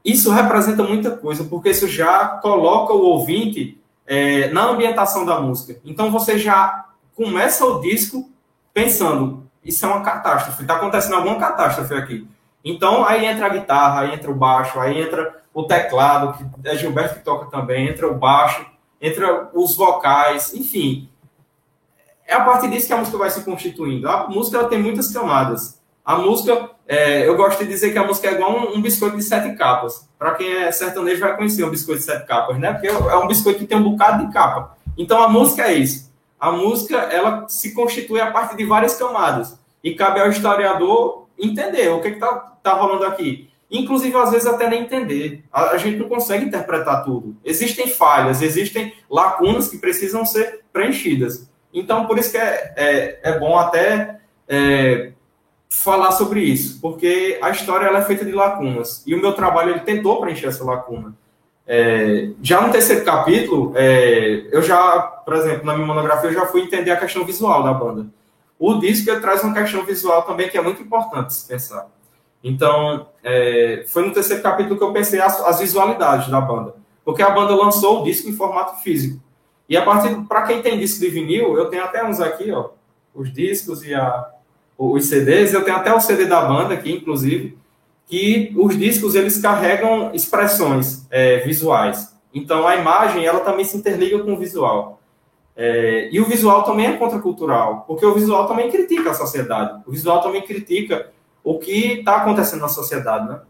Isso 0.04 0.30
representa 0.30 0.82
muita 0.82 1.10
coisa, 1.10 1.44
porque 1.44 1.70
isso 1.70 1.88
já 1.88 2.28
coloca 2.42 2.92
o 2.92 3.02
ouvinte 3.02 3.78
é, 4.06 4.48
na 4.48 4.64
ambientação 4.64 5.24
da 5.24 5.40
música. 5.40 5.80
Então 5.84 6.10
você 6.10 6.38
já 6.38 6.86
começa 7.14 7.64
o 7.64 7.80
disco 7.80 8.30
pensando: 8.72 9.48
isso 9.64 9.84
é 9.84 9.88
uma 9.88 10.02
catástrofe, 10.02 10.62
está 10.62 10.76
acontecendo 10.76 11.16
alguma 11.16 11.38
catástrofe 11.38 11.94
aqui. 11.94 12.28
Então, 12.64 13.04
aí 13.04 13.26
entra 13.26 13.46
a 13.46 13.50
guitarra, 13.50 14.00
aí 14.00 14.14
entra 14.14 14.30
o 14.30 14.34
baixo, 14.34 14.80
aí 14.80 14.98
entra 14.98 15.42
o 15.52 15.64
teclado, 15.64 16.32
que 16.32 16.68
é 16.68 16.74
Gilberto 16.76 17.16
que 17.16 17.24
toca 17.24 17.50
também, 17.50 17.88
entra 17.88 18.10
o 18.10 18.14
baixo, 18.14 18.64
entra 19.00 19.50
os 19.52 19.76
vocais, 19.76 20.54
enfim. 20.54 21.08
É 22.26 22.34
a 22.34 22.40
partir 22.40 22.70
disso 22.70 22.86
que 22.86 22.92
a 22.94 22.96
música 22.96 23.18
vai 23.18 23.28
se 23.28 23.44
constituindo. 23.44 24.08
A 24.08 24.26
música 24.28 24.56
ela 24.56 24.68
tem 24.68 24.82
muitas 24.82 25.12
camadas. 25.12 25.78
A 26.04 26.18
música, 26.18 26.70
é, 26.86 27.26
eu 27.26 27.34
gosto 27.36 27.60
de 27.64 27.70
dizer 27.70 27.92
que 27.92 27.98
a 27.98 28.06
música 28.06 28.28
é 28.28 28.32
igual 28.32 28.52
um, 28.52 28.76
um 28.76 28.82
biscoito 28.82 29.16
de 29.16 29.22
sete 29.22 29.56
capas. 29.56 30.06
Para 30.18 30.34
quem 30.34 30.52
é 30.52 30.70
sertanejo 30.70 31.20
vai 31.20 31.34
conhecer 31.34 31.64
um 31.64 31.70
biscoito 31.70 32.00
de 32.00 32.06
sete 32.06 32.26
capas, 32.26 32.58
né? 32.58 32.72
Porque 32.72 32.88
é 32.88 33.16
um 33.16 33.26
biscoito 33.26 33.60
que 33.60 33.66
tem 33.66 33.78
um 33.78 33.90
bocado 33.90 34.26
de 34.26 34.32
capa. 34.32 34.76
Então 34.98 35.22
a 35.22 35.28
música 35.28 35.62
é 35.62 35.74
isso. 35.74 36.12
A 36.38 36.52
música 36.52 36.96
ela 36.96 37.48
se 37.48 37.72
constitui 37.72 38.20
a 38.20 38.30
partir 38.30 38.56
de 38.56 38.66
várias 38.66 38.96
camadas. 38.96 39.58
E 39.82 39.94
cabe 39.94 40.20
ao 40.20 40.28
historiador 40.28 41.26
entender 41.38 41.88
o 41.88 42.00
que 42.00 42.08
está 42.08 42.32
tá 42.62 42.74
rolando 42.74 43.04
aqui. 43.04 43.48
Inclusive, 43.70 44.16
às 44.16 44.30
vezes, 44.30 44.46
até 44.46 44.68
nem 44.68 44.82
entender. 44.82 45.42
A, 45.50 45.70
a, 45.70 45.78
gente 45.78 45.96
não 45.96 46.08
consegue 46.08 46.44
interpretar 46.44 47.02
tudo. 47.04 47.34
Existem 47.44 47.88
falhas, 47.88 48.40
existem 48.42 48.94
lacunas 49.10 49.68
que 49.68 49.78
precisam 49.78 50.24
ser 50.24 50.60
preenchidas. 50.72 51.50
Então, 51.72 52.06
por 52.06 52.18
isso 52.18 52.30
que 52.30 52.36
é, 52.36 52.72
é, 52.76 53.20
é 53.22 53.38
bom 53.38 53.58
até 53.58 54.20
é, 54.46 55.12
falar 55.74 56.12
sobre 56.12 56.40
isso, 56.40 56.80
porque 56.80 57.38
a 57.42 57.50
história 57.50 57.86
ela 57.86 57.98
é 57.98 58.04
feita 58.04 58.24
de 58.24 58.32
lacunas. 58.32 59.02
E 59.06 59.14
o 59.14 59.20
meu 59.20 59.32
trabalho 59.32 59.70
ele 59.70 59.80
tentou 59.80 60.20
preencher 60.20 60.46
essa 60.46 60.64
lacuna. 60.64 61.14
É, 61.66 62.30
já 62.40 62.60
no 62.60 62.72
terceiro 62.72 63.04
capítulo, 63.04 63.72
é, 63.74 64.46
eu 64.52 64.62
já, 64.62 65.00
por 65.02 65.34
exemplo, 65.34 65.66
na 65.66 65.74
minha 65.74 65.86
monografia, 65.86 66.30
eu 66.30 66.34
já 66.34 66.46
fui 66.46 66.62
entender 66.62 66.90
a 66.90 66.96
questão 66.96 67.24
visual 67.24 67.62
da 67.62 67.72
banda. 67.72 68.06
O 68.58 68.74
disco 68.74 69.20
traz 69.20 69.42
uma 69.42 69.52
questão 69.52 69.84
visual 69.84 70.22
também 70.22 70.48
que 70.48 70.56
é 70.56 70.62
muito 70.62 70.80
importante 70.80 71.34
se 71.34 71.46
pensar. 71.46 71.88
Então, 72.42 73.08
é, 73.22 73.84
foi 73.88 74.06
no 74.06 74.12
terceiro 74.12 74.42
capítulo 74.42 74.78
que 74.78 74.84
eu 74.84 74.92
pensei 74.92 75.20
as, 75.20 75.40
as, 75.40 75.58
visualidades 75.58 76.28
da 76.28 76.40
banda. 76.40 76.74
Porque 77.04 77.22
a 77.22 77.30
banda 77.30 77.54
lançou 77.54 78.00
o 78.00 78.04
disco 78.04 78.28
em 78.28 78.32
formato 78.32 78.82
físico. 78.82 79.20
E 79.68 79.76
a 79.76 79.84
partir, 79.84 80.14
para 80.28 80.42
quem 80.42 80.62
tem 80.62 80.78
disco 80.78 81.00
de 81.00 81.08
vinil, 81.08 81.56
eu 81.58 81.68
tenho 81.68 81.84
até 81.84 82.04
uns 82.04 82.20
aqui, 82.20 82.52
ó, 82.52 82.70
os 83.14 83.32
discos 83.32 83.82
e 83.84 83.94
a, 83.94 84.33
os 84.92 85.06
CDs, 85.06 85.54
eu 85.54 85.64
tenho 85.64 85.76
até 85.76 85.94
o 85.94 86.00
CD 86.00 86.26
da 86.26 86.42
banda 86.42 86.74
aqui, 86.74 86.92
inclusive, 86.92 87.56
que 88.06 88.52
os 88.56 88.76
discos 88.76 89.14
eles 89.14 89.38
carregam 89.40 90.10
expressões 90.12 91.06
é, 91.10 91.38
visuais. 91.38 92.14
Então 92.32 92.66
a 92.66 92.76
imagem 92.76 93.24
ela 93.24 93.40
também 93.40 93.64
se 93.64 93.76
interliga 93.76 94.18
com 94.18 94.34
o 94.34 94.38
visual. 94.38 95.00
É, 95.56 96.08
e 96.10 96.20
o 96.20 96.24
visual 96.24 96.64
também 96.64 96.86
é 96.86 96.96
contracultural, 96.96 97.84
porque 97.86 98.04
o 98.04 98.14
visual 98.14 98.48
também 98.48 98.70
critica 98.70 99.10
a 99.10 99.14
sociedade. 99.14 99.82
O 99.86 99.92
visual 99.92 100.20
também 100.20 100.42
critica 100.42 101.10
o 101.42 101.58
que 101.58 101.98
está 101.98 102.16
acontecendo 102.16 102.62
na 102.62 102.68
sociedade, 102.68 103.28
né? 103.28 103.40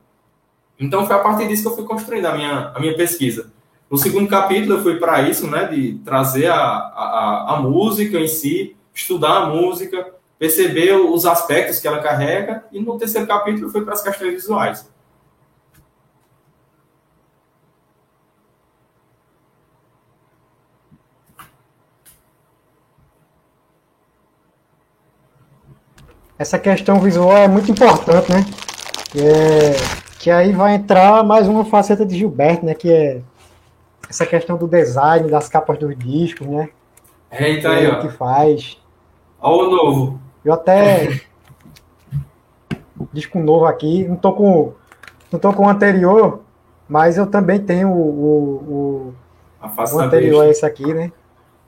Então 0.78 1.06
foi 1.06 1.16
a 1.16 1.20
partir 1.20 1.48
disso 1.48 1.62
que 1.62 1.68
eu 1.68 1.76
fui 1.76 1.84
construindo 1.84 2.26
a 2.26 2.34
minha, 2.34 2.72
a 2.74 2.80
minha 2.80 2.96
pesquisa. 2.96 3.52
No 3.90 3.96
segundo 3.96 4.28
capítulo 4.28 4.74
eu 4.74 4.82
fui 4.82 4.96
para 4.96 5.22
isso, 5.22 5.46
né, 5.46 5.68
de 5.68 6.00
trazer 6.04 6.48
a, 6.48 6.56
a, 6.56 7.54
a 7.54 7.60
música 7.60 8.18
em 8.18 8.26
si, 8.26 8.76
estudar 8.92 9.42
a 9.42 9.46
música, 9.46 10.13
perceber 10.38 10.92
os 10.92 11.26
aspectos 11.26 11.78
que 11.80 11.88
ela 11.88 12.00
carrega, 12.00 12.64
e 12.72 12.80
no 12.80 12.98
terceiro 12.98 13.26
capítulo 13.26 13.70
fui 13.70 13.82
para 13.82 13.94
as 13.94 14.02
questões 14.02 14.32
visuais. 14.32 14.94
essa 26.38 26.58
questão 26.58 27.00
visual 27.00 27.36
é 27.36 27.48
muito 27.48 27.70
importante, 27.70 28.30
né? 28.30 28.44
É, 29.16 29.76
Que 30.18 30.30
aí 30.30 30.52
vai 30.52 30.74
entrar 30.74 31.22
mais 31.22 31.48
uma 31.48 31.64
faceta 31.64 32.04
de 32.04 32.16
Gilberto, 32.16 32.64
né? 32.64 32.74
Que 32.74 32.90
é 32.90 33.20
essa 34.08 34.26
questão 34.26 34.56
do 34.56 34.66
design, 34.66 35.30
das 35.30 35.48
capas 35.48 35.78
dos 35.78 35.96
discos, 35.96 36.46
né? 36.46 36.68
Eita 37.32 37.70
aí, 37.70 37.86
ó. 37.86 38.00
que 38.00 38.08
faz. 38.08 38.78
Olha 39.40 39.68
o 39.68 39.70
novo. 39.70 40.20
Eu 40.44 40.52
até. 40.52 41.20
disco 43.12 43.38
novo 43.38 43.64
aqui. 43.66 44.04
Não 44.04 44.16
tô 44.16 44.32
com. 44.32 44.72
Não 45.30 45.38
tô 45.38 45.52
com 45.52 45.64
o 45.64 45.68
anterior, 45.68 46.42
mas 46.88 47.16
eu 47.16 47.26
também 47.26 47.58
tenho 47.58 47.88
o, 47.90 49.12
o, 49.12 49.14
o, 49.60 50.00
anterior 50.00 50.44
a 50.44 50.48
esse 50.48 50.64
aqui, 50.64 50.94
né? 50.94 51.10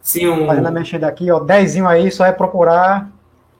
Sim, 0.00 0.28
um... 0.28 0.46
Fazendo 0.46 0.68
a 0.68 0.70
mexida 0.70 1.08
aqui, 1.08 1.30
ó. 1.32 1.40
Dezinho 1.40 1.88
aí, 1.88 2.12
só 2.12 2.24
é 2.24 2.30
procurar 2.30 3.10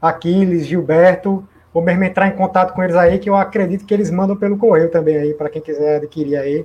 Aquiles, 0.00 0.66
Gilberto, 0.66 1.46
ou 1.74 1.82
mesmo 1.82 2.04
entrar 2.04 2.28
em 2.28 2.36
contato 2.36 2.72
com 2.72 2.84
eles 2.84 2.94
aí, 2.94 3.18
que 3.18 3.28
eu 3.28 3.34
acredito 3.34 3.84
que 3.84 3.92
eles 3.92 4.10
mandam 4.10 4.36
pelo 4.36 4.56
correio 4.56 4.90
também 4.90 5.16
aí, 5.16 5.34
para 5.34 5.50
quem 5.50 5.60
quiser 5.60 5.96
adquirir 5.96 6.36
aí. 6.36 6.64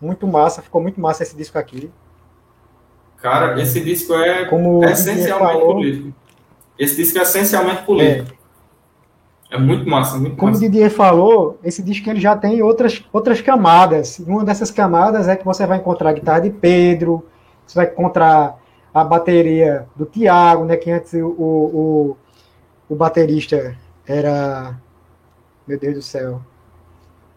Muito 0.00 0.26
massa, 0.26 0.62
ficou 0.62 0.80
muito 0.80 1.00
massa 1.00 1.22
esse 1.22 1.36
disco 1.36 1.58
aqui. 1.58 1.90
Cara, 3.18 3.60
esse 3.60 3.80
disco 3.80 4.14
é 4.14 4.46
Como 4.46 4.84
essencialmente 4.84 5.52
falou, 5.52 5.74
político. 5.74 6.14
Esse 6.78 6.96
disco 6.96 7.18
é 7.18 7.22
essencialmente 7.22 7.82
político. 7.82 8.36
É, 9.50 9.56
é 9.56 9.58
muito 9.58 9.88
massa, 9.88 10.16
muito 10.18 10.36
Como 10.36 10.52
massa. 10.52 10.64
o 10.64 10.68
Didier 10.68 10.90
falou, 10.90 11.58
esse 11.64 11.82
disco 11.82 12.08
ele 12.08 12.20
já 12.20 12.36
tem 12.36 12.62
outras, 12.62 13.04
outras 13.12 13.40
camadas. 13.40 14.18
Uma 14.20 14.44
dessas 14.44 14.70
camadas 14.70 15.26
é 15.26 15.34
que 15.34 15.44
você 15.44 15.66
vai 15.66 15.78
encontrar 15.78 16.10
a 16.10 16.12
guitarra 16.12 16.40
de 16.40 16.50
Pedro, 16.50 17.26
você 17.66 17.74
vai 17.74 17.86
encontrar 17.86 18.58
a 18.92 19.04
bateria 19.04 19.86
do 19.96 20.04
Tiago, 20.06 20.64
né? 20.64 20.76
Que 20.76 20.90
antes 20.90 21.12
o, 21.14 21.26
o, 21.26 22.16
o 22.88 22.94
baterista 22.94 23.76
era. 24.06 24.76
Meu 25.66 25.78
Deus 25.78 25.94
do 25.94 26.02
céu. 26.02 26.40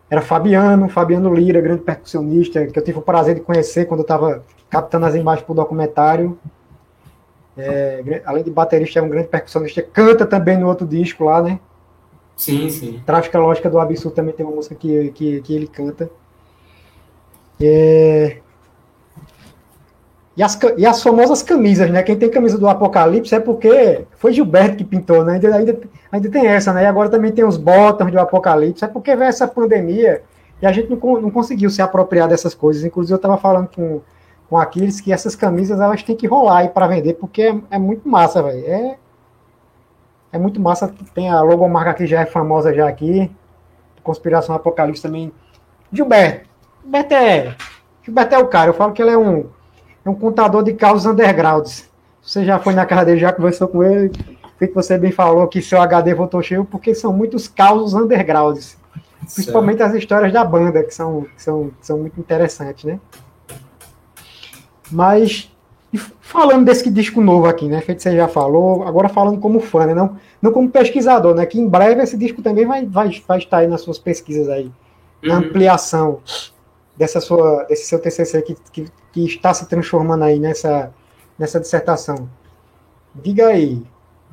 Era 0.09 0.21
Fabiano, 0.21 0.89
Fabiano 0.89 1.33
Lira, 1.33 1.61
grande 1.61 1.83
percussionista, 1.83 2.65
que 2.67 2.77
eu 2.77 2.83
tive 2.83 2.99
o 2.99 3.01
prazer 3.01 3.35
de 3.35 3.41
conhecer 3.41 3.85
quando 3.85 4.01
eu 4.01 4.03
estava 4.03 4.43
captando 4.69 5.05
as 5.05 5.15
imagens 5.15 5.45
para 5.45 5.53
o 5.53 5.55
documentário. 5.55 6.37
É, 7.57 8.21
além 8.25 8.43
de 8.43 8.49
baterista, 8.49 8.99
é 8.99 9.01
um 9.01 9.09
grande 9.09 9.27
percussionista, 9.27 9.81
canta 9.81 10.25
também 10.25 10.57
no 10.57 10.67
outro 10.67 10.87
disco 10.87 11.25
lá, 11.25 11.41
né? 11.41 11.59
Sim, 12.35 12.69
sim. 12.69 13.01
Tráfica 13.05 13.37
Lógica 13.37 13.69
do 13.69 13.77
Absurdo 13.77 14.15
também 14.15 14.33
tem 14.33 14.45
uma 14.45 14.55
música 14.55 14.73
que, 14.73 15.11
que, 15.11 15.41
que 15.41 15.55
ele 15.55 15.67
canta. 15.67 16.09
É, 17.61 18.37
e 20.35 20.41
as, 20.41 20.57
e 20.77 20.85
as 20.85 21.03
famosas 21.03 21.43
camisas, 21.43 21.89
né? 21.91 22.01
Quem 22.03 22.17
tem 22.17 22.29
camisa 22.29 22.57
do 22.57 22.67
Apocalipse 22.67 23.35
é 23.35 23.39
porque 23.39 24.05
foi 24.17 24.31
Gilberto 24.31 24.77
que 24.77 24.83
pintou, 24.83 25.25
né? 25.25 25.33
Ainda, 25.33 25.55
ainda, 25.55 25.79
ainda 26.11 26.29
tem 26.29 26.47
essa, 26.47 26.71
né? 26.71 26.83
E 26.83 26.85
agora 26.85 27.09
também 27.09 27.31
tem 27.31 27.43
os 27.43 27.57
botões 27.57 28.11
do 28.11 28.19
Apocalipse. 28.19 28.83
É 28.83 28.87
porque 28.87 29.15
veio 29.15 29.27
essa 29.27 29.47
pandemia 29.47 30.23
e 30.61 30.65
a 30.65 30.71
gente 30.71 30.89
não, 30.89 31.21
não 31.21 31.29
conseguiu 31.29 31.69
se 31.69 31.81
apropriar 31.81 32.29
dessas 32.29 32.55
coisas. 32.55 32.83
Inclusive, 32.85 33.13
eu 33.13 33.17
estava 33.17 33.37
falando 33.37 33.67
com, 33.75 34.01
com 34.51 34.57
Aquiles 34.57 34.99
que 34.99 35.13
essas 35.13 35.33
camisas 35.33 35.79
elas 35.79 36.03
têm 36.03 36.13
que 36.13 36.27
rolar 36.27 36.57
aí 36.57 36.67
para 36.67 36.85
vender, 36.85 37.13
porque 37.13 37.41
é, 37.41 37.55
é 37.71 37.79
muito 37.79 38.05
massa, 38.09 38.43
velho. 38.43 38.65
É, 38.65 38.97
é 40.33 40.37
muito 40.37 40.59
massa. 40.59 40.93
Tem 41.15 41.29
a 41.29 41.41
logomarca 41.41 41.93
que 41.93 42.05
já 42.05 42.19
é 42.19 42.25
famosa 42.25 42.73
já 42.73 42.85
aqui. 42.85 43.31
Conspiração 44.03 44.53
Apocalipse 44.53 45.01
também. 45.01 45.31
Gilberto. 45.89 46.49
Gilberto 46.83 47.13
é. 47.13 47.55
Gilberto 48.03 48.35
é 48.35 48.39
o 48.39 48.47
cara. 48.47 48.71
Eu 48.71 48.73
falo 48.73 48.91
que 48.91 49.01
ele 49.01 49.11
é 49.11 49.17
um 49.17 49.45
é 50.03 50.09
um 50.09 50.15
contador 50.15 50.63
de 50.63 50.73
carros 50.73 51.05
undergrounds. 51.05 51.89
Você 52.21 52.43
já 52.43 52.59
foi 52.59 52.73
na 52.73 52.85
casa 52.85 53.05
dele, 53.05 53.21
já 53.21 53.31
conversou 53.31 53.69
com 53.69 53.81
ele, 53.81 54.09
que 54.09 54.67
você 54.67 54.97
bem 54.97 55.13
falou 55.13 55.47
que 55.47 55.61
seu 55.61 55.81
HD 55.81 56.13
voltou 56.13 56.41
cheio, 56.43 56.65
porque 56.65 56.93
são 56.93 57.13
muitos 57.13 57.47
causos 57.47 57.93
undergrounds. 57.93 58.77
Principalmente 59.33 59.77
certo. 59.77 59.91
as 59.91 59.97
histórias 59.97 60.33
da 60.33 60.43
banda, 60.43 60.83
que 60.83 60.93
são, 60.93 61.21
que 61.21 61.41
são, 61.41 61.71
que 61.79 61.85
são 61.87 61.99
muito 61.99 62.19
interessantes, 62.19 62.83
né? 62.83 62.99
Mas, 64.91 65.51
falando 66.19 66.65
desse 66.65 66.89
disco 66.89 67.21
novo 67.21 67.47
aqui, 67.47 67.67
né? 67.67 67.81
Feito 67.81 68.01
você 68.01 68.15
já 68.15 68.27
falou, 68.27 68.83
agora 68.83 69.09
falando 69.09 69.39
como 69.39 69.59
fã, 69.59 69.85
né? 69.85 69.93
Não, 69.93 70.17
não 70.41 70.51
como 70.51 70.69
pesquisador, 70.69 71.35
né? 71.35 71.45
Que 71.45 71.59
em 71.59 71.67
breve 71.67 72.01
esse 72.01 72.17
disco 72.17 72.41
também 72.41 72.65
vai, 72.65 72.85
vai, 72.85 73.21
vai 73.27 73.37
estar 73.37 73.57
aí 73.59 73.67
nas 73.67 73.81
suas 73.81 73.97
pesquisas 73.97 74.49
aí. 74.49 74.71
Na 75.23 75.35
uhum. 75.35 75.39
ampliação 75.41 76.19
dessa 76.97 77.21
sua, 77.21 77.63
desse 77.65 77.85
seu 77.85 77.99
TCC 77.99 78.41
que, 78.41 78.55
que, 78.71 78.91
que 79.11 79.25
está 79.25 79.53
se 79.53 79.67
transformando 79.67 80.23
aí 80.23 80.39
nessa, 80.39 80.91
nessa 81.37 81.59
dissertação. 81.59 82.29
Diga 83.13 83.47
aí 83.47 83.83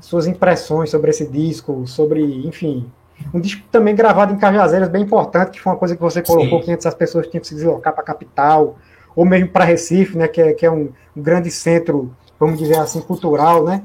suas 0.01 0.27
impressões 0.27 0.91
sobre 0.91 1.11
esse 1.11 1.27
disco, 1.27 1.87
sobre, 1.87 2.47
enfim, 2.47 2.91
um 3.33 3.41
disco 3.41 3.63
também 3.71 3.95
gravado 3.95 4.33
em 4.33 4.39
Cajazeiras, 4.39 4.89
bem 4.89 5.03
importante, 5.03 5.53
que 5.53 5.61
foi 5.61 5.73
uma 5.73 5.79
coisa 5.79 5.97
que 5.97 6.03
você 6.03 6.23
colocou, 6.23 6.61
Sim. 6.61 6.65
que 6.65 6.73
antes 6.73 6.87
as 6.87 6.95
pessoas 6.95 7.27
tinham 7.27 7.41
que 7.41 7.49
se 7.49 7.55
deslocar 7.55 7.93
para 7.93 8.03
a 8.03 8.07
capital, 8.07 8.77
ou 9.19 9.25
mesmo 9.25 9.49
para 9.49 9.65
Recife, 9.65 10.17
né, 10.17 10.29
que 10.29 10.41
é, 10.41 10.53
que 10.53 10.65
é 10.65 10.71
um, 10.71 10.91
um, 11.17 11.21
grande 11.21 11.51
centro, 11.51 12.15
vamos 12.39 12.57
dizer 12.57 12.79
assim, 12.79 13.01
cultural, 13.01 13.65
né? 13.65 13.83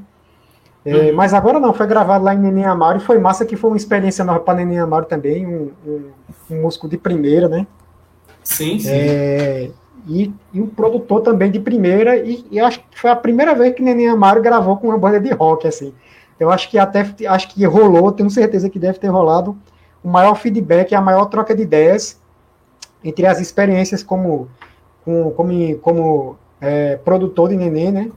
É, 0.86 0.96
uhum. 0.96 1.16
Mas 1.16 1.34
agora 1.34 1.60
não, 1.60 1.74
foi 1.74 1.88
gravado 1.88 2.24
lá 2.24 2.36
em 2.36 2.38
Neném 2.38 2.66
Amaro, 2.66 3.00
e 3.00 3.02
foi 3.02 3.18
massa 3.18 3.44
que 3.44 3.56
foi 3.56 3.72
uma 3.72 3.78
experiência 3.78 4.24
nova 4.24 4.42
para 4.42 4.54
Neném 4.54 4.78
Amaro 4.78 5.06
também, 5.06 5.48
um, 5.48 5.72
um, 5.88 6.12
um 6.52 6.62
músico 6.62 6.88
de 6.88 7.00
primeira, 7.00 7.50
né? 7.50 7.66
Sim, 8.44 8.78
sim. 8.78 8.92
É, 8.92 9.72
e, 10.08 10.32
e 10.54 10.62
um 10.62 10.68
produtor 10.68 11.22
também 11.22 11.50
de 11.50 11.60
primeira, 11.60 12.16
e, 12.16 12.46
e, 12.52 12.60
acho 12.60 12.82
que 12.82 13.00
foi 13.00 13.10
a 13.10 13.16
primeira 13.16 13.56
vez 13.56 13.74
que 13.74 13.82
Neném 13.82 14.10
Amaro 14.10 14.40
gravou 14.40 14.78
com 14.78 14.90
uma 14.90 15.00
banda 15.00 15.20
de 15.20 15.32
rock, 15.34 15.68
assim. 15.68 15.96
Eu 16.40 16.52
acho 16.52 16.70
que 16.70 16.78
até 16.78 17.04
acho 17.28 17.48
que 17.50 17.66
rolou, 17.66 18.12
tenho 18.12 18.30
certeza 18.30 18.70
que 18.70 18.78
deve 18.78 19.00
ter 19.00 19.08
rolado 19.08 19.58
o 20.04 20.10
maior 20.10 20.36
feedback, 20.36 20.94
a 20.94 21.02
maior 21.02 21.26
troca 21.26 21.56
de 21.56 21.64
ideias 21.64 22.22
entre 23.04 23.26
as 23.26 23.40
experiências 23.40 24.04
como, 24.04 24.48
como, 25.04 25.32
como, 25.32 25.78
como 25.80 26.38
é, 26.62 26.98
produtor 26.98 27.50
de 27.50 27.56
Neném, 27.56 27.92
né? 27.92 28.12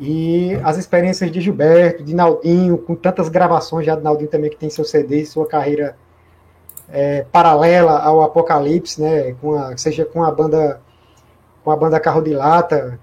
E 0.00 0.54
as 0.62 0.78
experiências 0.78 1.30
de 1.30 1.40
Gilberto, 1.40 2.04
de 2.04 2.14
Naldinho, 2.14 2.78
com 2.78 2.94
tantas 2.94 3.28
gravações 3.28 3.84
já 3.84 3.96
de 3.96 4.02
Naldinho 4.02 4.30
também, 4.30 4.50
que 4.50 4.56
tem 4.56 4.70
seu 4.70 4.84
CD, 4.84 5.24
sua 5.24 5.46
carreira 5.46 5.96
é, 6.88 7.26
paralela 7.32 7.98
ao 7.98 8.22
Apocalipse, 8.22 9.00
né? 9.00 9.34
Com 9.40 9.54
a, 9.54 9.76
seja 9.76 10.04
com 10.04 10.22
a 10.24 10.30
banda 10.30 10.80
com 11.64 11.72
a 11.72 11.76
banda 11.76 12.00
Carro 12.00 12.22
de 12.22 12.32
Lata, 12.32 12.98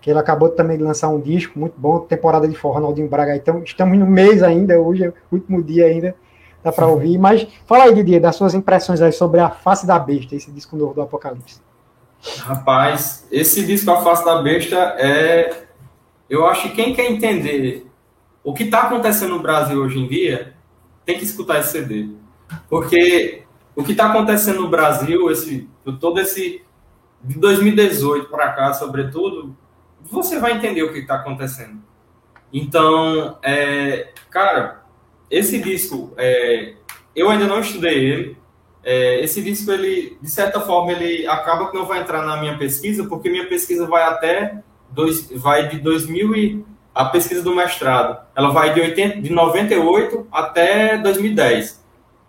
que 0.00 0.10
ele 0.10 0.18
acabou 0.18 0.50
também 0.50 0.76
de 0.76 0.82
lançar 0.82 1.08
um 1.08 1.20
disco 1.20 1.58
muito 1.58 1.74
bom, 1.78 2.00
temporada 2.00 2.46
de 2.46 2.54
forró, 2.54 2.80
Naldinho 2.80 3.08
Braga. 3.08 3.34
Então, 3.34 3.62
estamos 3.62 3.96
no 3.96 4.06
mês 4.06 4.42
ainda, 4.42 4.78
hoje 4.78 5.04
é 5.04 5.08
o 5.08 5.14
último 5.30 5.62
dia 5.62 5.86
ainda, 5.86 6.14
dá 6.62 6.70
para 6.70 6.86
ouvir. 6.86 7.16
Mas 7.16 7.46
fala 7.64 7.84
aí, 7.84 7.94
Didier, 7.94 8.20
das 8.20 8.36
suas 8.36 8.52
impressões 8.52 9.00
aí 9.00 9.12
sobre 9.12 9.40
a 9.40 9.48
Face 9.48 9.86
da 9.86 9.98
Besta, 9.98 10.34
esse 10.34 10.50
disco 10.50 10.76
novo 10.76 10.92
do 10.92 11.00
Apocalipse. 11.00 11.60
Rapaz, 12.38 13.26
esse 13.30 13.66
disco 13.66 13.90
A 13.90 14.02
Face 14.02 14.24
da 14.24 14.40
Besta 14.40 14.76
é. 14.98 15.66
Eu 16.30 16.46
acho 16.46 16.62
que 16.62 16.76
quem 16.76 16.94
quer 16.94 17.10
entender 17.10 17.86
o 18.42 18.54
que 18.54 18.62
está 18.62 18.82
acontecendo 18.82 19.36
no 19.36 19.42
Brasil 19.42 19.78
hoje 19.80 19.98
em 19.98 20.08
dia 20.08 20.54
tem 21.04 21.18
que 21.18 21.24
escutar 21.24 21.60
esse 21.60 21.72
CD. 21.72 22.08
Porque 22.68 23.42
o 23.74 23.82
que 23.82 23.92
está 23.92 24.06
acontecendo 24.06 24.62
no 24.62 24.68
Brasil, 24.68 25.30
esse, 25.30 25.68
todo 26.00 26.20
esse. 26.20 26.62
de 27.22 27.38
2018 27.38 28.28
para 28.28 28.52
cá, 28.52 28.72
sobretudo, 28.72 29.56
você 30.00 30.38
vai 30.38 30.52
entender 30.52 30.82
o 30.82 30.92
que 30.92 31.00
está 31.00 31.16
acontecendo. 31.16 31.82
Então, 32.52 33.38
é, 33.42 34.12
cara, 34.30 34.84
esse 35.30 35.60
disco, 35.60 36.12
é, 36.16 36.74
eu 37.16 37.30
ainda 37.30 37.46
não 37.46 37.60
estudei 37.60 37.98
ele. 37.98 38.41
É, 38.84 39.20
esse 39.20 39.40
disco, 39.42 39.70
ele, 39.70 40.18
de 40.20 40.30
certa 40.30 40.60
forma, 40.60 40.92
ele 40.92 41.26
acaba 41.26 41.70
que 41.70 41.76
não 41.76 41.86
vai 41.86 42.00
entrar 42.00 42.22
na 42.22 42.36
minha 42.36 42.58
pesquisa, 42.58 43.04
porque 43.04 43.30
minha 43.30 43.46
pesquisa 43.46 43.86
vai 43.86 44.02
até 44.02 44.58
dois, 44.90 45.30
vai 45.30 45.68
de 45.68 45.78
2000 45.78 46.34
e 46.36 46.64
a 46.94 47.06
pesquisa 47.06 47.42
do 47.42 47.54
mestrado, 47.54 48.20
ela 48.34 48.50
vai 48.50 48.74
de, 48.74 48.80
80, 48.80 49.20
de 49.22 49.30
98 49.30 50.26
até 50.30 50.98
2010 50.98 51.82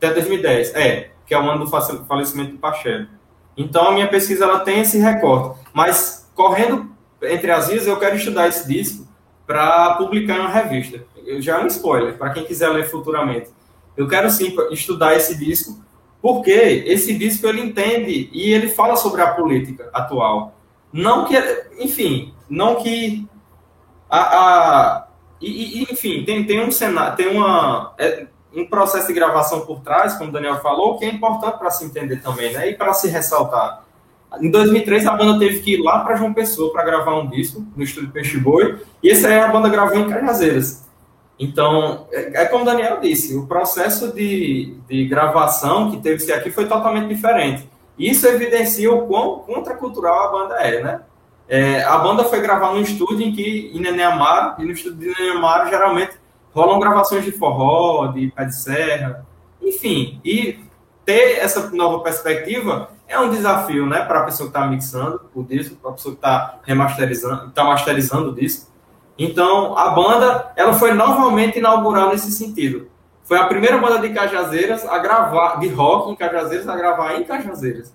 até 0.03 0.13
2010. 0.13 0.75
É, 0.75 1.11
que 1.25 1.33
é 1.33 1.39
o 1.39 1.49
ano 1.49 1.65
do 1.65 2.05
falecimento 2.05 2.51
do 2.51 2.57
Pacheco. 2.57 3.09
Então, 3.55 3.87
a 3.87 3.91
minha 3.93 4.07
pesquisa 4.07 4.43
ela 4.43 4.59
tem 4.59 4.81
esse 4.81 4.97
recorte. 4.97 5.59
Mas, 5.73 6.29
correndo 6.35 6.91
entre 7.21 7.51
as 7.51 7.69
vias, 7.69 7.87
eu 7.87 7.97
quero 7.97 8.15
estudar 8.15 8.47
esse 8.47 8.67
disco 8.67 9.07
para 9.47 9.93
publicar 9.93 10.37
em 10.37 10.39
uma 10.41 10.49
revista. 10.49 11.05
Eu, 11.25 11.41
já 11.41 11.59
é 11.59 11.63
um 11.63 11.67
spoiler, 11.67 12.17
para 12.17 12.31
quem 12.31 12.43
quiser 12.43 12.69
ler 12.69 12.89
futuramente. 12.89 13.49
Eu 13.95 14.07
quero 14.07 14.29
sim 14.29 14.53
estudar 14.71 15.15
esse 15.15 15.37
disco, 15.37 15.81
porque 16.23 16.85
esse 16.87 17.13
disco 17.17 17.45
ele 17.47 17.59
entende 17.59 18.29
e 18.31 18.53
ele 18.53 18.69
fala 18.69 18.95
sobre 18.95 19.21
a 19.21 19.33
política 19.33 19.89
atual. 19.93 20.55
Não 20.93 21.25
que, 21.25 21.35
enfim, 21.77 22.33
não 22.49 22.75
que 22.75 23.27
a, 24.09 24.19
a 24.19 25.07
e, 25.41 25.81
e, 25.81 25.83
enfim, 25.91 26.23
tem, 26.23 26.45
tem 26.45 26.63
um 26.63 26.71
cenário, 26.71 27.17
tem 27.17 27.27
uma, 27.27 27.93
é, 27.97 28.25
um 28.55 28.65
processo 28.65 29.07
de 29.07 29.13
gravação 29.13 29.65
por 29.65 29.81
trás, 29.81 30.13
como 30.13 30.29
o 30.29 30.31
Daniel 30.31 30.61
falou, 30.61 30.97
que 30.97 31.03
é 31.03 31.09
importante 31.09 31.59
para 31.59 31.69
se 31.69 31.83
entender 31.83 32.21
também, 32.21 32.53
né? 32.53 32.69
E 32.69 32.75
para 32.75 32.93
se 32.93 33.09
ressaltar. 33.09 33.83
Em 34.39 34.49
2003, 34.49 35.05
a 35.05 35.17
banda 35.17 35.37
teve 35.37 35.59
que 35.59 35.73
ir 35.73 35.81
lá 35.81 36.05
para 36.05 36.15
João 36.15 36.33
Pessoa 36.33 36.71
para 36.71 36.85
gravar 36.85 37.19
um 37.19 37.27
disco 37.27 37.65
no 37.75 37.83
estúdio 37.83 38.11
Peixe 38.11 38.37
Boi, 38.37 38.79
e 39.03 39.09
essa 39.09 39.27
aí 39.27 39.41
a 39.41 39.49
banda 39.49 39.67
gravou 39.67 39.99
em 39.99 40.09
Cajazeiras. 40.09 40.85
Então, 41.39 42.07
é, 42.11 42.43
é 42.43 42.45
como 42.45 42.63
o 42.63 42.65
Daniel 42.65 42.99
disse, 42.99 43.35
o 43.35 43.47
processo 43.47 44.13
de, 44.13 44.77
de 44.87 45.05
gravação 45.07 45.91
que 45.91 45.97
teve-se 45.97 46.31
aqui 46.31 46.51
foi 46.51 46.67
totalmente 46.67 47.07
diferente. 47.07 47.69
Isso 47.97 48.27
evidencia 48.27 48.91
o 48.91 49.07
quão 49.07 49.39
contracultural 49.39 50.27
a 50.27 50.31
banda 50.31 50.55
é, 50.55 50.83
né? 50.83 51.01
É, 51.47 51.83
a 51.83 51.97
banda 51.97 52.23
foi 52.23 52.41
gravar 52.41 52.73
num 52.73 52.81
estúdio 52.81 53.21
em 53.21 53.31
que, 53.31 53.71
em 53.73 53.79
Neneamar, 53.79 54.55
e 54.59 54.63
no 54.63 54.71
estúdio 54.71 54.99
de 54.99 55.19
Neneamar, 55.19 55.69
geralmente, 55.69 56.13
rolam 56.53 56.79
gravações 56.79 57.25
de 57.25 57.31
forró, 57.31 58.07
de 58.07 58.31
pé 58.31 58.45
de 58.45 58.55
serra, 58.55 59.25
enfim. 59.61 60.19
E 60.23 60.59
ter 61.05 61.39
essa 61.39 61.69
nova 61.71 61.99
perspectiva 61.99 62.89
é 63.07 63.19
um 63.19 63.29
desafio, 63.29 63.85
né, 63.85 64.03
para 64.03 64.21
a 64.21 64.23
pessoa 64.23 64.49
que 64.49 64.57
está 64.57 64.67
mixando 64.67 65.21
o 65.35 65.43
disco, 65.43 65.75
para 65.75 65.91
a 65.91 65.93
pessoa 65.93 66.15
que 66.15 66.19
está 66.19 66.59
remasterizando, 66.63 67.49
está 67.49 67.63
masterizando 67.63 68.29
o 68.29 68.33
disco. 68.33 68.71
Então, 69.17 69.77
a 69.77 69.89
banda, 69.91 70.51
ela 70.55 70.73
foi 70.73 70.93
novamente 70.93 71.59
inaugurada 71.59 72.11
nesse 72.11 72.31
sentido. 72.31 72.89
Foi 73.23 73.37
a 73.37 73.45
primeira 73.45 73.77
banda 73.77 73.99
de 73.99 74.13
Cajazeiras 74.13 74.85
a 74.85 74.97
gravar, 74.97 75.59
de 75.59 75.67
rock 75.69 76.11
em 76.11 76.15
Cajazeiras, 76.15 76.67
a 76.67 76.75
gravar 76.75 77.15
em 77.15 77.23
Cajazeiras. 77.23 77.93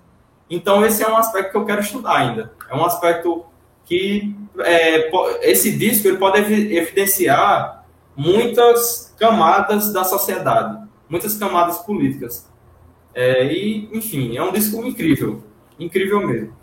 Então, 0.48 0.84
esse 0.84 1.02
é 1.02 1.08
um 1.08 1.16
aspecto 1.16 1.50
que 1.50 1.56
eu 1.56 1.66
quero 1.66 1.80
estudar 1.80 2.16
ainda. 2.16 2.52
É 2.70 2.74
um 2.74 2.84
aspecto 2.84 3.44
que 3.84 4.34
é, 4.60 5.10
esse 5.50 5.76
disco 5.76 6.08
ele 6.08 6.18
pode 6.18 6.38
evidenciar 6.38 7.84
muitas 8.16 9.14
camadas 9.18 9.92
da 9.92 10.04
sociedade, 10.04 10.78
muitas 11.08 11.36
camadas 11.36 11.78
políticas. 11.78 12.48
É, 13.14 13.44
e, 13.44 13.88
enfim, 13.92 14.36
é 14.36 14.42
um 14.42 14.52
disco 14.52 14.84
incrível, 14.86 15.42
incrível 15.78 16.26
mesmo. 16.26 16.56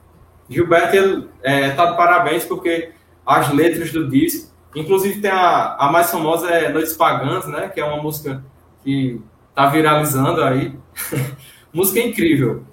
Gilberto 0.50 0.96
está 0.96 1.30
é, 1.44 1.72
tá 1.72 1.86
de 1.92 1.98
parabéns 1.98 2.46
porque 2.46 2.92
as 3.26 3.52
letras 3.52 3.92
do 3.92 4.08
disco, 4.08 4.54
inclusive 4.76 5.22
tem 5.22 5.32
a, 5.32 5.76
a 5.76 5.92
mais 5.92 6.12
famosa 6.12 6.50
é 6.50 6.72
Noites 6.72 6.94
Pagãs, 6.94 7.48
né, 7.48 7.70
que 7.70 7.80
é 7.80 7.86
uma 7.86 8.02
música 8.02 8.44
que 8.84 9.20
está 9.50 9.68
viralizando 9.68 10.44
aí. 10.44 10.78
música 11.74 12.00
incrível. 12.00 12.64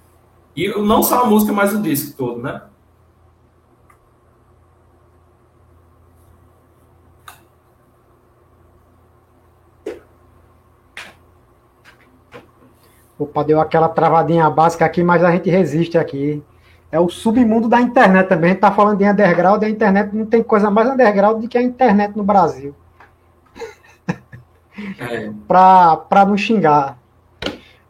E 0.55 0.69
não 0.69 1.03
só 1.03 1.25
a 1.25 1.27
música, 1.27 1.53
mas 1.53 1.75
o 1.75 1.81
disco 1.81 2.17
todo, 2.17 2.43
né? 2.43 2.63
Opa, 13.19 13.45
deu 13.45 13.61
aquela 13.61 13.89
travadinha 13.89 14.51
básica 14.51 14.85
aqui, 14.85 15.03
mas 15.03 15.23
a 15.23 15.31
gente 15.31 15.49
resiste 15.49 15.97
aqui. 15.97 16.43
É 16.93 17.01
o 17.01 17.09
submundo 17.09 17.69
da 17.69 17.81
internet 17.81 18.29
também. 18.29 18.51
A 18.51 18.53
gente 18.53 18.61
tá 18.61 18.71
falando 18.71 18.99
de 18.99 19.05
underground 19.05 19.63
e 19.63 19.65
a 19.65 19.71
internet 19.71 20.15
não 20.15 20.27
tem 20.27 20.43
coisa 20.43 20.71
mais 20.71 20.89
underground 20.89 21.41
do 21.41 21.49
que 21.49 21.59
a 21.59 21.63
internet 21.63 22.15
no 22.15 22.23
Brasil. 22.23 22.75
É. 24.99 25.31
pra, 25.47 25.97
pra 25.97 26.25
não 26.25 26.37
xingar. 26.37 26.99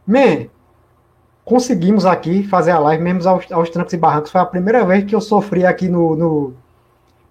Man, 0.06 0.46
conseguimos 1.44 2.04
aqui 2.06 2.42
fazer 2.42 2.72
a 2.72 2.78
live, 2.78 3.02
mesmo 3.02 3.28
aos, 3.28 3.50
aos 3.50 3.70
trancos 3.70 3.92
e 3.92 3.96
barrancos. 3.96 4.30
Foi 4.30 4.40
a 4.40 4.46
primeira 4.46 4.84
vez 4.84 5.04
que 5.04 5.14
eu 5.14 5.20
sofri 5.20 5.66
aqui 5.66 5.88
no, 5.88 6.16
no, 6.16 6.54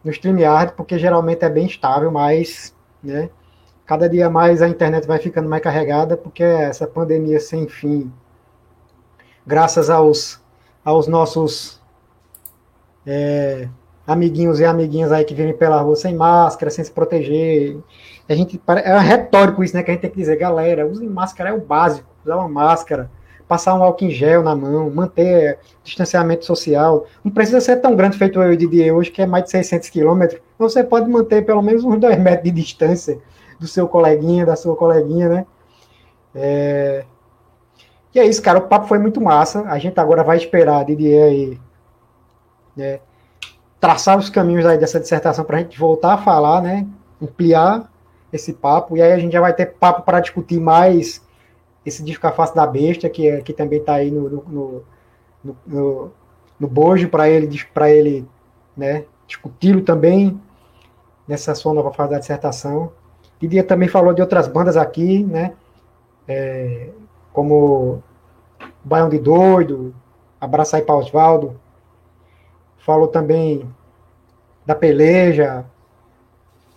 no 0.04 0.12
StreamYard, 0.12 0.74
porque 0.76 0.98
geralmente 0.98 1.44
é 1.44 1.50
bem 1.50 1.66
estável, 1.66 2.12
mas, 2.12 2.76
né? 3.04 3.30
cada 3.92 4.08
dia 4.08 4.30
mais 4.30 4.62
a 4.62 4.70
internet 4.70 5.06
vai 5.06 5.20
ficando 5.20 5.50
mais 5.50 5.62
carregada, 5.62 6.16
porque 6.16 6.44
essa 6.44 6.88
pandemia 6.88 7.42
sem 7.42 7.68
fim, 7.68 8.10
graças 9.46 9.90
aos, 9.90 10.41
aos 10.84 11.08
nossos 11.08 11.82
é, 13.06 13.68
amiguinhos 14.06 14.60
e 14.60 14.66
amiguinhas 14.66 15.12
aí 15.12 15.24
que 15.24 15.34
vivem 15.34 15.56
pela 15.56 15.82
rua 15.82 15.96
sem 15.96 16.16
máscara, 16.16 16.72
sem 16.72 16.84
se 16.84 16.92
proteger. 16.92 17.78
A 18.28 18.34
gente, 18.34 18.62
é 18.84 18.98
retórico 19.00 19.64
isso, 19.64 19.76
né? 19.76 19.84
Que 19.84 19.92
a 19.92 19.94
gente 19.94 20.02
tem 20.02 20.10
que 20.10 20.18
dizer, 20.18 20.38
galera, 20.38 20.88
use 20.88 21.06
máscara 21.08 21.50
é 21.50 21.54
o 21.54 21.62
básico, 21.62 22.08
usar 22.24 22.38
uma 22.38 22.48
máscara, 22.48 23.10
passar 23.48 23.76
um 23.76 23.84
álcool 23.84 24.06
em 24.06 24.12
gel 24.12 24.44
na 24.44 24.56
mão, 24.56 24.90
manter 24.90 25.60
distanciamento 25.84 26.46
social. 26.46 27.06
Não 27.24 27.32
precisa 27.32 27.60
ser 27.60 27.78
tão 27.78 27.96
grande 27.96 28.18
feito 28.18 28.40
o 28.40 28.58
Didier 28.58 28.96
hoje, 28.96 29.12
que 29.12 29.22
é 29.22 29.26
mais 29.26 29.46
de 29.46 29.52
600 29.52 29.90
quilômetros. 29.90 30.42
Você 30.58 30.84
pode 30.84 31.10
manter 31.10 31.46
pelo 31.46 31.62
menos 31.62 31.84
uns 31.84 32.00
dois 32.00 32.18
metros 32.20 32.44
de 32.44 32.52
distância 32.52 33.20
do 33.60 33.68
seu 33.68 33.88
coleguinha, 33.88 34.46
da 34.46 34.56
sua 34.56 34.76
coleguinha, 34.76 35.30
né? 35.30 35.46
É... 36.34 37.06
E 38.14 38.20
é 38.20 38.26
isso, 38.26 38.42
cara. 38.42 38.60
O 38.60 38.68
papo 38.68 38.88
foi 38.88 39.00
muito 39.00 39.22
massa. 39.22 39.62
A 39.64 39.78
gente 39.80 40.00
agora 40.00 40.24
vai 40.24 40.38
esperar 40.38 40.86
Didier 40.86 41.24
aí, 41.24 41.60
né, 42.76 43.00
traçar 43.80 44.18
os 44.18 44.30
caminhos 44.30 44.66
aí 44.66 44.78
dessa 44.78 45.00
dissertação 45.00 45.46
para 45.46 45.58
a 45.58 45.60
gente 45.62 45.80
voltar 45.80 46.14
a 46.14 46.18
falar, 46.18 46.62
né? 46.62 46.88
Ampliar 47.22 47.90
esse 48.32 48.54
papo. 48.54 48.98
E 48.98 49.02
aí 49.02 49.12
a 49.12 49.18
gente 49.18 49.34
já 49.34 49.42
vai 49.42 49.54
ter 49.54 49.74
papo 49.74 50.04
para 50.04 50.20
discutir 50.20 50.60
mais 50.60 51.22
esse 51.86 52.04
disco 52.04 52.28
A 52.28 52.32
Face 52.32 52.54
da 52.54 52.66
Besta, 52.68 53.10
que, 53.10 53.28
é, 53.28 53.42
que 53.42 53.54
também 53.54 53.80
está 53.80 53.96
aí 53.96 54.12
no, 54.12 54.30
no, 54.30 54.86
no, 55.44 55.56
no, 55.66 56.12
no 56.60 56.68
bojo 56.68 57.10
para 57.10 57.28
ele, 57.28 57.50
para 57.74 57.90
ele 57.90 58.28
né, 58.78 59.06
discuti-lo 59.28 59.82
também 59.82 60.40
nessa 61.28 61.56
sua 61.56 61.74
nova 61.74 61.92
fase 61.92 62.12
da 62.12 62.20
dissertação. 62.20 62.92
Didia 63.40 63.64
também 63.64 63.90
falou 63.90 64.14
de 64.14 64.22
outras 64.22 64.48
bandas 64.48 64.78
aqui, 64.78 65.24
né? 65.24 65.54
É, 66.28 66.90
como 67.34 68.04
Baião 68.84 69.10
de 69.10 69.20
Doido, 69.20 69.94
Abraça 70.40 70.78
aí 70.78 70.82
para 70.82 70.96
Osvaldo. 70.96 71.60
Falou 72.80 73.08
também 73.08 73.70
da 74.66 74.74
peleja, 74.74 75.66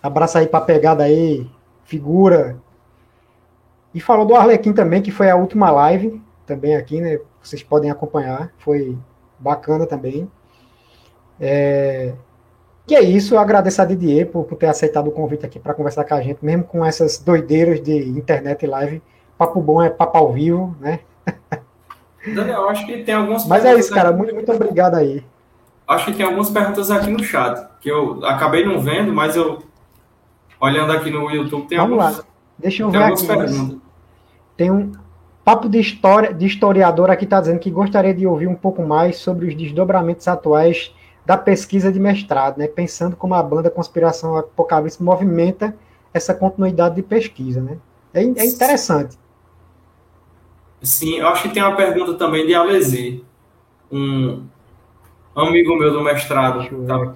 Abraça 0.01 0.37
aí 0.39 0.47
pegada 0.67 1.03
aí, 1.03 1.49
figura. 1.83 2.57
E 3.93 3.99
falou 3.99 4.25
do 4.25 4.35
Arlequim 4.35 4.71
também, 4.71 5.01
que 5.01 5.09
foi 5.09 5.29
a 5.29 5.35
última 5.35 5.71
live 5.71 6.21
também 6.45 6.75
aqui, 6.75 7.01
né? 7.01 7.19
Vocês 7.41 7.63
podem 7.63 7.89
acompanhar, 7.89 8.51
foi 8.59 8.95
bacana 9.39 9.87
também. 9.87 10.29
É, 11.39 12.13
e 12.87 12.93
é 12.93 13.01
isso, 13.01 13.33
eu 13.33 13.39
agradeço 13.39 13.81
a 13.81 13.85
Didier 13.85 14.27
por, 14.27 14.43
por 14.43 14.57
ter 14.57 14.67
aceitado 14.67 15.07
o 15.07 15.11
convite 15.11 15.43
aqui 15.43 15.59
para 15.59 15.73
conversar 15.73 16.03
com 16.03 16.13
a 16.13 16.21
gente, 16.21 16.43
mesmo 16.45 16.65
com 16.65 16.85
essas 16.85 17.17
doideiras 17.17 17.81
de 17.81 18.09
internet 18.09 18.63
e 18.63 18.67
live. 18.67 19.01
Papo 19.37 19.61
bom 19.61 19.81
é 19.81 19.89
papo 19.89 20.17
ao 20.17 20.31
vivo, 20.31 20.75
né? 20.79 20.99
Daniel, 22.33 22.69
acho 22.69 22.85
que 22.85 23.03
tem 23.03 23.13
algumas 23.13 23.45
Mas 23.47 23.65
é 23.65 23.75
isso, 23.75 23.93
cara, 23.93 24.09
aqui. 24.09 24.17
muito, 24.17 24.33
muito 24.33 24.51
obrigado 24.51 24.95
aí. 24.95 25.23
Acho 25.87 26.05
que 26.05 26.13
tem 26.13 26.25
algumas 26.25 26.49
perguntas 26.49 26.89
aqui 26.89 27.11
no 27.11 27.23
chat, 27.23 27.67
que 27.79 27.89
eu 27.89 28.25
acabei 28.25 28.65
não 28.65 28.79
vendo, 28.79 29.13
mas 29.13 29.35
eu, 29.35 29.59
olhando 30.59 30.91
aqui 30.91 31.11
no 31.11 31.29
YouTube, 31.29 31.67
tem 31.67 31.77
Vamos 31.77 31.93
algumas, 31.93 32.17
lá, 32.17 32.25
deixa 32.57 32.81
eu 32.81 32.89
ver 32.89 33.03
aqui. 33.03 33.27
Perguntas. 33.27 33.77
Tem 34.57 34.71
um 34.71 34.93
papo 35.43 35.69
de, 35.69 35.79
história, 35.79 36.33
de 36.33 36.47
historiador 36.47 37.11
aqui, 37.11 37.25
está 37.25 37.39
dizendo 37.39 37.59
que 37.59 37.69
gostaria 37.69 38.13
de 38.13 38.25
ouvir 38.25 38.47
um 38.47 38.55
pouco 38.55 38.81
mais 38.81 39.17
sobre 39.17 39.47
os 39.47 39.55
desdobramentos 39.55 40.27
atuais 40.27 40.91
da 41.23 41.37
pesquisa 41.37 41.91
de 41.91 41.99
mestrado, 41.99 42.57
né? 42.57 42.67
Pensando 42.67 43.15
como 43.15 43.35
a 43.35 43.43
banda 43.43 43.69
Conspiração 43.69 44.35
Apocalipse 44.37 45.01
movimenta 45.03 45.75
essa 46.13 46.33
continuidade 46.33 46.95
de 46.95 47.03
pesquisa, 47.03 47.61
né? 47.61 47.77
É, 48.13 48.21
é 48.21 48.45
interessante. 48.45 49.17
Sim, 50.85 51.17
eu 51.17 51.27
acho 51.29 51.41
que 51.43 51.49
tem 51.49 51.63
uma 51.63 51.75
pergunta 51.75 52.13
também 52.13 52.45
de 52.45 52.53
Alesi, 52.53 53.25
um 53.91 54.45
amigo 55.35 55.75
meu 55.75 55.91
do 55.91 56.01
mestrado. 56.01 56.69
Tá? 56.85 57.15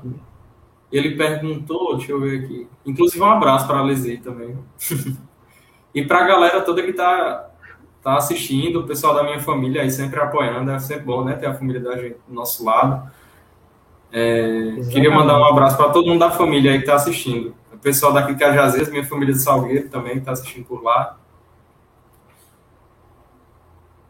Ele 0.92 1.16
perguntou, 1.16 1.96
deixa 1.98 2.12
eu 2.12 2.20
ver 2.20 2.44
aqui. 2.44 2.68
Inclusive, 2.86 3.24
um 3.24 3.30
abraço 3.30 3.68
para 3.68 3.78
a 3.78 3.80
Alesi 3.82 4.18
também. 4.18 4.58
e 5.94 6.04
para 6.04 6.20
a 6.20 6.28
galera 6.28 6.62
toda 6.62 6.82
que 6.82 6.90
está 6.90 7.48
tá 8.02 8.18
assistindo, 8.18 8.80
o 8.80 8.88
pessoal 8.88 9.14
da 9.14 9.24
minha 9.24 9.40
família 9.40 9.84
aí 9.84 9.92
sempre 9.92 10.20
apoiando, 10.20 10.72
é 10.72 10.80
sempre 10.80 11.04
bom, 11.04 11.24
né? 11.24 11.36
Ter 11.36 11.46
a 11.46 11.54
família 11.54 11.80
da 11.80 11.96
gente 11.96 12.18
do 12.28 12.34
nosso 12.34 12.66
lado. 12.66 13.10
É, 14.12 14.78
queria 14.92 15.12
mandar 15.12 15.40
um 15.40 15.46
abraço 15.46 15.78
para 15.78 15.90
todo 15.90 16.08
mundo 16.08 16.20
da 16.20 16.32
família 16.32 16.72
aí 16.72 16.78
que 16.78 16.86
está 16.86 16.96
assistindo. 16.96 17.54
O 17.72 17.78
pessoal 17.78 18.12
daqui 18.12 18.34
de 18.34 18.40
Cajazeiras, 18.40 18.90
minha 18.90 19.06
família 19.06 19.34
de 19.34 19.40
Salgueiro 19.40 19.90
também 19.90 20.18
está 20.18 20.32
assistindo 20.32 20.66
por 20.66 20.82
lá. 20.82 21.20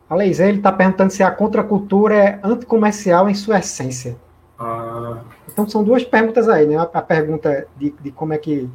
A 0.10 0.16
Leizé, 0.16 0.50
ele 0.50 0.58
está 0.58 0.72
perguntando 0.72 1.12
se 1.12 1.22
a 1.22 1.30
contracultura 1.30 2.16
é 2.16 2.40
anticomercial 2.44 3.30
em 3.30 3.36
sua 3.36 3.60
essência. 3.60 4.18
Ah. 4.58 5.22
Então 5.48 5.70
são 5.70 5.84
duas 5.84 6.04
perguntas 6.04 6.50
aí, 6.50 6.66
né? 6.66 6.78
A 6.78 7.02
pergunta 7.02 7.68
de, 7.78 7.94
de 8.02 8.12
como 8.12 8.34
é 8.34 8.38
que, 8.38 8.70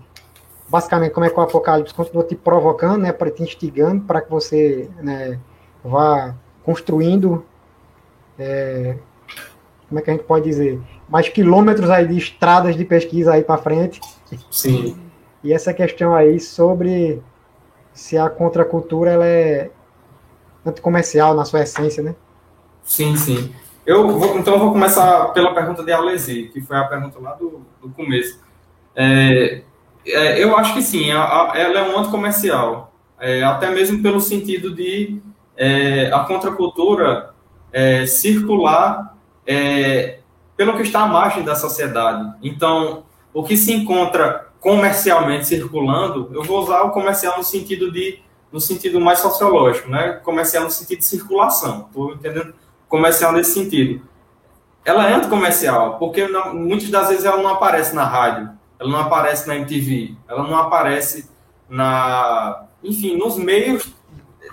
basicamente, 0.69 1.13
como 1.13 1.27
é 1.27 1.31
que 1.31 1.39
o 1.39 1.43
Apocalipse 1.43 1.93
continua 1.93 2.23
te 2.23 2.37
provocando, 2.37 2.99
né? 3.03 3.13
Para 3.13 3.31
te 3.31 3.43
instigando, 3.43 4.05
para 4.05 4.21
que 4.21 4.31
você 4.31 4.89
né, 5.03 5.39
vá 5.83 6.35
construindo 6.63 7.45
é, 8.39 8.97
como 9.89 9.99
é 9.99 10.03
que 10.03 10.11
a 10.11 10.15
gente 10.15 10.25
pode 10.25 10.45
dizer, 10.45 10.81
mais 11.09 11.29
quilômetros 11.29 11.91
aí 11.91 12.07
de 12.07 12.17
estradas 12.17 12.77
de 12.77 12.85
pesquisa 12.85 13.33
aí 13.33 13.43
para 13.43 13.61
frente. 13.61 14.01
Sim. 14.51 14.97
E 15.43 15.53
essa 15.53 15.75
questão 15.75 16.15
aí 16.15 16.41
sobre 16.41 17.23
se 17.93 18.17
a 18.17 18.31
contracultura 18.31 19.11
ela 19.11 19.27
é 19.27 19.71
anticomercial 20.65 21.35
na 21.35 21.45
sua 21.45 21.63
essência, 21.63 22.03
né? 22.03 22.15
Sim, 22.83 23.17
sim. 23.17 23.55
Eu 23.87 24.19
vou, 24.19 24.39
então 24.39 24.55
eu 24.55 24.61
vou 24.61 24.73
começar 24.73 25.27
pela 25.33 25.55
pergunta 25.55 25.85
de 25.85 25.93
Alesi, 25.93 26.51
que 26.53 26.61
foi 26.61 26.77
a 26.77 26.85
pergunta 26.85 27.19
lá 27.21 27.35
do, 27.35 27.61
do 27.83 27.91
começo. 27.91 28.41
É, 28.97 29.63
É, 30.07 30.43
eu 30.43 30.55
acho 30.57 30.75
que 30.75 30.83
sim, 30.83 31.11
a, 31.13 31.23
a, 31.23 31.53
ela 31.59 31.79
é 31.79 31.83
um 31.83 31.99
anticomercial, 31.99 32.93
é, 33.19 33.43
até 33.43 33.71
mesmo 33.71 34.03
pelo 34.03 34.21
sentido 34.21 34.75
de 34.75 35.19
é, 35.57 36.11
a 36.13 36.21
contracultura 36.25 37.31
é, 37.73 38.05
circular 38.07 39.17
é, 39.47 40.19
pelo 40.57 40.77
que 40.77 40.83
está 40.83 41.01
à 41.01 41.07
margem 41.07 41.43
da 41.43 41.55
sociedade. 41.55 42.35
Então, 42.43 43.05
o 43.33 43.43
que 43.43 43.57
se 43.57 43.73
encontra 43.73 44.49
comercialmente 44.61 45.47
circulando, 45.47 46.31
eu 46.35 46.43
vou 46.43 46.63
usar 46.63 46.83
o 46.83 46.91
comercial 46.91 47.39
no 47.39 47.45
sentido 47.45 47.91
de 47.91 48.21
no 48.55 48.61
sentido 48.61 49.01
mais 49.01 49.19
sociológico, 49.19 49.91
né? 49.91 50.13
Comercial 50.23 50.63
no 50.63 50.71
sentido 50.71 51.01
de 51.01 51.05
circulação. 51.05 51.87
Estou 51.89 52.13
entendendo 52.13 52.55
comercial 52.89 53.33
nesse 53.33 53.53
sentido. 53.53 54.07
Ela 54.85 55.11
é 55.11 55.15
anticomercial, 55.15 55.99
porque 55.99 56.29
não, 56.29 56.55
muitas 56.55 56.89
das 56.89 57.09
vezes 57.09 57.25
ela 57.25 57.43
não 57.43 57.51
aparece 57.51 57.97
na 57.97 58.05
rádio, 58.05 58.51
ela 58.79 58.89
não 58.89 59.01
aparece 59.01 59.49
na 59.49 59.57
MTV, 59.57 60.15
ela 60.29 60.45
não 60.45 60.57
aparece 60.57 61.29
na, 61.69 62.67
enfim, 62.85 63.17
nos 63.17 63.37
meios 63.37 63.93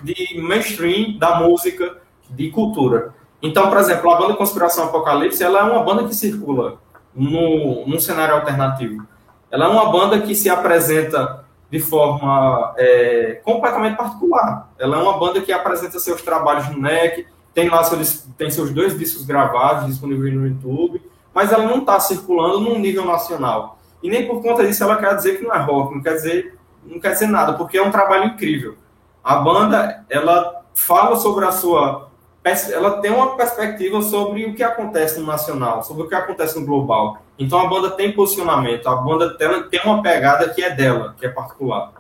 de 0.02 0.42
mainstream 0.42 1.20
da 1.20 1.36
música, 1.36 1.98
de 2.28 2.50
cultura. 2.50 3.14
Então, 3.40 3.70
por 3.70 3.78
exemplo, 3.78 4.10
a 4.10 4.18
banda 4.18 4.34
Conspiração 4.34 4.86
Apocalipse, 4.86 5.44
ela 5.44 5.60
é 5.60 5.64
uma 5.64 5.84
banda 5.84 6.06
que 6.06 6.16
circula 6.16 6.80
no, 7.14 7.86
num 7.86 8.00
cenário 8.00 8.34
alternativo. 8.34 9.06
Ela 9.52 9.66
é 9.66 9.68
uma 9.68 9.92
banda 9.92 10.20
que 10.22 10.34
se 10.34 10.50
apresenta 10.50 11.41
de 11.72 11.80
forma 11.80 12.74
é, 12.78 13.40
completamente 13.46 13.96
particular. 13.96 14.70
Ela 14.78 14.98
é 14.98 15.02
uma 15.02 15.18
banda 15.18 15.40
que 15.40 15.54
apresenta 15.54 16.00
seus 16.00 16.22
trabalhos 16.22 16.68
no 16.70 16.82
NEC, 16.82 17.26
tem 17.54 17.70
lá 17.70 17.82
seus, 17.84 18.26
tem 18.38 18.52
seus 18.52 18.72
dois 18.72 18.98
discos 19.00 19.26
gravados 19.26 19.88
disponíveis 19.88 20.34
no 20.34 20.46
YouTube, 20.46 21.02
mas 21.34 21.52
ela 21.52 21.64
não 21.64 21.80
está 21.80 21.98
circulando 22.00 22.60
num 22.60 22.78
nível 22.78 23.06
nacional. 23.06 23.80
E 24.04 24.10
nem 24.10 24.28
por 24.28 24.42
conta 24.42 24.68
disso 24.68 24.84
ela 24.84 24.98
quer 24.98 25.16
dizer 25.16 25.38
que 25.38 25.46
não 25.46 25.56
é 25.56 25.60
rock, 25.60 25.96
não 25.96 26.02
quer 26.02 26.16
dizer, 26.16 26.58
não 26.86 27.00
quer 27.00 27.14
dizer 27.14 27.28
nada, 27.28 27.54
porque 27.54 27.78
é 27.78 27.82
um 27.82 27.92
trabalho 27.92 28.26
incrível. 28.26 28.76
A 29.24 29.36
banda, 29.38 30.04
ela 30.10 30.64
fala 30.74 31.16
sobre 31.16 31.46
a 31.46 31.52
sua 31.52 32.11
ela 32.44 33.02
tem 33.02 33.12
uma 33.12 33.36
perspectiva 33.36 34.02
sobre 34.02 34.46
o 34.46 34.56
que 34.56 34.64
acontece 34.64 35.20
no 35.20 35.28
nacional, 35.28 35.84
sobre 35.84 36.04
o 36.04 36.08
que 36.08 36.16
acontece 36.16 36.60
no 36.60 36.66
global. 36.66 37.22
Então 37.38 37.60
a 37.60 37.68
banda 37.68 37.92
tem 37.92 38.12
posicionamento, 38.12 38.88
a 38.88 38.96
banda 38.96 39.38
tem, 39.38 39.82
uma 39.86 40.02
pegada 40.02 40.50
que 40.50 40.64
é 40.64 40.72
dela, 40.72 41.16
que 41.20 41.26
é 41.26 41.30
particular. 41.30 41.94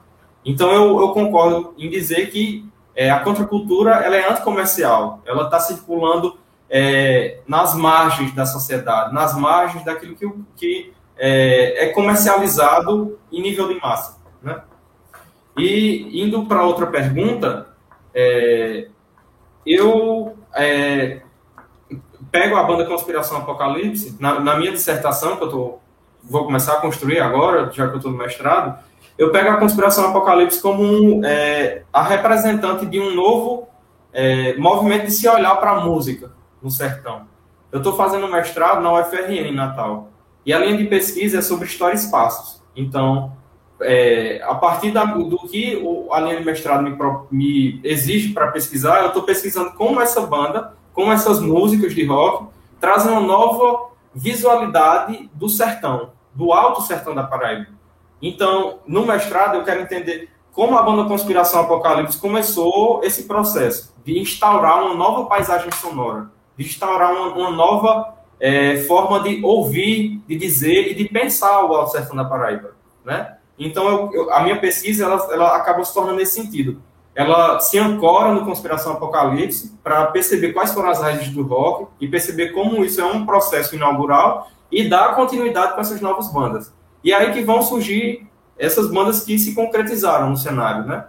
Então 0.43 0.71
eu, 0.71 0.99
eu 0.99 1.09
concordo 1.09 1.73
em 1.77 1.89
dizer 1.89 2.31
que 2.31 2.67
é, 2.95 3.09
a 3.11 3.19
contracultura 3.19 3.91
ela 3.91 4.15
é 4.15 4.29
anticomercial, 4.31 5.21
ela 5.25 5.43
está 5.43 5.59
circulando 5.59 6.37
é, 6.69 7.39
nas 7.47 7.75
margens 7.75 8.33
da 8.33 8.45
sociedade, 8.45 9.13
nas 9.13 9.37
margens 9.37 9.85
daquilo 9.85 10.15
que, 10.15 10.33
que 10.55 10.93
é, 11.17 11.85
é 11.85 11.89
comercializado 11.89 13.19
em 13.31 13.41
nível 13.41 13.67
de 13.67 13.79
massa. 13.79 14.17
Né? 14.41 14.59
E 15.55 16.23
indo 16.23 16.45
para 16.45 16.63
outra 16.63 16.87
pergunta, 16.87 17.67
é, 18.13 18.87
eu 19.65 20.35
é, 20.55 21.21
pego 22.31 22.55
a 22.55 22.63
banda 22.63 22.85
Conspiração 22.85 23.37
Apocalipse, 23.37 24.17
na, 24.19 24.39
na 24.39 24.57
minha 24.57 24.71
dissertação, 24.71 25.37
que 25.37 25.43
eu 25.43 25.49
tô, 25.49 25.79
vou 26.23 26.45
começar 26.45 26.73
a 26.73 26.81
construir 26.81 27.19
agora, 27.19 27.71
já 27.71 27.87
que 27.87 27.93
eu 27.93 27.97
estou 27.97 28.11
no 28.11 28.17
mestrado, 28.17 28.79
eu 29.17 29.31
pego 29.31 29.49
a 29.49 29.57
Conspiração 29.57 30.09
Apocalipse 30.09 30.61
como 30.61 30.83
um, 30.83 31.25
é, 31.25 31.83
a 31.91 32.01
representante 32.01 32.85
de 32.85 32.99
um 32.99 33.13
novo 33.13 33.67
é, 34.13 34.55
movimento 34.57 35.05
de 35.05 35.11
se 35.11 35.27
olhar 35.27 35.55
para 35.57 35.71
a 35.71 35.81
música 35.81 36.31
no 36.61 36.71
sertão. 36.71 37.27
Eu 37.71 37.77
estou 37.79 37.95
fazendo 37.95 38.27
mestrado 38.27 38.81
na 38.81 38.91
UFRN 38.99 39.47
em 39.47 39.55
Natal. 39.55 40.09
E 40.45 40.51
a 40.51 40.59
linha 40.59 40.77
de 40.77 40.85
pesquisa 40.85 41.37
é 41.37 41.41
sobre 41.41 41.67
história 41.67 41.93
e 41.93 41.97
espaços. 41.97 42.61
Então, 42.75 43.31
é, 43.83 44.41
a 44.43 44.55
partir 44.55 44.91
da, 44.91 45.05
do 45.05 45.37
que 45.47 45.75
o, 45.83 46.13
a 46.13 46.19
linha 46.19 46.37
de 46.37 46.45
mestrado 46.45 46.83
me, 46.83 46.97
me 47.31 47.81
exige 47.83 48.33
para 48.33 48.51
pesquisar, 48.51 49.01
eu 49.01 49.07
estou 49.07 49.23
pesquisando 49.23 49.71
como 49.71 50.01
essa 50.01 50.21
banda, 50.21 50.73
como 50.93 51.11
essas 51.11 51.39
músicas 51.39 51.93
de 51.93 52.05
rock 52.05 52.47
trazem 52.79 53.11
uma 53.11 53.21
nova 53.21 53.91
visualidade 54.13 55.29
do 55.33 55.47
sertão, 55.47 56.11
do 56.33 56.51
alto 56.51 56.81
sertão 56.81 57.15
da 57.15 57.23
Paraíba. 57.23 57.67
Então, 58.21 58.79
no 58.85 59.05
mestrado, 59.05 59.55
eu 59.55 59.63
quero 59.63 59.81
entender 59.81 60.29
como 60.51 60.77
a 60.77 60.83
banda 60.83 61.05
Conspiração 61.05 61.61
Apocalipse 61.61 62.19
começou 62.19 63.01
esse 63.03 63.23
processo 63.23 63.95
de 64.03 64.19
instaurar 64.19 64.83
uma 64.83 64.93
nova 64.93 65.25
paisagem 65.25 65.71
sonora, 65.71 66.29
de 66.57 66.65
instaurar 66.65 67.11
uma, 67.13 67.27
uma 67.35 67.51
nova 67.51 68.15
é, 68.39 68.77
forma 68.83 69.21
de 69.21 69.43
ouvir, 69.43 70.21
de 70.27 70.35
dizer 70.35 70.91
e 70.91 70.93
de 70.93 71.05
pensar 71.05 71.63
o 71.63 71.73
alto 71.73 71.91
sertão 71.91 72.15
da 72.15 72.25
Paraíba, 72.25 72.75
né? 73.05 73.37
Então, 73.57 73.87
eu, 73.87 74.13
eu, 74.13 74.33
a 74.33 74.41
minha 74.41 74.59
pesquisa 74.59 75.05
ela, 75.05 75.27
ela 75.31 75.55
acaba 75.55 75.83
se 75.83 75.93
tornando 75.93 76.17
nesse 76.17 76.35
sentido. 76.41 76.81
Ela 77.13 77.59
se 77.59 77.77
ancora 77.77 78.33
no 78.33 78.45
Conspiração 78.45 78.93
Apocalipse 78.93 79.77
para 79.83 80.07
perceber 80.07 80.53
quais 80.53 80.73
foram 80.73 80.89
as 80.89 81.01
raízes 81.01 81.29
do 81.29 81.43
rock 81.43 81.87
e 81.99 82.07
perceber 82.07 82.49
como 82.49 82.83
isso 82.85 83.01
é 83.01 83.05
um 83.05 83.25
processo 83.25 83.75
inaugural 83.75 84.49
e 84.71 84.87
dar 84.87 85.15
continuidade 85.15 85.73
para 85.73 85.81
essas 85.81 85.99
novas 85.99 86.31
bandas. 86.31 86.73
E 87.03 87.13
aí 87.13 87.33
que 87.33 87.43
vão 87.43 87.61
surgir 87.61 88.27
essas 88.57 88.89
bandas 88.89 89.23
que 89.23 89.37
se 89.37 89.53
concretizaram 89.53 90.29
no 90.29 90.37
cenário, 90.37 90.85
né? 90.85 91.05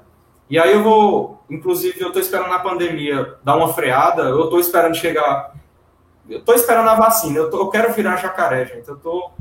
E 0.51 0.59
aí 0.59 0.72
eu 0.72 0.82
vou, 0.82 1.43
inclusive, 1.49 2.01
eu 2.01 2.09
estou 2.09 2.20
esperando 2.20 2.53
a 2.53 2.59
pandemia 2.59 3.36
dar 3.45 3.57
uma 3.57 3.72
freada, 3.72 4.22
eu 4.24 4.45
estou 4.45 4.59
esperando 4.59 4.95
chegar, 4.95 5.55
eu 6.28 6.38
estou 6.38 6.55
esperando 6.55 6.88
a 6.88 6.95
vacina, 6.95 7.38
eu, 7.38 7.51
tô, 7.51 7.59
eu 7.59 7.68
quero 7.68 7.93
virar 7.93 8.16
jacaré, 8.16 8.66
gente, 8.66 8.88
eu 8.88 8.97
estou 8.97 9.32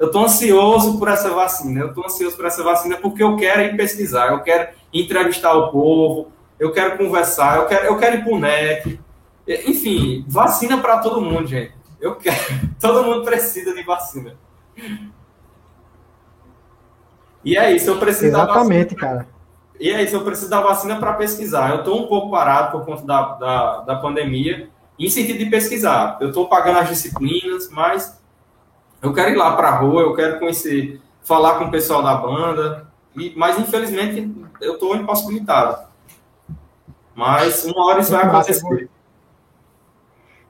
eu 0.00 0.06
estou 0.06 0.24
ansioso 0.24 0.98
por 0.98 1.08
essa 1.08 1.28
vacina. 1.28 1.82
Eu 1.82 1.88
estou 1.88 2.06
ansioso 2.06 2.34
por 2.34 2.46
essa 2.46 2.62
vacina 2.62 2.96
porque 2.96 3.22
eu 3.22 3.36
quero 3.36 3.60
ir 3.60 3.76
pesquisar, 3.76 4.32
eu 4.32 4.40
quero 4.40 4.70
entrevistar 4.92 5.52
o 5.52 5.70
povo, 5.70 6.32
eu 6.58 6.72
quero 6.72 6.96
conversar, 6.96 7.58
eu 7.58 7.66
quero, 7.66 7.84
eu 7.84 7.98
quero 7.98 8.16
ir 8.16 8.24
para 8.24 8.32
o 8.32 8.38
NEC. 8.38 8.98
Enfim, 9.66 10.24
vacina 10.26 10.78
para 10.78 10.98
todo 10.98 11.20
mundo, 11.20 11.46
gente. 11.46 11.74
Eu 12.00 12.16
quero. 12.16 12.38
Todo 12.80 13.04
mundo 13.04 13.24
precisa 13.24 13.74
de 13.74 13.82
vacina. 13.82 14.34
E 17.44 17.58
é 17.58 17.70
isso, 17.72 17.90
eu 17.90 17.98
preciso 17.98 18.28
Exatamente, 18.28 18.94
da 18.94 19.00
vacina. 19.00 19.24
cara. 19.24 19.28
E 19.78 19.90
é 19.90 20.02
isso, 20.02 20.16
eu 20.16 20.24
preciso 20.24 20.48
da 20.48 20.62
vacina 20.62 20.96
para 20.98 21.12
pesquisar. 21.14 21.70
Eu 21.70 21.78
estou 21.80 22.02
um 22.02 22.06
pouco 22.06 22.30
parado 22.30 22.72
por 22.72 22.86
conta 22.86 23.04
da, 23.04 23.34
da, 23.34 23.80
da 23.80 23.96
pandemia, 23.96 24.70
em 24.98 25.10
sentido 25.10 25.38
de 25.38 25.46
pesquisar. 25.50 26.16
Eu 26.22 26.28
estou 26.28 26.48
pagando 26.48 26.78
as 26.78 26.88
disciplinas, 26.88 27.68
mas 27.70 28.19
eu 29.02 29.12
quero 29.12 29.30
ir 29.30 29.36
lá 29.36 29.56
para 29.56 29.68
a 29.68 29.76
rua, 29.76 30.02
eu 30.02 30.14
quero 30.14 30.38
conhecer, 30.38 31.00
falar 31.22 31.58
com 31.58 31.64
o 31.66 31.70
pessoal 31.70 32.02
da 32.02 32.14
banda, 32.14 32.86
e, 33.16 33.32
mas 33.36 33.58
infelizmente 33.58 34.30
eu 34.60 34.74
estou 34.74 34.96
impossibilitado. 34.96 35.88
Mas 37.14 37.64
uma 37.64 37.86
hora 37.86 38.00
isso 38.00 38.12
vai 38.12 38.24
acontecer. 38.24 38.88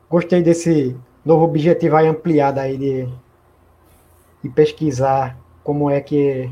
Gostei 0.08 0.42
desse 0.42 0.96
novo 1.24 1.44
objetivo 1.44 1.96
aí 1.96 2.06
ampliado 2.06 2.60
aí 2.60 2.76
de, 2.76 3.08
de 4.42 4.48
pesquisar 4.50 5.36
como 5.62 5.88
é 5.88 6.00
que, 6.00 6.50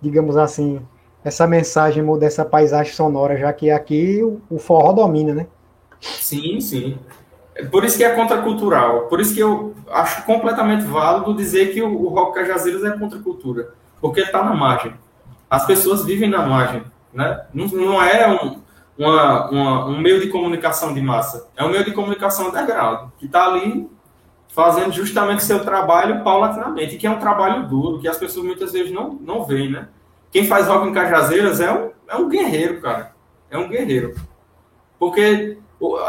digamos 0.00 0.36
assim, 0.36 0.80
essa 1.24 1.46
mensagem 1.46 2.02
muda 2.02 2.26
essa 2.26 2.44
paisagem 2.44 2.92
sonora, 2.92 3.36
já 3.36 3.52
que 3.52 3.70
aqui 3.70 4.22
o, 4.22 4.40
o 4.48 4.58
forró 4.58 4.92
domina, 4.92 5.34
né? 5.34 5.46
Sim, 6.00 6.60
sim. 6.60 6.98
Por 7.70 7.84
isso 7.84 7.96
que 7.96 8.04
é 8.04 8.14
contracultural. 8.14 9.02
Por 9.08 9.20
isso 9.20 9.34
que 9.34 9.40
eu 9.40 9.74
acho 9.90 10.24
completamente 10.24 10.84
válido 10.84 11.34
dizer 11.34 11.72
que 11.72 11.82
o, 11.82 11.88
o 11.88 12.08
rock 12.08 12.34
cajazeiros 12.34 12.84
é 12.84 12.90
contracultura. 12.96 13.74
Porque 14.00 14.20
está 14.20 14.44
na 14.44 14.54
margem. 14.54 14.94
As 15.50 15.66
pessoas 15.66 16.04
vivem 16.04 16.30
na 16.30 16.46
margem. 16.46 16.84
Né? 17.12 17.46
Não, 17.52 17.66
não 17.66 18.02
é 18.02 18.28
um, 18.28 18.60
uma, 18.96 19.50
uma, 19.50 19.86
um 19.86 19.98
meio 19.98 20.20
de 20.20 20.28
comunicação 20.28 20.94
de 20.94 21.00
massa. 21.00 21.48
É 21.56 21.64
um 21.64 21.70
meio 21.70 21.84
de 21.84 21.92
comunicação 21.92 22.48
underground. 22.48 23.10
Que 23.18 23.26
está 23.26 23.46
ali 23.46 23.90
fazendo 24.48 24.92
justamente 24.92 25.42
seu 25.42 25.64
trabalho 25.64 26.22
paulatinamente. 26.22 26.96
Que 26.96 27.06
é 27.06 27.10
um 27.10 27.18
trabalho 27.18 27.66
duro, 27.66 27.98
que 27.98 28.06
as 28.06 28.18
pessoas 28.18 28.46
muitas 28.46 28.72
vezes 28.72 28.92
não, 28.92 29.14
não 29.20 29.44
veem. 29.44 29.72
Né? 29.72 29.88
Quem 30.30 30.46
faz 30.46 30.68
rock 30.68 30.86
em 30.86 30.92
Cajazeiras 30.92 31.60
é 31.60 31.72
um, 31.72 31.90
é 32.08 32.16
um 32.16 32.28
guerreiro, 32.28 32.80
cara. 32.80 33.12
É 33.50 33.58
um 33.58 33.68
guerreiro. 33.68 34.14
Porque 34.98 35.58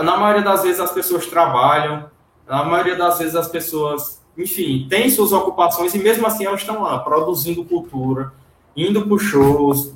na 0.02 0.18
maioria 0.18 0.42
das 0.42 0.64
vezes 0.64 0.80
as 0.80 0.92
pessoas 0.92 1.26
trabalham, 1.28 2.10
na 2.48 2.64
maioria 2.64 2.96
das 2.96 3.20
vezes 3.20 3.36
as 3.36 3.48
pessoas, 3.48 4.22
enfim, 4.38 4.88
têm 4.90 5.10
suas 5.10 5.32
ocupações 5.32 5.94
e 5.94 6.00
mesmo 6.00 6.26
assim 6.26 6.46
elas 6.46 6.62
estão 6.62 6.82
lá 6.82 7.00
produzindo 7.00 7.64
cultura, 7.64 8.34
indo 8.76 9.08
para 9.08 9.18
shows, 9.20 9.94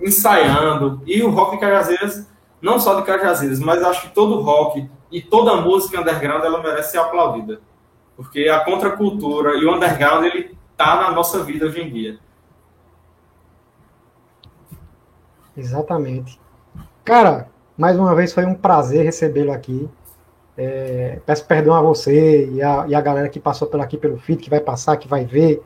ensaiando. 0.00 1.00
E 1.06 1.22
o 1.22 1.30
rock 1.30 1.58
Cajazeiras, 1.58 2.26
não 2.60 2.78
só 2.78 3.00
de 3.00 3.06
Cajazeiras, 3.06 3.58
mas 3.60 3.82
acho 3.82 4.02
que 4.02 4.14
todo 4.14 4.42
rock 4.42 4.88
e 5.10 5.22
toda 5.22 5.60
música 5.60 6.00
underground 6.00 6.44
ela 6.44 6.62
merece 6.62 6.92
ser 6.92 6.98
aplaudida. 6.98 7.60
Porque 8.16 8.48
a 8.48 8.60
contracultura 8.60 9.56
e 9.56 9.64
o 9.64 9.74
underground 9.74 10.24
ele 10.24 10.56
tá 10.76 10.96
na 10.96 11.10
nossa 11.12 11.42
vida 11.42 11.66
hoje 11.66 11.80
em 11.80 11.90
dia. 11.90 12.18
Exatamente. 15.56 16.38
Cara, 17.02 17.48
mais 17.76 17.98
uma 17.98 18.14
vez 18.14 18.32
foi 18.32 18.44
um 18.46 18.54
prazer 18.54 19.04
recebê-lo 19.04 19.52
aqui. 19.52 19.88
É, 20.56 21.20
peço 21.26 21.44
perdão 21.44 21.74
a 21.74 21.82
você 21.82 22.48
e 22.50 22.62
a, 22.62 22.86
e 22.88 22.94
a 22.94 23.00
galera 23.00 23.28
que 23.28 23.38
passou 23.38 23.68
por 23.68 23.80
aqui 23.80 23.98
pelo 23.98 24.18
feed, 24.18 24.42
que 24.42 24.48
vai 24.48 24.60
passar, 24.60 24.96
que 24.96 25.06
vai 25.06 25.24
ver. 25.24 25.62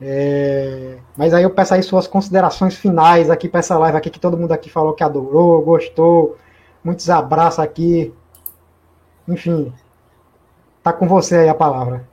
É, 0.00 0.96
mas 1.16 1.34
aí 1.34 1.42
eu 1.42 1.50
peço 1.50 1.74
aí 1.74 1.82
suas 1.82 2.06
considerações 2.06 2.76
finais 2.76 3.28
aqui 3.28 3.48
para 3.48 3.60
essa 3.60 3.76
live 3.76 3.98
aqui, 3.98 4.08
que 4.08 4.20
todo 4.20 4.36
mundo 4.36 4.52
aqui 4.52 4.70
falou 4.70 4.94
que 4.94 5.02
adorou, 5.02 5.60
gostou. 5.62 6.38
Muitos 6.82 7.10
abraços 7.10 7.58
aqui. 7.58 8.14
Enfim, 9.28 9.72
tá 10.82 10.92
com 10.92 11.06
você 11.06 11.36
aí 11.36 11.48
a 11.48 11.54
palavra. 11.54 12.08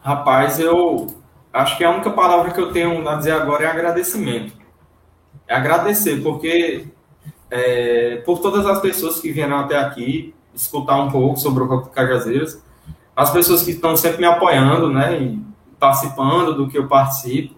Rapaz, 0.00 0.58
eu 0.58 1.06
acho 1.52 1.76
que 1.76 1.84
a 1.84 1.90
única 1.90 2.10
palavra 2.10 2.52
que 2.52 2.60
eu 2.60 2.72
tenho 2.72 3.06
a 3.08 3.14
dizer 3.16 3.32
agora 3.32 3.64
é 3.64 3.66
agradecimento. 3.66 4.54
É 5.46 5.54
agradecer, 5.54 6.22
porque 6.22 6.86
é, 7.50 8.22
por 8.24 8.38
todas 8.38 8.66
as 8.66 8.80
pessoas 8.80 9.20
que 9.20 9.32
vieram 9.32 9.58
até 9.58 9.76
aqui 9.76 10.34
escutar 10.54 10.96
um 10.96 11.10
pouco 11.10 11.38
sobre 11.38 11.62
o 11.62 11.66
Rock 11.66 11.90
Cajazeiras, 11.90 12.62
as 13.14 13.30
pessoas 13.30 13.62
que 13.62 13.72
estão 13.72 13.96
sempre 13.96 14.18
me 14.18 14.26
apoiando, 14.26 14.88
né, 14.88 15.20
e 15.20 15.42
participando 15.78 16.54
do 16.54 16.68
que 16.68 16.78
eu 16.78 16.86
participo. 16.86 17.54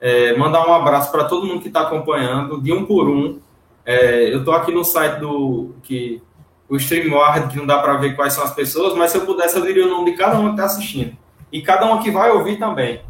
É, 0.00 0.36
mandar 0.36 0.66
um 0.68 0.72
abraço 0.72 1.10
para 1.10 1.24
todo 1.24 1.46
mundo 1.46 1.60
que 1.60 1.68
está 1.68 1.80
acompanhando, 1.80 2.60
de 2.60 2.72
um 2.72 2.84
por 2.84 3.08
um. 3.08 3.40
É, 3.84 4.32
eu 4.32 4.40
estou 4.40 4.54
aqui 4.54 4.70
no 4.70 4.84
site 4.84 5.18
do 5.18 5.74
que 5.82 6.22
o 6.68 6.76
StreamYard, 6.76 7.48
que 7.48 7.56
não 7.56 7.66
dá 7.66 7.78
para 7.78 7.96
ver 7.96 8.14
quais 8.14 8.34
são 8.34 8.44
as 8.44 8.54
pessoas, 8.54 8.94
mas 8.94 9.10
se 9.10 9.18
eu 9.18 9.26
pudesse, 9.26 9.56
eu 9.56 9.62
diria 9.62 9.86
o 9.86 9.90
nome 9.90 10.12
de 10.12 10.16
cada 10.16 10.38
um 10.38 10.44
que 10.44 10.50
está 10.50 10.64
assistindo. 10.64 11.16
E 11.50 11.62
cada 11.62 11.86
um 11.92 11.98
que 11.98 12.10
vai 12.10 12.30
ouvir 12.30 12.58
também. 12.58 13.00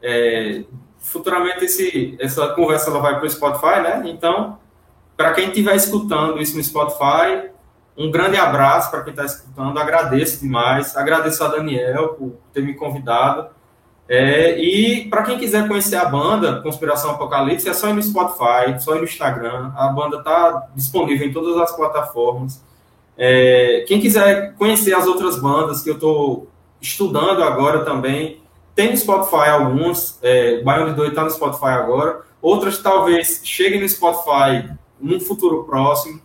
É, 0.00 0.62
futuramente 0.98 1.64
esse, 1.64 2.16
essa 2.20 2.48
conversa 2.48 2.90
ela 2.90 3.00
vai 3.00 3.16
para 3.16 3.26
o 3.26 3.30
Spotify, 3.30 3.80
né? 3.82 4.02
Então, 4.06 4.58
para 5.18 5.32
quem 5.32 5.48
estiver 5.48 5.74
escutando 5.74 6.40
isso 6.40 6.56
no 6.56 6.62
Spotify, 6.62 7.50
um 7.96 8.08
grande 8.08 8.36
abraço 8.36 8.88
para 8.88 9.02
quem 9.02 9.10
está 9.10 9.24
escutando. 9.24 9.76
Agradeço 9.76 10.40
demais. 10.40 10.96
Agradeço 10.96 11.42
a 11.42 11.48
Daniel 11.48 12.10
por 12.10 12.34
ter 12.52 12.62
me 12.62 12.72
convidado. 12.74 13.48
É, 14.08 14.56
e 14.60 15.08
para 15.10 15.24
quem 15.24 15.36
quiser 15.36 15.66
conhecer 15.66 15.96
a 15.96 16.04
banda 16.04 16.62
Conspiração 16.62 17.10
Apocalipse, 17.10 17.68
é 17.68 17.74
só 17.74 17.88
ir 17.88 17.94
no 17.94 18.02
Spotify, 18.02 18.80
só 18.80 18.94
ir 18.94 18.98
no 18.98 19.04
Instagram. 19.04 19.72
A 19.76 19.88
banda 19.88 20.18
está 20.18 20.68
disponível 20.76 21.26
em 21.26 21.32
todas 21.32 21.60
as 21.60 21.74
plataformas. 21.74 22.64
É, 23.16 23.84
quem 23.88 24.00
quiser 24.00 24.54
conhecer 24.54 24.94
as 24.94 25.08
outras 25.08 25.36
bandas 25.42 25.82
que 25.82 25.90
eu 25.90 25.94
estou 25.94 26.48
estudando 26.80 27.42
agora 27.42 27.84
também, 27.84 28.40
tem 28.72 28.92
no 28.92 28.96
Spotify 28.96 29.48
algumas. 29.48 30.16
É, 30.22 30.62
Baião 30.62 30.86
de 30.86 30.94
Doido 30.94 31.10
está 31.10 31.24
no 31.24 31.30
Spotify 31.30 31.70
agora. 31.70 32.20
Outras 32.40 32.78
talvez 32.78 33.40
cheguem 33.42 33.80
no 33.80 33.88
Spotify 33.88 34.78
num 35.00 35.20
futuro 35.20 35.64
próximo. 35.64 36.20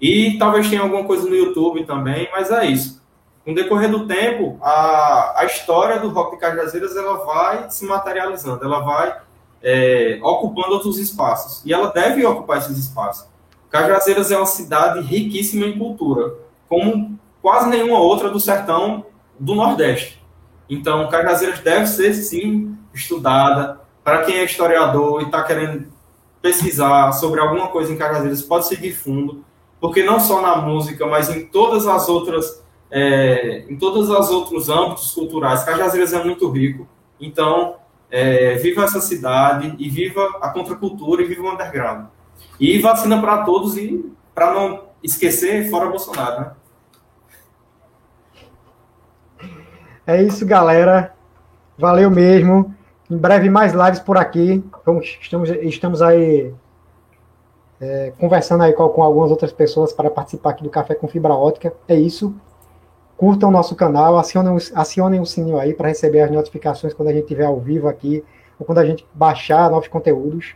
E 0.00 0.36
talvez 0.38 0.68
tenha 0.68 0.82
alguma 0.82 1.04
coisa 1.04 1.28
no 1.28 1.34
YouTube 1.34 1.84
também, 1.84 2.28
mas 2.32 2.50
é 2.50 2.66
isso 2.66 3.00
com 3.46 3.52
o 3.52 3.54
decorrer 3.54 3.88
do 3.88 4.08
tempo, 4.08 4.58
a, 4.60 5.34
a 5.38 5.44
história 5.44 6.00
do 6.00 6.08
rock 6.08 6.32
de 6.32 6.40
Cajazeiras 6.40 6.96
ela 6.96 7.24
vai 7.24 7.70
se 7.70 7.86
materializando, 7.86 8.64
ela 8.64 8.80
vai 8.80 9.16
é, 9.62 10.18
ocupando 10.20 10.72
outros 10.72 10.98
espaços. 10.98 11.64
E 11.64 11.72
ela 11.72 11.92
deve 11.92 12.26
ocupar 12.26 12.58
esses 12.58 12.76
espaços. 12.76 13.28
Cajazeiras 13.70 14.32
é 14.32 14.36
uma 14.36 14.46
cidade 14.46 15.00
riquíssima 15.00 15.64
em 15.64 15.78
cultura, 15.78 16.34
como 16.68 17.16
quase 17.40 17.70
nenhuma 17.70 18.00
outra 18.00 18.30
do 18.30 18.40
sertão 18.40 19.06
do 19.38 19.54
Nordeste. 19.54 20.20
Então, 20.68 21.08
Cajazeiras 21.08 21.60
deve 21.60 21.86
ser, 21.86 22.14
sim, 22.14 22.76
estudada. 22.92 23.80
Para 24.02 24.24
quem 24.24 24.38
é 24.38 24.44
historiador 24.44 25.22
e 25.22 25.26
está 25.26 25.44
querendo 25.44 25.86
pesquisar 26.40 27.12
sobre 27.12 27.40
alguma 27.40 27.68
coisa 27.68 27.92
em 27.92 27.96
Cajazeiras, 27.96 28.42
pode 28.42 28.66
seguir 28.66 28.92
fundo, 28.92 29.44
porque 29.80 30.02
não 30.02 30.20
só 30.20 30.40
na 30.40 30.56
música, 30.56 31.06
mas 31.06 31.28
em 31.28 31.46
todas 31.46 31.86
as 31.86 32.08
outras 32.08 32.64
é, 32.90 33.64
em 33.68 33.76
todos 33.76 34.08
os 34.08 34.30
outros 34.30 34.68
âmbitos 34.68 35.12
culturais. 35.12 35.64
Cajazeiras 35.64 36.12
é 36.12 36.22
muito 36.22 36.48
rico, 36.50 36.86
então 37.20 37.76
é, 38.10 38.54
viva 38.56 38.84
essa 38.84 39.00
cidade 39.00 39.74
e 39.78 39.88
viva 39.88 40.38
a 40.40 40.50
contracultura 40.50 41.22
e 41.22 41.26
viva 41.26 41.42
o 41.42 41.52
underground. 41.52 42.06
E 42.60 42.78
vacina 42.78 43.20
para 43.20 43.44
todos 43.44 43.76
e 43.76 44.12
para 44.34 44.52
não 44.52 44.84
esquecer, 45.02 45.70
fora 45.70 45.88
Bolsonaro, 45.88 46.40
né? 46.40 46.50
É 50.06 50.22
isso, 50.22 50.46
galera. 50.46 51.14
Valeu 51.76 52.10
mesmo. 52.10 52.75
Em 53.10 53.16
breve 53.16 53.48
mais 53.48 53.72
lives 53.72 54.00
por 54.00 54.16
aqui. 54.18 54.64
Estamos, 55.20 55.48
estamos 55.62 56.02
aí 56.02 56.52
é, 57.80 58.12
conversando 58.18 58.64
aí 58.64 58.72
com, 58.72 58.88
com 58.88 59.02
algumas 59.02 59.30
outras 59.30 59.52
pessoas 59.52 59.92
para 59.92 60.10
participar 60.10 60.50
aqui 60.50 60.62
do 60.62 60.70
Café 60.70 60.94
com 60.94 61.06
Fibra 61.06 61.34
Ótica. 61.34 61.72
É 61.88 61.94
isso 61.94 62.34
curtam 63.16 63.48
o 63.48 63.52
nosso 63.52 63.74
canal, 63.74 64.18
acionem, 64.18 64.56
acionem 64.74 65.20
o 65.20 65.26
sininho 65.26 65.58
aí 65.58 65.72
para 65.72 65.88
receber 65.88 66.20
as 66.20 66.30
notificações 66.30 66.92
quando 66.92 67.08
a 67.08 67.12
gente 67.12 67.22
estiver 67.22 67.46
ao 67.46 67.58
vivo 67.58 67.88
aqui, 67.88 68.22
ou 68.58 68.66
quando 68.66 68.78
a 68.78 68.84
gente 68.84 69.06
baixar 69.14 69.70
novos 69.70 69.88
conteúdos. 69.88 70.54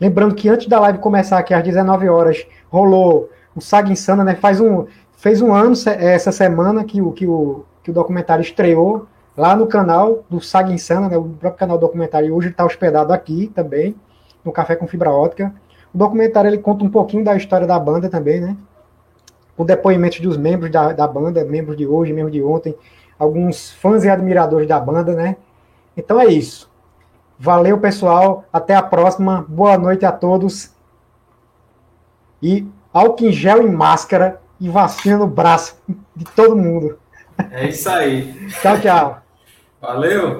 Lembrando 0.00 0.34
que 0.34 0.48
antes 0.48 0.66
da 0.66 0.78
live 0.80 0.98
começar 0.98 1.38
aqui 1.38 1.52
às 1.52 1.62
19 1.62 2.08
horas, 2.08 2.46
rolou 2.70 3.30
o 3.54 3.60
Saga 3.60 3.90
Insana, 3.90 4.22
né? 4.22 4.34
Faz 4.34 4.60
um, 4.60 4.86
fez 5.16 5.40
um 5.40 5.52
ano 5.52 5.74
essa 5.86 6.30
semana 6.30 6.84
que 6.84 7.00
o, 7.00 7.12
que 7.12 7.26
o, 7.26 7.64
que 7.82 7.90
o 7.90 7.94
documentário 7.94 8.42
estreou 8.42 9.06
lá 9.36 9.54
no 9.54 9.66
canal 9.66 10.24
do 10.30 10.40
Saga 10.40 10.72
Insana, 10.72 11.08
né? 11.08 11.16
o 11.16 11.24
próprio 11.24 11.58
canal 11.58 11.78
do 11.78 11.82
documentário, 11.82 12.34
hoje 12.34 12.48
está 12.48 12.64
hospedado 12.64 13.12
aqui 13.12 13.50
também, 13.54 13.94
no 14.44 14.52
Café 14.52 14.76
com 14.76 14.86
Fibra 14.86 15.10
Ótica. 15.10 15.54
O 15.92 15.98
documentário 15.98 16.48
ele 16.48 16.58
conta 16.58 16.84
um 16.84 16.90
pouquinho 16.90 17.24
da 17.24 17.36
história 17.36 17.66
da 17.66 17.78
banda 17.78 18.08
também, 18.08 18.40
né? 18.40 18.56
com 19.56 19.64
depoimentos 19.64 20.20
dos 20.20 20.36
membros 20.36 20.70
da, 20.70 20.92
da 20.92 21.08
banda, 21.08 21.44
membros 21.44 21.76
de 21.76 21.86
hoje, 21.86 22.12
membros 22.12 22.32
de 22.32 22.42
ontem, 22.42 22.74
alguns 23.18 23.72
fãs 23.72 24.04
e 24.04 24.08
admiradores 24.08 24.68
da 24.68 24.78
banda, 24.78 25.14
né? 25.14 25.36
Então 25.96 26.20
é 26.20 26.26
isso. 26.26 26.70
Valeu, 27.38 27.78
pessoal. 27.78 28.44
Até 28.52 28.74
a 28.74 28.82
próxima. 28.82 29.46
Boa 29.48 29.78
noite 29.78 30.04
a 30.04 30.12
todos. 30.12 30.74
E 32.42 32.66
álcool 32.92 33.24
em 33.24 33.32
gel 33.32 33.62
e 33.62 33.70
máscara 33.70 34.40
e 34.60 34.68
vacina 34.68 35.16
no 35.16 35.26
braço 35.26 35.78
de 36.14 36.24
todo 36.24 36.54
mundo. 36.54 36.98
É 37.50 37.68
isso 37.68 37.88
aí. 37.88 38.48
tchau, 38.62 38.80
tchau. 38.80 39.25
Valeu. 39.80 40.38